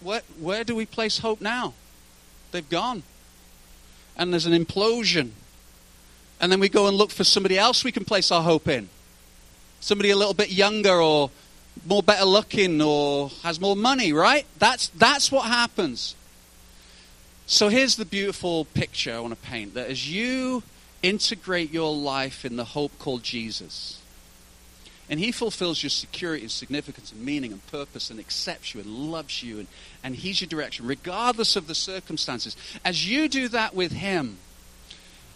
where, 0.00 0.22
where 0.38 0.64
do 0.64 0.74
we 0.74 0.86
place 0.86 1.18
hope 1.18 1.40
now? 1.40 1.74
They've 2.52 2.68
gone. 2.68 3.02
And 4.16 4.32
there's 4.32 4.46
an 4.46 4.52
implosion 4.52 5.30
and 6.40 6.50
then 6.52 6.60
we 6.60 6.68
go 6.68 6.86
and 6.86 6.96
look 6.96 7.10
for 7.10 7.24
somebody 7.24 7.58
else 7.58 7.84
we 7.84 7.92
can 7.92 8.04
place 8.04 8.30
our 8.30 8.42
hope 8.42 8.68
in. 8.68 8.88
Somebody 9.80 10.10
a 10.10 10.16
little 10.16 10.34
bit 10.34 10.50
younger 10.50 11.00
or 11.00 11.30
more 11.86 12.02
better 12.02 12.24
looking 12.24 12.82
or 12.82 13.30
has 13.42 13.60
more 13.60 13.76
money, 13.76 14.12
right? 14.12 14.46
That's, 14.58 14.88
that's 14.88 15.30
what 15.30 15.46
happens. 15.46 16.14
So 17.46 17.68
here's 17.68 17.96
the 17.96 18.04
beautiful 18.04 18.66
picture 18.66 19.14
I 19.14 19.20
want 19.20 19.40
to 19.40 19.48
paint 19.48 19.74
that 19.74 19.88
as 19.88 20.10
you 20.10 20.62
integrate 21.02 21.72
your 21.72 21.94
life 21.94 22.44
in 22.44 22.56
the 22.56 22.64
hope 22.64 22.98
called 22.98 23.22
Jesus, 23.22 24.02
and 25.10 25.18
he 25.18 25.32
fulfills 25.32 25.82
your 25.82 25.90
security 25.90 26.42
and 26.42 26.50
significance 26.50 27.10
and 27.12 27.24
meaning 27.24 27.52
and 27.52 27.66
purpose 27.68 28.10
and 28.10 28.20
accepts 28.20 28.74
you 28.74 28.80
and 28.80 29.10
loves 29.10 29.42
you 29.42 29.60
and, 29.60 29.68
and 30.04 30.16
he's 30.16 30.42
your 30.42 30.48
direction, 30.48 30.86
regardless 30.86 31.56
of 31.56 31.66
the 31.66 31.74
circumstances. 31.74 32.56
As 32.84 33.08
you 33.08 33.28
do 33.28 33.48
that 33.48 33.74
with 33.74 33.92
him, 33.92 34.36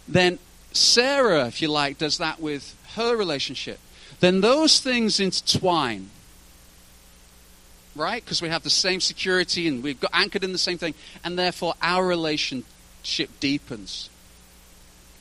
then 0.07 0.37
Sarah, 0.73 1.47
if 1.47 1.61
you 1.61 1.67
like, 1.69 1.97
does 1.97 2.17
that 2.17 2.39
with 2.39 2.75
her 2.95 3.15
relationship, 3.15 3.79
then 4.19 4.41
those 4.41 4.79
things 4.79 5.19
intertwine. 5.19 6.09
Right? 7.95 8.23
Because 8.23 8.41
we 8.41 8.49
have 8.49 8.63
the 8.63 8.69
same 8.71 8.99
security 8.99 9.67
and 9.67 9.83
we've 9.83 9.99
got 9.99 10.11
anchored 10.13 10.43
in 10.43 10.51
the 10.51 10.57
same 10.57 10.79
thing, 10.79 10.95
and 11.23 11.37
therefore 11.37 11.75
our 11.81 12.05
relationship 12.05 13.29
deepens. 13.39 14.09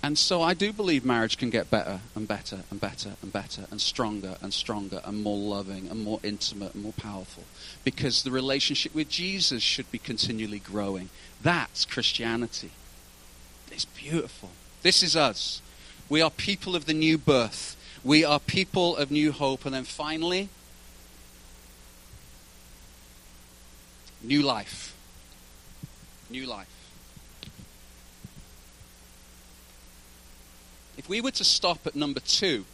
And 0.05 0.19
so 0.19 0.43
I 0.43 0.55
do 0.55 0.73
believe 0.73 1.05
marriage 1.05 1.39
can 1.39 1.51
get 1.51 1.71
better 1.71 2.01
and 2.17 2.27
better 2.27 2.65
and 2.71 2.81
better 2.81 3.13
and 3.23 3.33
better 3.33 3.67
and 3.71 3.81
stronger 3.81 4.37
and 4.43 4.53
stronger 4.53 5.01
and 5.05 5.23
more 5.23 5.39
loving 5.39 5.87
and 5.89 6.03
more 6.03 6.19
intimate 6.25 6.75
and 6.75 6.83
more 6.83 6.93
powerful 6.95 7.45
because 7.85 8.25
the 8.25 8.33
relationship 8.33 8.95
with 8.97 9.09
Jesus 9.09 9.63
should 9.63 9.91
be 9.93 9.99
continually 9.99 10.59
growing. 10.59 11.11
That's 11.41 11.85
Christianity. 11.85 12.73
It's 13.71 13.85
beautiful. 13.85 14.51
This 14.83 15.03
is 15.03 15.17
us. 15.17 15.63
We 16.09 16.21
are 16.21 16.31
people 16.31 16.75
of 16.75 16.87
the 16.87 16.95
new 16.95 17.17
birth. 17.17 17.77
We 18.05 18.25
are 18.25 18.41
people 18.41 18.97
of 18.97 19.11
new 19.11 19.33
hope. 19.33 19.65
And 19.65 19.75
then 19.75 19.85
finally, 19.85 20.49
new 24.23 24.43
life. 24.43 24.95
New 26.29 26.47
life. 26.47 26.69
If 30.99 31.09
we 31.09 31.21
were 31.21 31.31
to 31.33 31.45
stop 31.45 31.87
at 31.87 31.97
number 31.97 32.21
two 32.21 32.65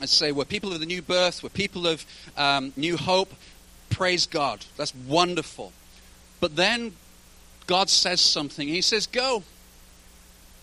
and 0.00 0.08
say 0.08 0.32
we're 0.32 0.44
people 0.44 0.72
of 0.72 0.80
the 0.80 0.86
new 0.86 1.02
birth, 1.02 1.42
we're 1.42 1.48
people 1.48 1.86
of 1.86 2.04
um, 2.36 2.72
new 2.76 2.96
hope, 2.96 3.32
praise 3.88 4.26
God. 4.26 4.64
That's 4.76 4.94
wonderful. 4.94 5.72
But 6.40 6.56
then 6.56 6.94
God 7.66 7.88
says 7.88 8.20
something. 8.20 8.66
He 8.66 8.80
says, 8.80 9.06
Go. 9.06 9.44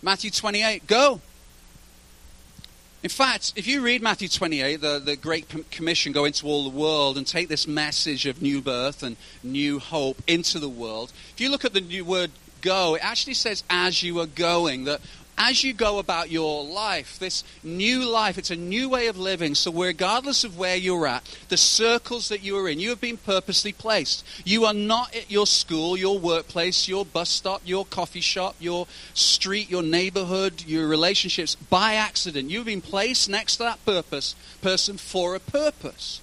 Matthew 0.02 0.32
28, 0.32 0.88
go. 0.88 1.22
In 3.04 3.10
fact, 3.10 3.54
if 3.56 3.68
you 3.68 3.82
read 3.82 4.02
Matthew 4.02 4.28
28, 4.28 4.82
the, 4.82 5.00
the 5.00 5.16
Great 5.16 5.48
Commission, 5.72 6.12
go 6.12 6.26
into 6.26 6.46
all 6.48 6.64
the 6.64 6.76
world 6.76 7.18
and 7.18 7.26
take 7.26 7.48
this 7.48 7.68
message 7.68 8.26
of 8.26 8.42
new 8.42 8.62
birth 8.62 9.04
and 9.04 9.18
new 9.44 9.80
hope 9.80 10.22
into 10.28 10.60
the 10.60 10.70
world. 10.70 11.14
If 11.34 11.42
you 11.42 11.50
look 11.50 11.64
at 11.64 11.74
the 11.74 11.82
new 11.82 12.04
word 12.04 12.32
go, 12.62 12.96
it 12.96 13.06
actually 13.06 13.36
says 13.36 13.64
as 13.70 14.04
you 14.04 14.20
are 14.20 14.26
going, 14.26 14.86
that 14.86 15.02
as 15.38 15.64
you 15.64 15.74
go 15.74 16.00
about 16.00 16.32
your 16.32 16.64
life, 16.64 17.20
this 17.20 17.44
new 17.64 18.04
life, 18.04 18.38
it's 18.38 18.50
a 18.50 18.56
new 18.56 18.90
way 18.90 19.08
of 19.08 19.18
living. 19.18 19.54
So, 19.54 19.72
regardless 19.72 20.44
of 20.44 20.58
where 20.58 20.76
you're 20.76 21.06
at, 21.06 21.24
the 21.50 21.58
circles 21.58 22.30
that 22.30 22.44
you 22.44 22.58
are 22.58 22.68
in, 22.68 22.80
you 22.80 22.90
have 22.90 23.02
been 23.02 23.18
purposely 23.18 23.72
placed. 23.72 24.26
You 24.46 24.66
are 24.66 24.74
not 24.74 25.16
at 25.16 25.30
your 25.30 25.46
school, 25.46 25.96
your 25.96 26.18
workplace, 26.18 26.88
your 26.88 27.06
bus 27.06 27.30
stop, 27.30 27.62
your 27.66 27.86
coffee 27.86 28.22
shop, 28.22 28.56
your 28.60 28.88
street, 29.14 29.70
your 29.70 29.84
neighborhood, 29.84 30.64
your 30.66 30.88
relationships 30.88 31.56
by 31.56 31.94
accident. 31.94 32.50
You've 32.50 32.66
been 32.66 32.82
placed 32.82 33.30
next 33.30 33.58
to 33.58 33.64
that 33.64 33.86
purpose 33.86 34.36
person 34.62 34.98
for 34.98 35.36
a 35.36 35.40
purpose. 35.40 36.20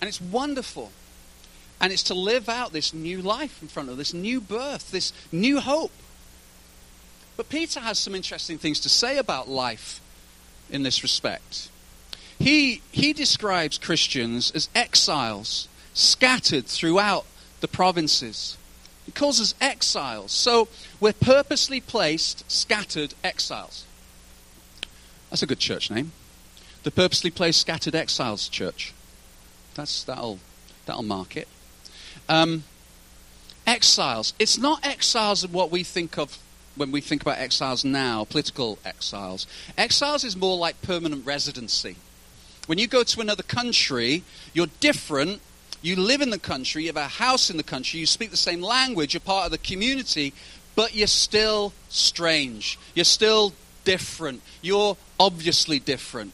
And 0.00 0.08
it's 0.08 0.20
wonderful. 0.20 0.92
And 1.80 1.92
it's 1.92 2.02
to 2.04 2.14
live 2.14 2.48
out 2.48 2.72
this 2.72 2.92
new 2.92 3.22
life 3.22 3.60
in 3.62 3.68
front 3.68 3.90
of 3.90 3.96
this 3.96 4.14
new 4.14 4.40
birth, 4.40 4.90
this 4.90 5.12
new 5.30 5.60
hope. 5.60 5.92
But 7.36 7.48
Peter 7.48 7.80
has 7.80 7.98
some 7.98 8.14
interesting 8.14 8.58
things 8.58 8.80
to 8.80 8.88
say 8.88 9.18
about 9.18 9.48
life 9.48 10.00
in 10.70 10.82
this 10.82 11.02
respect. 11.02 11.68
He, 12.38 12.82
he 12.92 13.12
describes 13.12 13.78
Christians 13.78 14.50
as 14.50 14.68
exiles 14.74 15.68
scattered 15.94 16.66
throughout 16.66 17.24
the 17.60 17.68
provinces. 17.68 18.56
He 19.04 19.12
calls 19.12 19.40
us 19.40 19.54
exiles. 19.60 20.32
So 20.32 20.68
we're 21.00 21.12
purposely 21.12 21.80
placed, 21.80 22.50
scattered 22.50 23.14
exiles. 23.22 23.84
That's 25.30 25.42
a 25.42 25.46
good 25.46 25.58
church 25.58 25.90
name. 25.90 26.12
The 26.82 26.90
purposely 26.90 27.30
placed 27.30 27.60
scattered 27.60 27.94
exiles 27.94 28.48
church. 28.48 28.92
That's 29.74 30.04
that'll 30.04 30.38
that'll 30.86 31.02
mark 31.02 31.36
it. 31.36 31.48
Um, 32.28 32.64
exiles. 33.66 34.34
It's 34.38 34.56
not 34.56 34.86
exiles 34.86 35.44
of 35.44 35.52
what 35.52 35.70
we 35.70 35.82
think 35.82 36.16
of 36.16 36.38
when 36.76 36.92
we 36.92 37.00
think 37.00 37.22
about 37.22 37.38
exiles 37.38 37.84
now, 37.84 38.24
political 38.24 38.78
exiles. 38.84 39.46
Exiles 39.76 40.24
is 40.24 40.36
more 40.36 40.56
like 40.56 40.80
permanent 40.82 41.26
residency. 41.26 41.96
When 42.66 42.78
you 42.78 42.86
go 42.86 43.02
to 43.02 43.20
another 43.20 43.42
country, 43.42 44.22
you're 44.52 44.68
different. 44.80 45.40
You 45.82 45.96
live 45.96 46.20
in 46.20 46.30
the 46.30 46.38
country, 46.38 46.82
you 46.82 46.88
have 46.88 46.96
a 46.96 47.06
house 47.06 47.50
in 47.50 47.56
the 47.56 47.62
country, 47.62 48.00
you 48.00 48.06
speak 48.06 48.30
the 48.30 48.36
same 48.36 48.60
language, 48.60 49.14
you're 49.14 49.20
part 49.20 49.44
of 49.44 49.52
the 49.52 49.58
community, 49.58 50.32
but 50.74 50.94
you're 50.94 51.06
still 51.06 51.72
strange. 51.88 52.78
You're 52.94 53.04
still 53.04 53.52
different. 53.84 54.42
You're 54.62 54.96
obviously 55.20 55.78
different. 55.78 56.32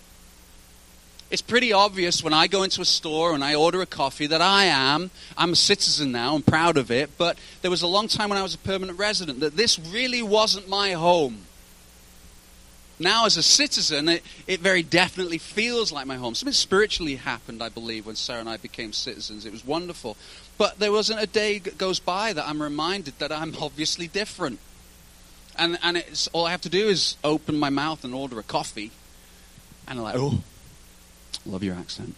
It's 1.33 1.41
pretty 1.41 1.73
obvious 1.73 2.23
when 2.23 2.35
I 2.35 2.47
go 2.47 2.63
into 2.63 2.83
a 2.83 2.85
store 2.85 3.33
and 3.33 3.43
I 3.43 3.55
order 3.55 3.81
a 3.81 3.87
coffee 3.87 4.27
that 4.27 4.43
I 4.43 4.67
am, 4.67 5.11
I'm 5.35 5.55
a 5.55 5.57
citizen 5.57 6.13
now, 6.13 6.35
I'm 6.35 6.43
proud 6.43 6.77
of 6.77 6.91
it, 6.91 7.17
but 7.17 7.39
there 7.63 7.71
was 7.71 7.81
a 7.81 7.87
long 7.87 8.07
time 8.07 8.29
when 8.29 8.39
I 8.39 8.43
was 8.43 8.55
a 8.55 8.59
permanent 8.59 8.99
resident 8.99 9.41
that 9.41 9.57
this 9.57 9.79
really 9.79 10.23
wasn't 10.23 10.69
my 10.69 10.93
home. 10.93 11.47
Now, 12.99 13.25
as 13.25 13.39
a 13.39 13.43
citizen, 13.43 14.11
it, 14.11 14.23
it 14.47 14.61
very 14.61 14.83
definitely 14.83 15.39
feels 15.39 15.91
like 15.91 16.07
my 16.07 16.17
home. 16.17 16.35
Something 16.35 16.53
spiritually 16.53 17.17
happened, 17.17 17.63
I 17.63 17.71
believe, 17.71 18.05
when 18.05 18.15
Sarah 18.15 18.41
and 18.41 18.49
I 18.51 18.59
became 18.59 18.93
citizens. 18.93 19.47
It 19.47 19.53
was 19.53 19.65
wonderful. 19.65 20.19
But 20.59 20.81
there 20.81 20.93
wasn't 20.93 21.23
a 21.23 21.27
day 21.27 21.59
that 21.61 21.79
goes 21.79 21.99
by 21.99 22.35
that 22.35 22.47
I'm 22.47 22.61
reminded 22.61 23.19
that 23.21 23.33
I'm 23.33 23.57
obviously 23.59 24.07
different. 24.07 24.59
And, 25.57 25.79
and 25.83 25.97
it's, 25.97 26.29
all 26.29 26.45
I 26.45 26.51
have 26.51 26.61
to 26.61 26.69
do 26.69 26.89
is 26.89 27.17
open 27.25 27.59
my 27.59 27.71
mouth 27.71 28.05
and 28.05 28.15
order 28.15 28.39
a 28.39 28.43
coffee. 28.43 28.91
And 29.89 29.99
I'm 29.99 30.05
like, 30.05 30.17
oh, 30.19 30.43
Love 31.45 31.63
your 31.63 31.75
accent. 31.75 32.15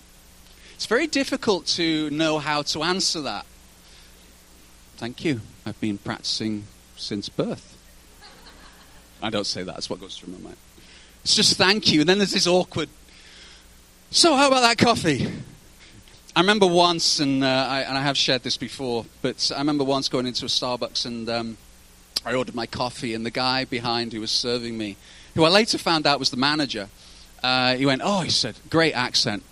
It's 0.74 0.86
very 0.86 1.06
difficult 1.06 1.66
to 1.68 2.10
know 2.10 2.38
how 2.38 2.62
to 2.62 2.82
answer 2.82 3.20
that. 3.22 3.46
Thank 4.96 5.24
you. 5.24 5.40
I've 5.64 5.80
been 5.80 5.98
practicing 5.98 6.64
since 6.96 7.28
birth. 7.28 7.76
I 9.22 9.30
don't 9.30 9.46
say 9.46 9.62
that, 9.62 9.74
that's 9.74 9.88
what 9.88 10.00
goes 10.00 10.18
through 10.18 10.34
my 10.34 10.40
mind. 10.40 10.56
It's 11.22 11.34
just 11.34 11.56
thank 11.56 11.90
you. 11.90 12.00
And 12.00 12.08
then 12.08 12.18
there's 12.18 12.32
this 12.32 12.46
awkward, 12.46 12.88
so 14.10 14.36
how 14.36 14.48
about 14.48 14.60
that 14.60 14.78
coffee? 14.78 15.26
I 16.36 16.40
remember 16.40 16.66
once, 16.66 17.20
and, 17.20 17.42
uh, 17.42 17.46
I, 17.46 17.80
and 17.80 17.96
I 17.96 18.02
have 18.02 18.16
shared 18.16 18.42
this 18.42 18.56
before, 18.56 19.06
but 19.22 19.50
I 19.54 19.58
remember 19.58 19.84
once 19.84 20.08
going 20.08 20.26
into 20.26 20.44
a 20.44 20.48
Starbucks 20.48 21.06
and 21.06 21.28
um, 21.30 21.56
I 22.24 22.34
ordered 22.34 22.54
my 22.54 22.66
coffee, 22.66 23.14
and 23.14 23.24
the 23.24 23.30
guy 23.30 23.64
behind 23.64 24.12
who 24.12 24.20
was 24.20 24.30
serving 24.30 24.76
me, 24.76 24.96
who 25.34 25.44
I 25.44 25.48
later 25.48 25.78
found 25.78 26.06
out 26.06 26.18
was 26.18 26.30
the 26.30 26.36
manager, 26.36 26.88
uh, 27.44 27.76
he 27.76 27.84
went, 27.84 28.00
"Oh," 28.02 28.20
he 28.20 28.30
said, 28.30 28.54
"great 28.70 28.94
accent." 28.94 29.42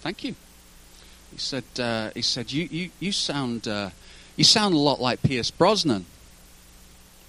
Thank 0.00 0.24
you. 0.24 0.34
He 1.30 1.36
said, 1.36 1.64
uh, 1.78 2.10
"He 2.14 2.22
said 2.22 2.50
you 2.50 2.66
you 2.70 2.90
you 3.00 3.12
sound 3.12 3.68
uh, 3.68 3.90
you 4.34 4.44
sound 4.44 4.74
a 4.74 4.78
lot 4.78 4.98
like 4.98 5.22
Pierce 5.22 5.50
Brosnan." 5.50 6.06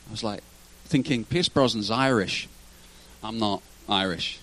I 0.07 0.11
was 0.11 0.23
like, 0.23 0.41
thinking 0.85 1.25
Pierce 1.25 1.49
Brosnan's 1.49 1.91
Irish. 1.91 2.47
I'm 3.21 3.37
not 3.37 3.61
Irish. 3.89 4.39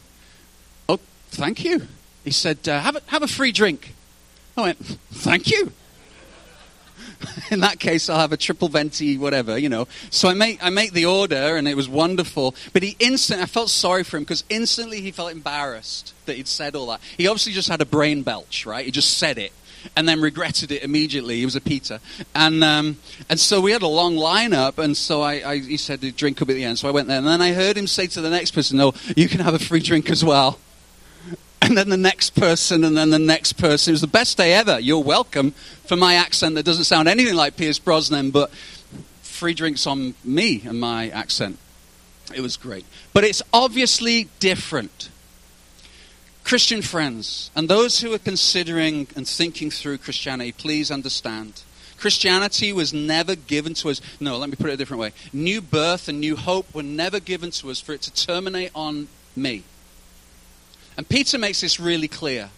Oh, 0.89 1.01
thank 1.31 1.65
you. 1.65 1.89
He 2.23 2.33
said, 2.33 2.69
uh, 2.69 2.81
"Have 2.81 2.97
a 2.97 3.03
have 3.07 3.23
a 3.23 3.29
free 3.29 3.51
drink." 3.51 3.95
I 4.59 4.61
went, 4.61 4.79
"Thank 5.11 5.51
you." 5.51 5.73
in 7.51 7.61
that 7.61 7.79
case, 7.79 8.09
I'll 8.09 8.19
have 8.19 8.33
a 8.33 8.37
triple 8.37 8.69
venti, 8.69 9.19
whatever, 9.19 9.59
you 9.59 9.69
know. 9.69 9.87
So 10.11 10.29
I 10.29 10.35
make, 10.35 10.63
I 10.65 10.71
make 10.71 10.93
the 10.93 11.07
order, 11.07 11.57
and 11.57 11.69
it 11.69 11.77
was 11.77 11.89
wonderful. 11.89 12.55
But 12.73 12.83
he 12.83 12.97
instantly, 12.99 13.43
I 13.43 13.47
felt 13.47 13.71
sorry 13.71 14.05
for 14.05 14.17
him 14.17 14.25
because 14.25 14.45
instantly 14.49 15.01
he 15.01 15.11
felt 15.11 15.33
embarrassed 15.33 16.15
that 16.27 16.37
he'd 16.37 16.49
said 16.49 16.75
all 16.75 16.87
that. 16.87 17.01
He 17.17 17.27
obviously 17.27 17.53
just 17.53 17.69
had 17.69 17.81
a 17.81 17.87
brain 17.87 18.23
belch, 18.23 18.67
right? 18.67 18.85
He 18.85 18.91
just 18.91 19.19
said 19.19 19.39
it 19.39 19.53
and 19.97 20.09
then 20.09 20.21
regretted 20.21 20.71
it 20.71 20.83
immediately. 20.83 21.37
He 21.37 21.45
was 21.45 21.57
a 21.57 21.61
Peter. 21.61 22.01
And, 22.35 22.63
um, 22.63 22.99
and 23.29 23.41
so 23.41 23.61
we 23.61 23.73
had 23.73 23.83
a 23.83 23.89
long 23.89 24.15
lineup, 24.15 24.79
and 24.79 24.97
so 24.97 25.23
I, 25.23 25.51
I, 25.51 25.59
he 25.59 25.77
said 25.77 26.01
the 26.01 26.13
drink 26.13 26.43
up 26.43 26.51
at 26.51 26.55
the 26.55 26.65
end. 26.65 26.79
So 26.79 26.89
I 26.89 26.91
went 26.91 27.09
there, 27.09 27.19
and 27.19 27.27
then 27.27 27.41
I 27.41 27.53
heard 27.53 27.77
him 27.77 27.87
say 27.87 28.07
to 28.09 28.21
the 28.21 28.31
next 28.31 28.51
person, 28.51 28.77
No, 28.77 28.93
you 29.17 29.29
can 29.29 29.41
have 29.41 29.55
a 29.55 29.59
free 29.59 29.81
drink 29.81 30.11
as 30.11 30.25
well 30.25 30.59
and 31.71 31.79
then 31.79 31.89
the 31.89 31.97
next 31.97 32.35
person, 32.35 32.85
and 32.85 32.97
then 32.97 33.11
the 33.11 33.19
next 33.19 33.55
person. 33.55 33.93
It 33.93 33.95
was 33.95 34.01
the 34.01 34.07
best 34.09 34.37
day 34.37 34.53
ever. 34.53 34.79
You're 34.79 35.03
welcome 35.03 35.53
for 35.87 35.97
my 35.97 36.15
accent 36.15 36.57
that 36.57 36.65
doesn't 36.65 36.85
sound 36.85 37.09
anything 37.09 37.37
like 37.37 37.57
Pierce 37.57 37.79
Brosnan, 37.79 38.33
but 38.33 38.51
free 39.23 39.55
drinks 39.55 39.87
on 39.87 40.15
me 40.25 40.63
and 40.67 40.79
my 40.81 41.09
accent. 41.09 41.59
It 42.35 42.41
was 42.41 42.57
great. 42.57 42.85
But 43.13 43.25
it's 43.25 43.43
obviously 43.53 44.29
different. 44.41 45.09
Christian 46.45 46.83
friends, 46.83 47.51
and 47.55 47.69
those 47.69 48.01
who 48.01 48.13
are 48.13 48.19
considering 48.19 49.07
and 49.15 49.27
thinking 49.27 49.71
through 49.71 49.99
Christianity, 49.99 50.51
please 50.51 50.91
understand. 50.91 51.63
Christianity 51.97 52.73
was 52.73 52.93
never 52.93 53.37
given 53.37 53.75
to 53.75 53.91
us. 53.91 54.01
No, 54.19 54.39
let 54.39 54.51
me 54.51 54.57
put 54.57 54.71
it 54.71 54.73
a 54.73 54.77
different 54.77 55.01
way. 55.01 55.13
New 55.33 55.61
birth 55.61 56.09
and 56.09 56.19
new 56.19 56.35
hope 56.35 56.75
were 56.75 56.83
never 56.83 57.21
given 57.21 57.53
to 57.53 57.71
us 57.71 57.81
for 57.81 57.93
it 57.93 58.03
to 58.03 58.13
terminate 58.13 58.73
on 58.75 59.07
me. 59.37 59.63
And 61.01 61.09
Peter 61.09 61.39
makes 61.39 61.63
this 61.63 61.81
really 61.81 62.09
clear. 62.09 62.51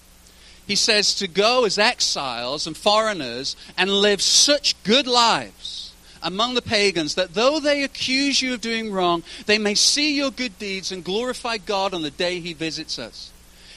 He 0.67 0.75
says 0.75 1.15
to 1.15 1.29
go 1.29 1.65
as 1.65 1.79
exiles 1.79 2.67
and 2.67 2.77
foreigners 2.77 3.55
and 3.79 3.89
live 3.89 4.21
such 4.21 4.83
good 4.83 5.07
lives 5.07 5.93
among 6.25 6.55
the 6.55 6.61
pagans 6.61 7.15
that 7.15 7.35
though 7.35 7.61
they 7.61 7.85
accuse 7.85 8.43
you 8.43 8.55
of 8.55 8.61
doing 8.61 8.91
wrong, 8.91 9.23
they 9.47 9.59
may 9.59 9.77
see 9.77 10.17
your 10.17 10.33
good 10.33 10.59
deeds 10.59 10.91
and 10.91 11.05
glorify 11.05 11.57
God 11.57 11.95
on 11.95 12.03
the 12.03 12.11
day 12.11 12.41
he 12.41 12.53
visits 12.53 12.99
us. 12.99 13.32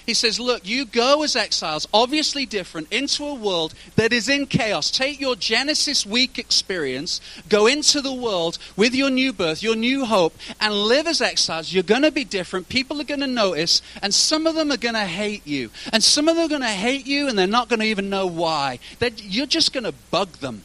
He 0.06 0.14
says, 0.14 0.40
Look, 0.40 0.68
you 0.68 0.86
go 0.86 1.24
as 1.24 1.36
exiles, 1.36 1.88
obviously 1.94 2.46
different, 2.46 2.92
into 2.92 3.26
a 3.26 3.34
world 3.34 3.74
that 3.96 4.14
is 4.14 4.30
in 4.30 4.46
chaos. 4.46 4.92
Take 4.92 5.20
your 5.20 5.36
Genesis 5.36 6.06
week 6.06 6.38
experience, 6.38 7.20
go 7.50 7.66
into 7.66 8.02
the 8.02 8.14
world 8.14 8.58
with 8.76 8.94
your 8.94 9.10
new 9.10 9.34
birth, 9.34 9.64
your 9.64 9.76
new 9.76 10.06
hope, 10.06 10.38
and 10.62 10.74
live 10.74 11.08
as 11.08 11.22
exiles. 11.22 11.74
You're 11.74 11.84
going 11.84 12.04
to 12.04 12.12
be 12.12 12.24
different. 12.24 12.70
People 12.70 13.02
are 13.02 13.06
going 13.06 13.22
to 13.22 13.28
notice, 13.28 13.82
and 14.02 14.14
some 14.14 14.46
of 14.46 14.56
them 14.56 14.72
are 14.72 14.78
going 14.78 14.96
to 14.96 15.06
hate 15.06 15.46
you. 15.48 15.72
And 15.92 16.04
some 16.04 16.28
of 16.28 16.36
them 16.36 16.46
are 16.46 16.50
going 16.50 16.62
to 16.62 16.68
hate 16.68 17.08
you, 17.08 17.28
and 17.28 17.38
they're 17.38 17.48
not 17.48 17.70
going 17.70 17.80
to 17.80 17.86
even 17.88 18.10
know 18.10 18.28
why. 18.28 18.80
They're, 19.00 19.10
you're 19.16 19.48
just 19.48 19.74
going 19.74 19.86
to 19.86 19.94
bug 20.12 20.34
them. 20.34 20.64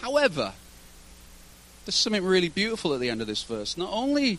However, 0.00 0.54
there's 1.84 1.94
something 1.94 2.24
really 2.24 2.48
beautiful 2.48 2.92
at 2.94 3.00
the 3.00 3.10
end 3.10 3.20
of 3.20 3.26
this 3.26 3.42
verse. 3.42 3.76
Not 3.76 3.90
only 3.92 4.38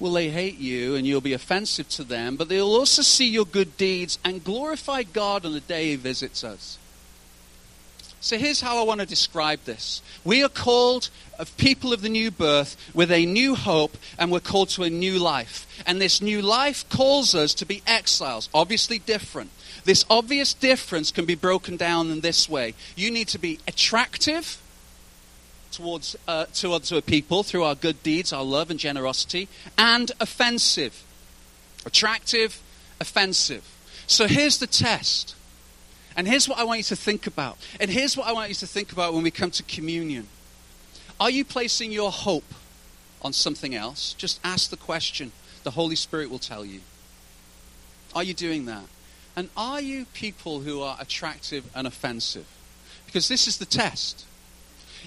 will 0.00 0.12
they 0.12 0.30
hate 0.30 0.58
you 0.58 0.94
and 0.94 1.06
you'll 1.06 1.20
be 1.20 1.32
offensive 1.32 1.88
to 1.90 2.04
them, 2.04 2.36
but 2.36 2.48
they'll 2.48 2.66
also 2.66 3.02
see 3.02 3.28
your 3.28 3.44
good 3.44 3.76
deeds 3.76 4.18
and 4.24 4.44
glorify 4.44 5.02
God 5.02 5.44
on 5.44 5.52
the 5.52 5.60
day 5.60 5.90
He 5.90 5.96
visits 5.96 6.44
us. 6.44 6.78
So 8.20 8.36
here's 8.36 8.60
how 8.60 8.78
I 8.78 8.82
want 8.84 9.00
to 9.00 9.06
describe 9.06 9.60
this. 9.64 10.02
We 10.24 10.42
are 10.42 10.48
called 10.48 11.08
of 11.38 11.56
people 11.56 11.92
of 11.92 12.02
the 12.02 12.08
new 12.08 12.32
birth 12.32 12.76
with 12.92 13.12
a 13.12 13.24
new 13.24 13.54
hope, 13.54 13.96
and 14.18 14.32
we're 14.32 14.40
called 14.40 14.70
to 14.70 14.82
a 14.82 14.90
new 14.90 15.20
life. 15.20 15.66
And 15.86 16.00
this 16.00 16.20
new 16.20 16.42
life 16.42 16.88
calls 16.88 17.34
us 17.34 17.54
to 17.54 17.64
be 17.64 17.82
exiles, 17.86 18.48
obviously 18.52 18.98
different. 18.98 19.50
This 19.84 20.04
obvious 20.10 20.52
difference 20.52 21.12
can 21.12 21.26
be 21.26 21.36
broken 21.36 21.76
down 21.76 22.10
in 22.10 22.20
this 22.20 22.48
way 22.48 22.74
you 22.96 23.10
need 23.10 23.28
to 23.28 23.38
be 23.38 23.58
attractive 23.66 24.60
towards, 25.72 26.16
uh, 26.26 26.46
to 26.54 26.72
other 26.72 27.00
people 27.00 27.42
through 27.42 27.64
our 27.64 27.74
good 27.74 28.02
deeds, 28.02 28.32
our 28.32 28.44
love 28.44 28.70
and 28.70 28.78
generosity, 28.78 29.48
and 29.76 30.12
offensive. 30.20 31.04
Attractive, 31.86 32.60
offensive. 33.00 33.64
So 34.06 34.26
here's 34.26 34.58
the 34.58 34.66
test. 34.66 35.34
And 36.16 36.26
here's 36.26 36.48
what 36.48 36.58
I 36.58 36.64
want 36.64 36.78
you 36.78 36.84
to 36.84 36.96
think 36.96 37.26
about. 37.26 37.58
And 37.78 37.90
here's 37.90 38.16
what 38.16 38.26
I 38.26 38.32
want 38.32 38.48
you 38.48 38.54
to 38.56 38.66
think 38.66 38.90
about 38.92 39.14
when 39.14 39.22
we 39.22 39.30
come 39.30 39.50
to 39.52 39.62
communion. 39.62 40.26
Are 41.20 41.30
you 41.30 41.44
placing 41.44 41.92
your 41.92 42.10
hope 42.10 42.54
on 43.22 43.32
something 43.32 43.74
else? 43.74 44.14
Just 44.14 44.40
ask 44.42 44.70
the 44.70 44.76
question. 44.76 45.32
The 45.62 45.72
Holy 45.72 45.96
Spirit 45.96 46.30
will 46.30 46.38
tell 46.38 46.64
you. 46.64 46.80
Are 48.14 48.22
you 48.22 48.34
doing 48.34 48.64
that? 48.66 48.84
And 49.36 49.50
are 49.56 49.80
you 49.80 50.06
people 50.14 50.60
who 50.60 50.82
are 50.82 50.96
attractive 50.98 51.64
and 51.74 51.86
offensive? 51.86 52.46
Because 53.06 53.28
this 53.28 53.46
is 53.46 53.58
the 53.58 53.66
test. 53.66 54.24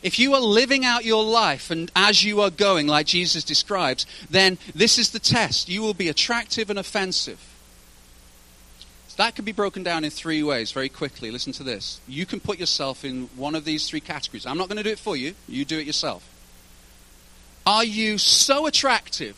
If 0.04 0.20
you 0.20 0.34
are 0.34 0.42
living 0.42 0.86
out 0.86 1.06
your 1.06 1.24
life 1.24 1.72
and 1.72 1.92
as 1.96 2.24
you 2.24 2.42
are 2.42 2.50
going, 2.50 2.88
like 2.88 3.06
Jesus 3.06 3.44
describes, 3.44 4.06
then 4.30 4.58
this 4.74 4.98
is 4.98 5.12
the 5.12 5.20
test. 5.20 5.70
You 5.70 5.82
will 5.82 5.94
be 5.94 6.10
attractive 6.10 6.70
and 6.70 6.80
offensive. 6.80 7.40
that 9.18 9.36
can 9.36 9.46
be 9.46 9.52
broken 9.52 9.84
down 9.84 10.04
in 10.04 10.10
three 10.10 10.42
ways 10.42 10.72
very 10.72 10.90
quickly. 10.90 11.30
Listen 11.30 11.54
to 11.54 11.64
this. 11.64 12.00
You 12.08 12.26
can 12.26 12.40
put 12.40 12.60
yourself 12.60 13.06
in 13.06 13.30
one 13.36 13.54
of 13.54 13.66
these 13.66 13.88
three 13.88 14.00
categories. 14.00 14.48
I'm 14.48 14.58
not 14.58 14.68
going 14.68 14.78
to 14.78 14.84
do 14.84 14.90
it 14.90 15.00
for 15.00 15.16
you, 15.16 15.36
you 15.48 15.64
do 15.66 15.78
it 15.78 15.86
yourself. 15.86 16.28
Are 17.66 17.86
you 17.86 18.18
so 18.18 18.66
attractive 18.66 19.38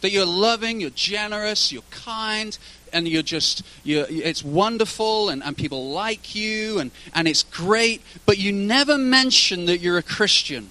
that 0.00 0.10
you're 0.10 0.24
loving, 0.24 0.80
you're 0.80 0.90
generous, 0.90 1.72
you're 1.72 1.82
kind, 1.90 2.56
and 2.92 3.08
you're 3.08 3.22
just, 3.22 3.62
you're, 3.84 4.06
it's 4.08 4.44
wonderful 4.44 5.28
and, 5.28 5.42
and 5.42 5.56
people 5.56 5.90
like 5.90 6.34
you 6.34 6.78
and, 6.78 6.90
and 7.14 7.28
it's 7.28 7.42
great, 7.42 8.02
but 8.26 8.38
you 8.38 8.52
never 8.52 8.98
mention 8.98 9.66
that 9.66 9.78
you're 9.78 9.98
a 9.98 10.02
Christian. 10.02 10.70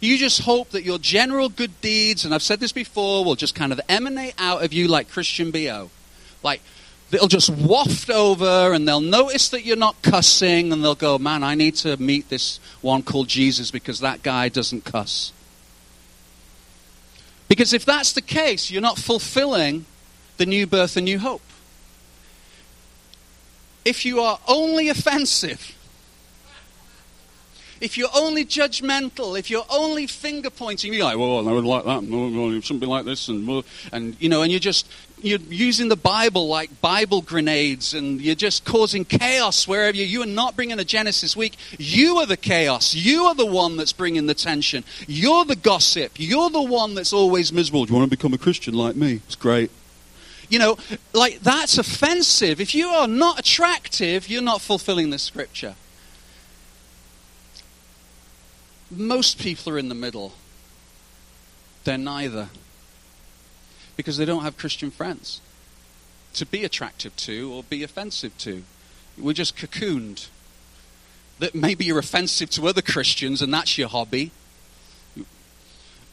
You 0.00 0.18
just 0.18 0.42
hope 0.42 0.70
that 0.70 0.82
your 0.82 0.98
general 0.98 1.48
good 1.48 1.80
deeds, 1.80 2.24
and 2.24 2.34
I've 2.34 2.42
said 2.42 2.58
this 2.58 2.72
before, 2.72 3.24
will 3.24 3.36
just 3.36 3.54
kind 3.54 3.72
of 3.72 3.80
emanate 3.88 4.34
out 4.36 4.64
of 4.64 4.72
you 4.72 4.88
like 4.88 5.08
Christian 5.08 5.52
BO. 5.52 5.90
Like, 6.42 6.60
they'll 7.10 7.28
just 7.28 7.50
waft 7.50 8.10
over 8.10 8.72
and 8.72 8.88
they'll 8.88 9.00
notice 9.00 9.50
that 9.50 9.64
you're 9.64 9.76
not 9.76 10.00
cussing 10.02 10.72
and 10.72 10.82
they'll 10.82 10.96
go, 10.96 11.18
Man, 11.18 11.44
I 11.44 11.54
need 11.54 11.76
to 11.76 11.96
meet 11.98 12.30
this 12.30 12.58
one 12.80 13.02
called 13.02 13.28
Jesus 13.28 13.70
because 13.70 14.00
that 14.00 14.22
guy 14.22 14.48
doesn't 14.48 14.84
cuss. 14.84 15.32
Because 17.46 17.74
if 17.74 17.84
that's 17.84 18.12
the 18.14 18.22
case, 18.22 18.70
you're 18.70 18.82
not 18.82 18.98
fulfilling 18.98 19.84
the 20.42 20.46
new 20.46 20.66
birth 20.66 20.96
and 20.96 21.04
new 21.04 21.20
hope. 21.20 21.40
If 23.84 24.04
you 24.04 24.18
are 24.18 24.40
only 24.48 24.88
offensive, 24.88 25.76
if 27.80 27.96
you're 27.96 28.10
only 28.12 28.44
judgmental, 28.44 29.38
if 29.38 29.50
you're 29.50 29.66
only 29.70 30.08
finger 30.08 30.50
pointing, 30.50 30.92
you're 30.92 31.04
like, 31.04 31.16
well, 31.16 31.48
I 31.48 31.52
would 31.52 31.64
like 31.64 31.84
that, 31.84 32.02
it 32.02 32.64
shouldn't 32.64 32.90
like 32.90 33.04
this, 33.04 33.28
and, 33.28 33.64
and 33.92 34.16
you 34.20 34.28
know, 34.28 34.42
and 34.42 34.50
you're 34.50 34.58
just 34.58 34.88
you're 35.20 35.38
using 35.38 35.88
the 35.88 35.96
Bible 35.96 36.48
like 36.48 36.80
Bible 36.80 37.22
grenades, 37.22 37.94
and 37.94 38.20
you're 38.20 38.34
just 38.34 38.64
causing 38.64 39.04
chaos 39.04 39.68
wherever 39.68 39.96
you. 39.96 40.04
You 40.04 40.22
are 40.24 40.26
not 40.26 40.56
bringing 40.56 40.80
a 40.80 40.84
Genesis 40.84 41.36
week. 41.36 41.56
You 41.78 42.16
are 42.16 42.26
the 42.26 42.36
chaos. 42.36 42.96
You 42.96 43.26
are 43.26 43.34
the 43.36 43.46
one 43.46 43.76
that's 43.76 43.92
bringing 43.92 44.26
the 44.26 44.34
tension. 44.34 44.82
You're 45.06 45.44
the 45.44 45.54
gossip. 45.54 46.14
You're 46.16 46.50
the 46.50 46.62
one 46.62 46.96
that's 46.96 47.12
always 47.12 47.52
miserable. 47.52 47.84
Do 47.84 47.92
you 47.92 47.98
want 48.00 48.10
to 48.10 48.16
become 48.16 48.34
a 48.34 48.38
Christian 48.38 48.74
like 48.74 48.96
me? 48.96 49.20
It's 49.26 49.36
great. 49.36 49.70
You 50.52 50.58
know, 50.58 50.76
like 51.14 51.40
that's 51.40 51.78
offensive. 51.78 52.60
If 52.60 52.74
you 52.74 52.88
are 52.88 53.08
not 53.08 53.38
attractive, 53.38 54.28
you're 54.28 54.42
not 54.42 54.60
fulfilling 54.60 55.08
the 55.08 55.18
scripture. 55.18 55.76
Most 58.90 59.38
people 59.38 59.72
are 59.72 59.78
in 59.78 59.88
the 59.88 59.94
middle. 59.94 60.34
They're 61.84 61.96
neither 61.96 62.50
because 63.96 64.18
they 64.18 64.26
don't 64.26 64.42
have 64.42 64.58
Christian 64.58 64.90
friends 64.90 65.40
to 66.34 66.44
be 66.44 66.64
attractive 66.64 67.16
to 67.16 67.50
or 67.50 67.62
be 67.62 67.82
offensive 67.82 68.36
to. 68.40 68.62
We're 69.16 69.32
just 69.32 69.56
cocooned. 69.56 70.28
That 71.38 71.54
maybe 71.54 71.86
you're 71.86 71.98
offensive 71.98 72.50
to 72.50 72.68
other 72.68 72.82
Christians 72.82 73.40
and 73.40 73.54
that's 73.54 73.78
your 73.78 73.88
hobby. 73.88 74.32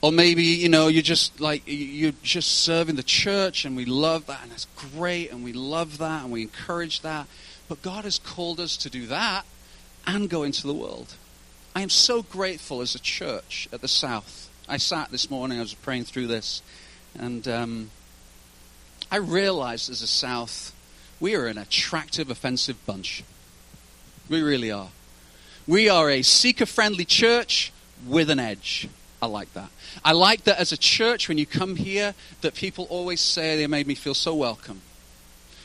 Or 0.01 0.11
maybe, 0.13 0.43
you 0.43 0.69
know, 0.69 0.87
you're 0.87 1.01
just 1.01 1.41
like, 1.41 1.63
you're 1.65 2.13
just 2.23 2.59
serving 2.63 2.95
the 2.95 3.03
church 3.03 3.65
and 3.65 3.75
we 3.75 3.83
love 3.83 4.27
that 4.27 4.43
and 4.43 4.51
that's 4.51 4.67
great 4.95 5.31
and 5.31 5.43
we 5.43 5.51
love 5.51 5.97
that 5.97 6.23
and 6.23 6.31
we 6.31 6.41
encourage 6.41 7.01
that. 7.01 7.27
But 7.67 7.81
God 7.81 8.05
has 8.05 8.17
called 8.17 8.59
us 8.59 8.77
to 8.77 8.89
do 8.89 9.07
that 9.07 9.45
and 10.07 10.29
go 10.29 10.43
into 10.43 10.65
the 10.65 10.73
world. 10.73 11.15
I 11.75 11.81
am 11.81 11.89
so 11.89 12.23
grateful 12.23 12.81
as 12.81 12.95
a 12.95 12.99
church 12.99 13.67
at 13.73 13.81
the 13.81 13.87
South. 13.87 14.49
I 14.67 14.77
sat 14.77 15.11
this 15.11 15.29
morning, 15.29 15.57
I 15.57 15.61
was 15.61 15.73
praying 15.73 16.05
through 16.05 16.27
this, 16.27 16.61
and 17.17 17.47
um, 17.47 17.91
I 19.11 19.17
realized 19.17 19.89
as 19.89 20.01
a 20.01 20.07
South, 20.07 20.73
we 21.19 21.35
are 21.35 21.47
an 21.47 21.57
attractive, 21.57 22.29
offensive 22.29 22.85
bunch. 22.85 23.23
We 24.29 24.41
really 24.41 24.71
are. 24.71 24.89
We 25.67 25.89
are 25.89 26.09
a 26.09 26.21
seeker 26.21 26.65
friendly 26.65 27.05
church 27.05 27.71
with 28.07 28.29
an 28.29 28.39
edge. 28.39 28.87
I 29.21 29.25
like 29.25 29.53
that. 29.53 29.69
I 30.03 30.13
like 30.13 30.45
that 30.45 30.59
as 30.59 30.71
a 30.71 30.77
church, 30.77 31.27
when 31.27 31.37
you 31.37 31.45
come 31.45 31.75
here, 31.75 32.13
that 32.41 32.55
people 32.55 32.87
always 32.89 33.19
say 33.19 33.57
they 33.57 33.67
made 33.67 33.87
me 33.87 33.95
feel 33.95 34.13
so 34.13 34.33
welcome. 34.33 34.81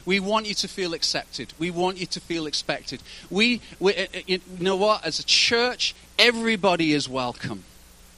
We 0.04 0.20
want 0.20 0.46
you 0.46 0.54
to 0.54 0.68
feel 0.68 0.92
accepted. 0.92 1.54
We 1.58 1.70
want 1.70 1.98
you 1.98 2.06
to 2.06 2.20
feel 2.20 2.46
expected. 2.46 3.02
We, 3.30 3.60
we 3.78 3.94
uh, 3.94 4.06
uh, 4.14 4.18
you 4.26 4.40
know 4.60 4.76
what? 4.76 5.04
As 5.04 5.18
a 5.18 5.24
church, 5.24 5.94
everybody 6.18 6.92
is 6.92 7.08
welcome. 7.08 7.64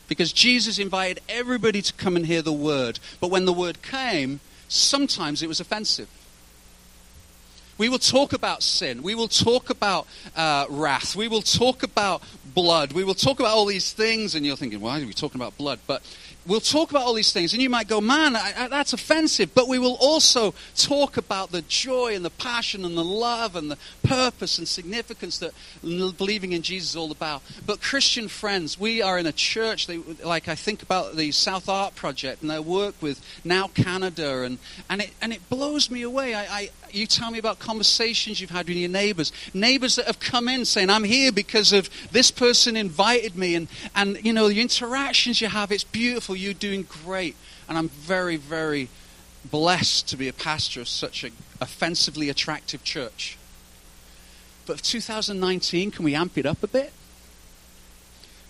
Because 0.09 0.33
Jesus 0.33 0.79
invited 0.79 1.21
everybody 1.29 1.83
to 1.83 1.93
come 1.93 2.17
and 2.17 2.27
hear 2.27 2.43
the 2.43 2.53
word. 2.53 2.99
But 3.21 3.31
when 3.31 3.45
the 3.45 3.53
word 3.53 3.83
came, 3.83 4.41
sometimes 4.69 5.43
it 5.43 5.49
was 5.49 5.61
offensive. 5.61 6.09
We 7.79 7.89
will 7.89 7.99
talk 7.99 8.33
about 8.33 8.63
sin. 8.63 9.03
We 9.03 9.15
will 9.15 9.29
talk 9.29 9.71
about 9.71 10.07
uh, 10.35 10.67
wrath. 10.71 11.15
We 11.15 11.29
will 11.29 11.43
talk 11.43 11.83
about 11.83 12.23
blood. 12.55 12.93
We 12.93 13.05
will 13.05 13.15
talk 13.15 13.39
about 13.39 13.53
all 13.53 13.67
these 13.67 13.93
things. 13.93 14.35
And 14.35 14.47
you're 14.47 14.57
thinking, 14.57 14.81
why 14.81 15.01
are 15.01 15.07
we 15.07 15.13
talking 15.13 15.41
about 15.41 15.59
blood? 15.59 15.79
But 15.87 16.03
we'll 16.47 16.61
talk 16.61 16.91
about 16.91 17.03
all 17.03 17.15
these 17.15 17.33
things, 17.33 17.53
and 17.53 17.61
you 17.61 17.69
might 17.69 17.89
go, 17.89 18.01
man, 18.01 18.37
I, 18.37 18.53
I, 18.57 18.69
that's 18.69 18.93
offensive. 18.93 19.55
But 19.55 19.69
we 19.69 19.79
will 19.79 19.97
also 20.01 20.55
talk 20.77 21.17
about 21.17 21.51
the 21.53 21.63
joy 21.63 22.15
and 22.15 22.25
the 22.25 22.31
passion 22.31 22.85
and 22.85 22.97
the 22.97 23.05
love 23.05 23.57
and 23.57 23.71
the 23.71 23.79
purpose 24.03 24.59
and 24.59 24.67
significance 24.67 25.39
that 25.39 25.53
believing 25.83 26.53
in 26.53 26.63
Jesus 26.63 26.91
is 26.91 26.97
all 26.97 27.11
about. 27.11 27.43
But, 27.67 27.81
Christian 27.81 28.29
friends, 28.29 28.79
we 28.79 29.03
are 29.03 29.19
in 29.19 29.27
a 29.27 29.33
church, 29.33 29.89
like 30.25 30.49
I 30.49 30.55
think 30.55 30.83
about 30.83 31.17
the 31.17 31.33
South 31.33 31.69
Art 31.69 31.95
Project 31.95 32.43
and 32.43 32.51
their 32.51 32.63
work 32.63 32.95
with 33.01 33.21
Now 33.45 33.69
Canada, 33.69 34.43
and, 34.43 34.59
and, 34.89 35.03
it, 35.03 35.11
and 35.21 35.33
it 35.33 35.49
blows 35.51 35.91
me 35.91 36.03
away. 36.03 36.35
I, 36.35 36.45
I, 36.45 36.71
you 36.95 37.07
tell 37.07 37.31
me 37.31 37.39
about 37.39 37.59
conversations 37.59 38.41
you've 38.41 38.51
had 38.51 38.69
with 38.69 38.77
your 38.77 38.89
neighbors, 38.89 39.33
neighbors 39.55 39.97
that 39.97 40.07
have 40.07 40.21
come 40.21 40.49
in 40.49 40.65
saying, 40.65 40.91
I'm 40.91 41.05
here 41.05 41.33
because 41.33 41.73
of 41.73 41.89
this 42.13 42.31
person 42.31 42.77
invited 42.77 43.37
me, 43.37 43.55
and, 43.55 43.69
and 43.95 44.25
you 44.25 44.33
know, 44.33 44.49
the 44.49 44.61
interactions 44.61 45.41
you 45.41 45.49
have, 45.49 45.73
it's 45.73 45.85
beautiful 45.85 46.37
you're 46.37 46.55
doing 46.55 46.87
great. 47.05 47.37
And 47.69 47.77
I'm 47.77 47.89
very, 47.89 48.37
very 48.37 48.89
blessed 49.51 50.09
to 50.09 50.17
be 50.17 50.29
a 50.29 50.33
pastor 50.33 50.81
of 50.81 50.89
such 50.89 51.25
an 51.25 51.33
offensively 51.61 52.29
attractive 52.29 52.85
church. 52.85 53.39
But 54.67 54.79
for 54.79 54.85
2019, 54.85 55.91
can 55.91 56.05
we 56.05 56.15
amp 56.15 56.37
it 56.37 56.47
up 56.47 56.63
a 56.63 56.67
bit? 56.67 56.93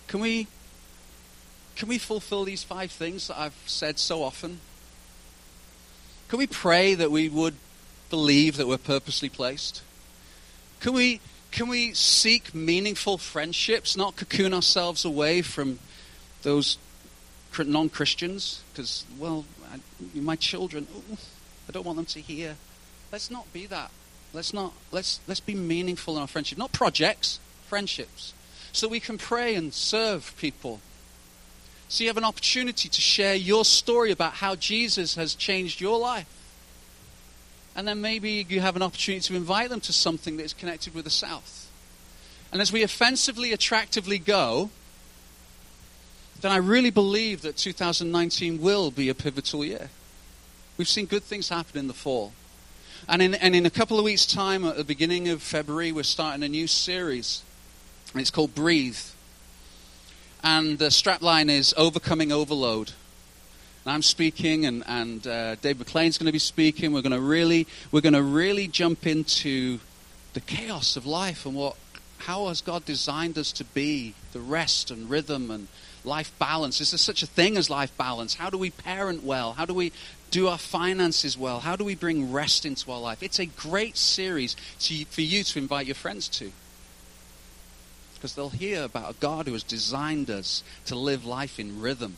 Can 0.07 0.19
we, 0.19 0.47
can 1.75 1.87
we 1.87 1.97
fulfill 1.97 2.43
these 2.43 2.63
five 2.63 2.91
things 2.91 3.27
that 3.27 3.39
I've 3.39 3.57
said 3.65 3.99
so 3.99 4.23
often? 4.23 4.59
Can 6.27 6.39
we 6.39 6.47
pray 6.47 6.93
that 6.95 7.11
we 7.11 7.29
would 7.29 7.55
believe 8.09 8.57
that 8.57 8.67
we're 8.67 8.77
purposely 8.77 9.29
placed? 9.29 9.81
Can 10.79 10.93
we, 10.93 11.19
can 11.51 11.67
we 11.67 11.93
seek 11.93 12.53
meaningful 12.53 13.17
friendships, 13.17 13.97
not 13.97 14.15
cocoon 14.15 14.53
ourselves 14.53 15.05
away 15.05 15.41
from 15.41 15.79
those 16.43 16.77
non 17.57 17.89
Christians 17.89 18.63
because, 18.71 19.05
well, 19.17 19.45
I, 19.71 19.79
my 20.19 20.35
children, 20.35 20.87
ooh, 20.95 21.17
I 21.67 21.71
don't 21.71 21.85
want 21.85 21.97
them 21.97 22.05
to 22.05 22.21
hear. 22.21 22.55
Let's 23.11 23.31
not 23.31 23.51
be 23.53 23.65
that. 23.67 23.91
Let's 24.33 24.53
not, 24.53 24.73
let's, 24.91 25.19
let's 25.27 25.39
be 25.39 25.55
meaningful 25.55 26.15
in 26.15 26.21
our 26.21 26.27
friendship. 26.27 26.57
Not 26.57 26.71
projects, 26.71 27.39
friendships. 27.67 28.33
So 28.71 28.87
we 28.87 28.99
can 28.99 29.17
pray 29.17 29.55
and 29.55 29.73
serve 29.73 30.35
people. 30.37 30.81
So 31.89 32.03
you 32.03 32.09
have 32.09 32.17
an 32.17 32.25
opportunity 32.25 32.89
to 32.89 33.01
share 33.01 33.33
your 33.33 33.63
story 33.65 34.11
about 34.11 34.33
how 34.33 34.55
Jesus 34.55 35.15
has 35.15 35.33
changed 35.33 35.79
your 35.79 35.97
life. 35.97 36.27
And 37.77 37.87
then 37.87 38.01
maybe 38.01 38.43
you 38.49 38.59
have 38.59 38.75
an 38.75 38.81
opportunity 38.81 39.21
to 39.27 39.35
invite 39.35 39.69
them 39.69 39.79
to 39.81 39.93
something 39.93 40.37
that 40.37 40.43
is 40.43 40.53
connected 40.53 40.95
with 40.95 41.03
the 41.03 41.11
South. 41.11 41.69
And 42.51 42.59
as 42.59 42.73
we 42.73 42.81
offensively, 42.81 43.53
attractively 43.53 44.17
go, 44.17 44.71
then 46.41 46.51
I 46.51 46.57
really 46.57 46.89
believe 46.89 47.43
that 47.43 47.55
2019 47.55 48.59
will 48.59 48.89
be 48.89 49.09
a 49.09 49.15
pivotal 49.15 49.63
year. 49.63 49.91
We've 50.77 50.87
seen 50.87 51.05
good 51.05 51.23
things 51.23 51.49
happen 51.49 51.77
in 51.77 51.87
the 51.87 51.93
fall. 51.93 52.33
And 53.07 53.21
in, 53.21 53.35
and 53.35 53.55
in 53.55 53.67
a 53.67 53.69
couple 53.69 53.99
of 53.99 54.05
weeks' 54.05 54.25
time, 54.25 54.65
at 54.65 54.75
the 54.75 54.83
beginning 54.83 55.29
of 55.29 55.43
February, 55.43 55.91
we're 55.91 56.03
starting 56.03 56.41
a 56.41 56.49
new 56.49 56.65
series. 56.65 57.43
And 58.11 58.21
it's 58.21 58.31
called 58.31 58.55
Breathe. 58.55 58.97
And 60.43 60.79
the 60.79 60.87
strapline 60.87 61.49
is 61.49 61.75
Overcoming 61.77 62.31
Overload. 62.31 62.93
I'm 63.89 64.01
speaking, 64.01 64.65
and, 64.65 64.83
and 64.87 65.25
uh, 65.25 65.55
Dave 65.55 65.79
McLean's 65.79 66.17
going 66.17 66.25
to 66.27 66.31
be 66.31 66.39
speaking. 66.39 66.93
We're 66.93 67.01
going 67.01 67.11
to 67.11 67.21
really, 67.21 67.67
we're 67.91 68.01
going 68.01 68.13
to 68.13 68.23
really 68.23 68.67
jump 68.67 69.07
into 69.07 69.79
the 70.33 70.41
chaos 70.41 70.97
of 70.97 71.05
life 71.05 71.45
and 71.45 71.55
what, 71.55 71.75
how 72.19 72.47
has 72.47 72.61
God 72.61 72.85
designed 72.85 73.37
us 73.37 73.51
to 73.53 73.63
be, 73.63 74.13
the 74.33 74.39
rest 74.39 74.91
and 74.91 75.09
rhythm 75.09 75.49
and 75.49 75.67
life 76.03 76.31
balance. 76.39 76.81
Is 76.81 76.91
there 76.91 76.97
such 76.97 77.23
a 77.23 77.27
thing 77.27 77.57
as 77.57 77.69
life 77.69 77.95
balance? 77.97 78.35
How 78.35 78.49
do 78.49 78.57
we 78.57 78.71
parent 78.71 79.23
well? 79.23 79.53
How 79.53 79.65
do 79.65 79.73
we 79.73 79.91
do 80.31 80.47
our 80.47 80.57
finances 80.57 81.37
well? 81.37 81.59
How 81.59 81.75
do 81.75 81.83
we 81.83 81.95
bring 81.95 82.31
rest 82.31 82.65
into 82.65 82.91
our 82.91 82.99
life? 82.99 83.23
It's 83.23 83.39
a 83.39 83.45
great 83.45 83.97
series 83.97 84.55
to, 84.79 85.05
for 85.05 85.21
you 85.21 85.43
to 85.43 85.59
invite 85.59 85.85
your 85.85 85.95
friends 85.95 86.27
to. 86.29 86.51
Because 88.15 88.33
they'll 88.33 88.49
hear 88.49 88.83
about 88.83 89.11
a 89.11 89.19
God 89.19 89.47
who 89.47 89.53
has 89.53 89.63
designed 89.63 90.29
us 90.29 90.63
to 90.85 90.95
live 90.95 91.23
life 91.23 91.59
in 91.59 91.79
rhythm. 91.79 92.17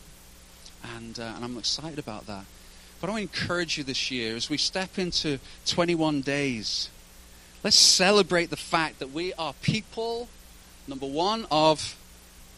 And, 0.96 1.20
uh, 1.20 1.34
and 1.36 1.44
I'm 1.44 1.58
excited 1.58 2.00
about 2.00 2.28
that. 2.28 2.46
But 3.00 3.10
I 3.10 3.14
want 3.14 3.32
to 3.32 3.40
encourage 3.40 3.78
you 3.78 3.84
this 3.84 4.12
year 4.12 4.36
as 4.36 4.50
we 4.50 4.58
step 4.58 4.98
into 4.98 5.40
21 5.66 6.22
days. 6.22 6.90
Let's 7.64 7.80
celebrate 7.80 8.50
the 8.50 8.58
fact 8.58 9.00
that 9.00 9.12
we 9.12 9.34
are 9.34 9.54
people, 9.62 10.30
number 10.88 11.06
one, 11.06 11.46
of 11.50 11.98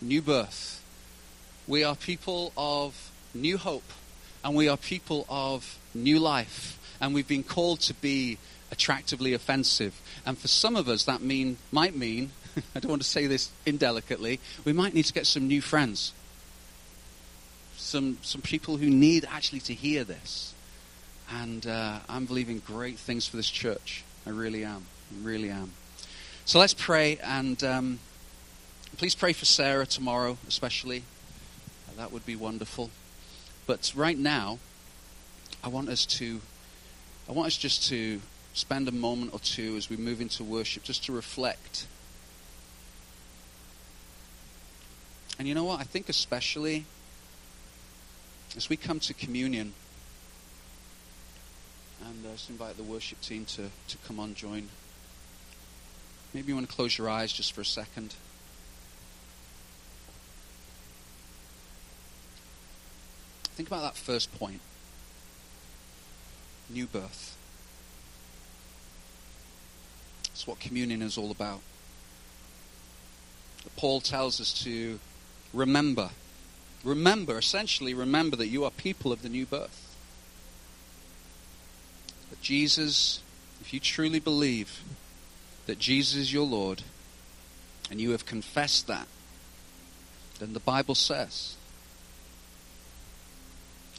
new 0.01 0.21
birth. 0.21 0.83
We 1.67 1.83
are 1.83 1.95
people 1.95 2.53
of 2.57 3.11
new 3.33 3.57
hope, 3.57 3.91
and 4.43 4.55
we 4.55 4.67
are 4.67 4.77
people 4.77 5.25
of 5.29 5.77
new 5.93 6.19
life. 6.19 6.79
And 6.99 7.13
we've 7.13 7.27
been 7.27 7.43
called 7.43 7.79
to 7.81 7.93
be 7.93 8.37
attractively 8.71 9.33
offensive. 9.33 9.99
And 10.25 10.37
for 10.37 10.47
some 10.47 10.75
of 10.75 10.87
us, 10.87 11.03
that 11.05 11.21
mean, 11.21 11.57
might 11.71 11.95
mean, 11.95 12.31
I 12.75 12.79
don't 12.79 12.89
want 12.89 13.01
to 13.03 13.07
say 13.07 13.27
this 13.27 13.51
indelicately, 13.65 14.39
we 14.65 14.73
might 14.73 14.93
need 14.93 15.05
to 15.05 15.13
get 15.13 15.27
some 15.27 15.47
new 15.47 15.61
friends. 15.61 16.13
Some, 17.81 18.19
some 18.21 18.41
people 18.41 18.77
who 18.77 18.89
need 18.89 19.25
actually 19.27 19.59
to 19.61 19.73
hear 19.73 20.03
this. 20.03 20.53
And 21.31 21.65
uh, 21.65 21.99
I'm 22.07 22.25
believing 22.25 22.61
great 22.65 22.97
things 22.99 23.27
for 23.27 23.37
this 23.37 23.49
church. 23.49 24.03
I 24.25 24.29
really 24.29 24.63
am. 24.63 24.85
I 25.11 25.25
really 25.25 25.49
am. 25.49 25.71
So 26.45 26.59
let's 26.59 26.75
pray, 26.75 27.17
and 27.23 27.61
um, 27.63 27.99
please 28.97 29.15
pray 29.15 29.33
for 29.33 29.45
Sarah 29.45 29.87
tomorrow, 29.87 30.37
especially. 30.47 31.03
That 31.97 32.11
would 32.11 32.25
be 32.25 32.35
wonderful. 32.35 32.91
But 33.65 33.91
right 33.95 34.17
now, 34.17 34.59
I 35.63 35.67
want 35.67 35.89
us 35.89 36.05
to, 36.05 36.39
I 37.27 37.31
want 37.31 37.47
us 37.47 37.57
just 37.57 37.87
to 37.89 38.21
spend 38.53 38.87
a 38.87 38.91
moment 38.91 39.33
or 39.33 39.39
two 39.39 39.75
as 39.75 39.89
we 39.89 39.97
move 39.97 40.21
into 40.21 40.43
worship, 40.43 40.83
just 40.83 41.03
to 41.05 41.11
reflect. 41.11 41.87
And 45.39 45.47
you 45.47 45.55
know 45.55 45.63
what? 45.63 45.79
I 45.79 45.83
think 45.83 46.09
especially 46.09 46.85
as 48.55 48.69
we 48.69 48.77
come 48.77 48.99
to 48.99 49.13
communion, 49.13 49.73
and 52.05 52.25
uh, 52.25 52.31
just 52.31 52.49
invite 52.49 52.77
the 52.77 52.83
worship 52.83 53.21
team 53.21 53.45
to, 53.45 53.69
to 53.87 53.97
come 54.05 54.19
on, 54.19 54.33
join. 54.33 54.69
Maybe 56.33 56.49
you 56.49 56.55
want 56.55 56.69
to 56.69 56.75
close 56.75 56.97
your 56.97 57.09
eyes 57.09 57.31
just 57.31 57.53
for 57.53 57.61
a 57.61 57.65
second. 57.65 58.15
Think 63.55 63.67
about 63.67 63.81
that 63.81 63.97
first 63.97 64.37
point 64.37 64.61
new 66.69 66.87
birth. 66.87 67.37
It's 70.25 70.47
what 70.47 70.59
communion 70.59 71.01
is 71.01 71.17
all 71.17 71.31
about. 71.31 71.59
Paul 73.75 74.01
tells 74.01 74.39
us 74.39 74.63
to 74.63 74.99
remember. 75.53 76.09
Remember, 76.83 77.37
essentially, 77.37 77.93
remember 77.93 78.35
that 78.37 78.47
you 78.47 78.63
are 78.63 78.71
people 78.71 79.11
of 79.11 79.21
the 79.21 79.29
new 79.29 79.45
birth. 79.45 79.95
That 82.29 82.41
Jesus, 82.41 83.21
if 83.59 83.73
you 83.73 83.79
truly 83.79 84.19
believe 84.19 84.81
that 85.67 85.77
Jesus 85.77 86.15
is 86.15 86.33
your 86.33 86.45
Lord, 86.45 86.83
and 87.91 88.01
you 88.01 88.11
have 88.11 88.25
confessed 88.25 88.87
that, 88.87 89.07
then 90.39 90.53
the 90.53 90.59
Bible 90.59 90.95
says 90.95 91.55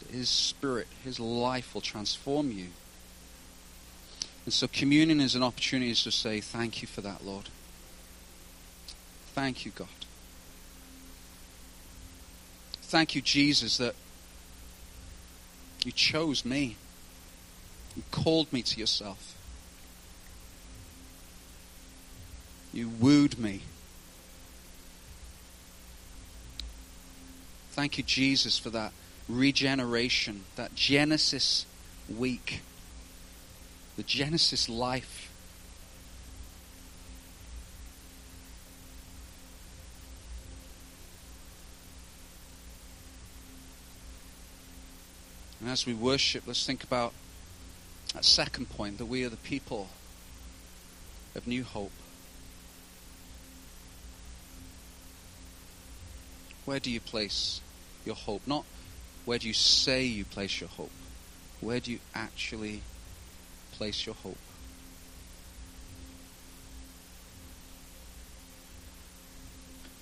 that 0.01 0.11
His 0.11 0.29
Spirit, 0.29 0.89
His 1.05 1.21
life 1.21 1.75
will 1.75 1.83
transform 1.83 2.51
you. 2.51 2.69
And 4.45 4.53
so 4.53 4.67
communion 4.67 5.21
is 5.21 5.37
an 5.37 5.43
opportunity 5.43 5.95
to 5.95 6.11
say, 6.11 6.41
Thank 6.41 6.83
you 6.83 6.89
for 6.89 7.01
that, 7.03 7.25
Lord. 7.25 7.49
Thank 9.35 9.65
you, 9.65 9.71
God. 9.71 9.89
Thank 12.93 13.15
you, 13.15 13.23
Jesus, 13.23 13.79
that 13.79 13.95
you 15.83 15.93
chose 15.93 16.45
me. 16.45 16.77
You 17.97 18.03
called 18.11 18.53
me 18.53 18.61
to 18.61 18.79
yourself. 18.79 19.35
You 22.71 22.91
wooed 22.91 23.39
me. 23.39 23.63
Thank 27.71 27.97
you, 27.97 28.05
Jesus, 28.05 28.59
for 28.59 28.69
that 28.69 28.93
regeneration, 29.27 30.45
that 30.57 30.75
Genesis 30.75 31.65
week, 32.15 32.61
the 33.97 34.03
Genesis 34.03 34.69
life. 34.69 35.22
And 45.63 45.71
as 45.71 45.87
we 45.87 45.95
worship, 45.95 46.43
let's 46.45 46.67
think 46.67 46.83
about 46.83 47.15
that 48.13 48.25
second 48.25 48.69
point 48.69 48.99
that 48.99 49.07
we 49.07 49.25
are 49.25 49.29
the 49.29 49.37
people 49.37 49.89
of 51.37 51.47
new 51.47 51.63
hope. 51.63 51.93
Where 56.65 56.81
do 56.81 56.91
you 56.91 57.01
place 57.01 57.61
your 58.05 58.17
hope? 58.17 58.43
Not 58.47 58.65
where 59.25 59.39
do 59.39 59.47
you 59.47 59.55
say 59.55 60.05
you 60.05 60.25
place 60.25 60.61
your 60.61 60.69
hope? 60.69 60.91
Where 61.61 61.79
do 61.79 61.93
you 61.93 62.01
actually 62.15 62.83
place 63.73 64.05
your 64.05 64.17
hope? 64.17 64.39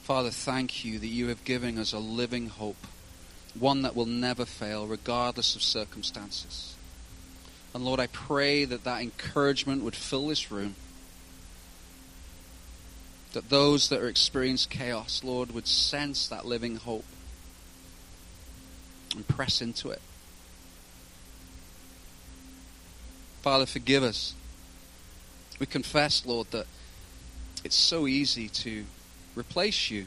Father, 0.05 0.31
thank 0.31 0.85
you 0.85 0.99
that 0.99 1.07
you 1.07 1.29
have 1.29 1.45
given 1.45 1.79
us 1.79 1.93
a 1.93 1.99
living 1.99 2.49
hope, 2.49 2.87
one 3.59 3.83
that 3.83 3.97
will 3.97 4.07
never 4.07 4.45
fail, 4.45 4.87
regardless 4.87 5.57
of 5.57 5.63
circumstances. 5.63 6.75
And 7.75 7.85
Lord, 7.85 8.01
I 8.01 8.07
pray 8.09 8.65
that 8.65 8.85
that 8.85 9.03
encouragement 9.03 9.83
would 9.83 9.97
fill 9.97 10.29
this 10.29 10.51
room 10.51 10.75
that 13.33 13.49
those 13.49 13.89
that 13.89 14.01
are 14.01 14.09
experiencing 14.09 14.71
chaos, 14.71 15.23
Lord, 15.23 15.53
would 15.53 15.67
sense 15.67 16.29
that 16.29 16.47
living 16.47 16.77
hope 16.77 17.05
and 19.15 19.27
press 19.27 19.61
into 19.61 19.91
it. 19.91 20.01
Father, 23.43 23.67
forgive 23.67 24.03
us. 24.03 24.35
We 25.59 25.67
confess, 25.67 26.27
Lord, 26.27 26.51
that 26.51 26.67
it's 27.65 27.77
so 27.77 28.07
easy 28.07 28.49
to 28.49 28.85
replace 29.35 29.91
you. 29.91 30.07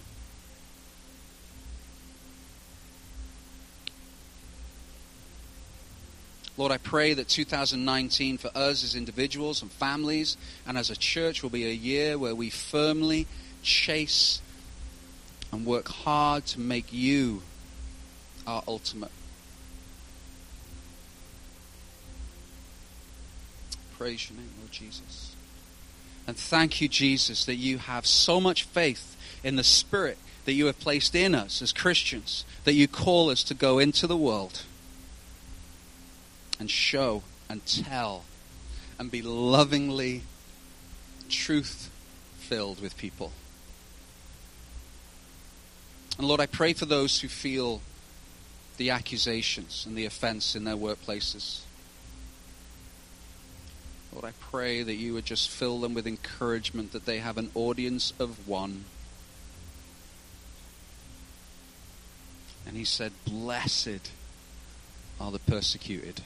Lord, 6.55 6.71
I 6.71 6.77
pray 6.77 7.15
that 7.15 7.27
2019 7.27 8.37
for 8.37 8.49
us 8.53 8.83
as 8.83 8.95
individuals 8.95 9.61
and 9.61 9.71
families 9.71 10.37
and 10.67 10.77
as 10.77 10.91
a 10.91 10.95
church 10.95 11.41
will 11.41 11.49
be 11.49 11.65
a 11.65 11.73
year 11.73 12.17
where 12.17 12.35
we 12.35 12.51
firmly 12.51 13.25
chase 13.63 14.39
and 15.51 15.65
work 15.65 15.87
hard 15.87 16.45
to 16.47 16.59
make 16.59 16.93
you 16.93 17.41
our 18.45 18.63
ultimate. 18.67 19.11
Praise 23.97 24.29
your 24.29 24.37
name, 24.37 24.49
Lord 24.59 24.71
Jesus. 24.71 25.35
And 26.27 26.37
thank 26.37 26.81
you, 26.81 26.87
Jesus, 26.87 27.45
that 27.45 27.55
you 27.55 27.79
have 27.79 28.05
so 28.05 28.39
much 28.39 28.63
faith 28.63 29.17
in 29.43 29.55
the 29.55 29.63
Spirit 29.63 30.17
that 30.45 30.53
you 30.53 30.67
have 30.67 30.79
placed 30.79 31.15
in 31.15 31.33
us 31.33 31.61
as 31.61 31.71
Christians, 31.71 32.45
that 32.63 32.73
you 32.73 32.87
call 32.87 33.29
us 33.29 33.43
to 33.43 33.53
go 33.53 33.79
into 33.79 34.05
the 34.05 34.17
world 34.17 34.63
and 36.64 36.72
show 36.72 37.22
and 37.49 37.66
tell 37.66 38.24
and 38.97 39.11
be 39.11 39.22
lovingly 39.22 40.22
truth 41.28 41.91
filled 42.38 42.82
with 42.82 42.95
people. 42.95 43.34
And 46.18 46.26
Lord, 46.26 46.39
I 46.39 46.45
pray 46.45 46.72
for 46.72 46.86
those 46.86 47.20
who 47.20 47.28
feel 47.28 47.82
the 48.78 48.91
accusations 48.91 49.84
and 49.86 49.97
the 49.97 50.05
offense 50.05 50.55
in 50.55 50.64
their 50.64 50.78
workplaces. 50.78 51.64
Lord, 54.14 54.24
I 54.24 54.32
pray 54.39 54.84
that 54.84 54.95
you 54.95 55.14
would 55.16 55.26
just 55.26 55.49
fill 55.49 55.82
them 55.82 55.93
with 55.93 56.07
encouragement 56.07 56.93
that 56.93 57.05
they 57.05 57.18
have 57.18 57.38
an 57.38 57.51
audience 57.55 58.14
of 58.20 58.47
one. 58.47 58.86
And 62.66 62.78
he 62.78 62.86
said, 62.86 63.11
Blessed 63.26 64.11
are 65.20 65.30
the 65.30 65.39
persecuted. 65.39 66.22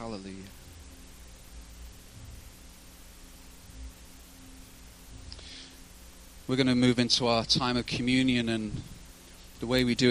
Hallelujah. 0.00 0.34
We're 6.48 6.56
going 6.56 6.68
to 6.68 6.74
move 6.74 6.98
into 6.98 7.26
our 7.26 7.44
time 7.44 7.76
of 7.76 7.84
communion 7.84 8.48
and 8.48 8.80
the 9.58 9.66
way 9.66 9.84
we 9.84 9.94
do. 9.94 10.08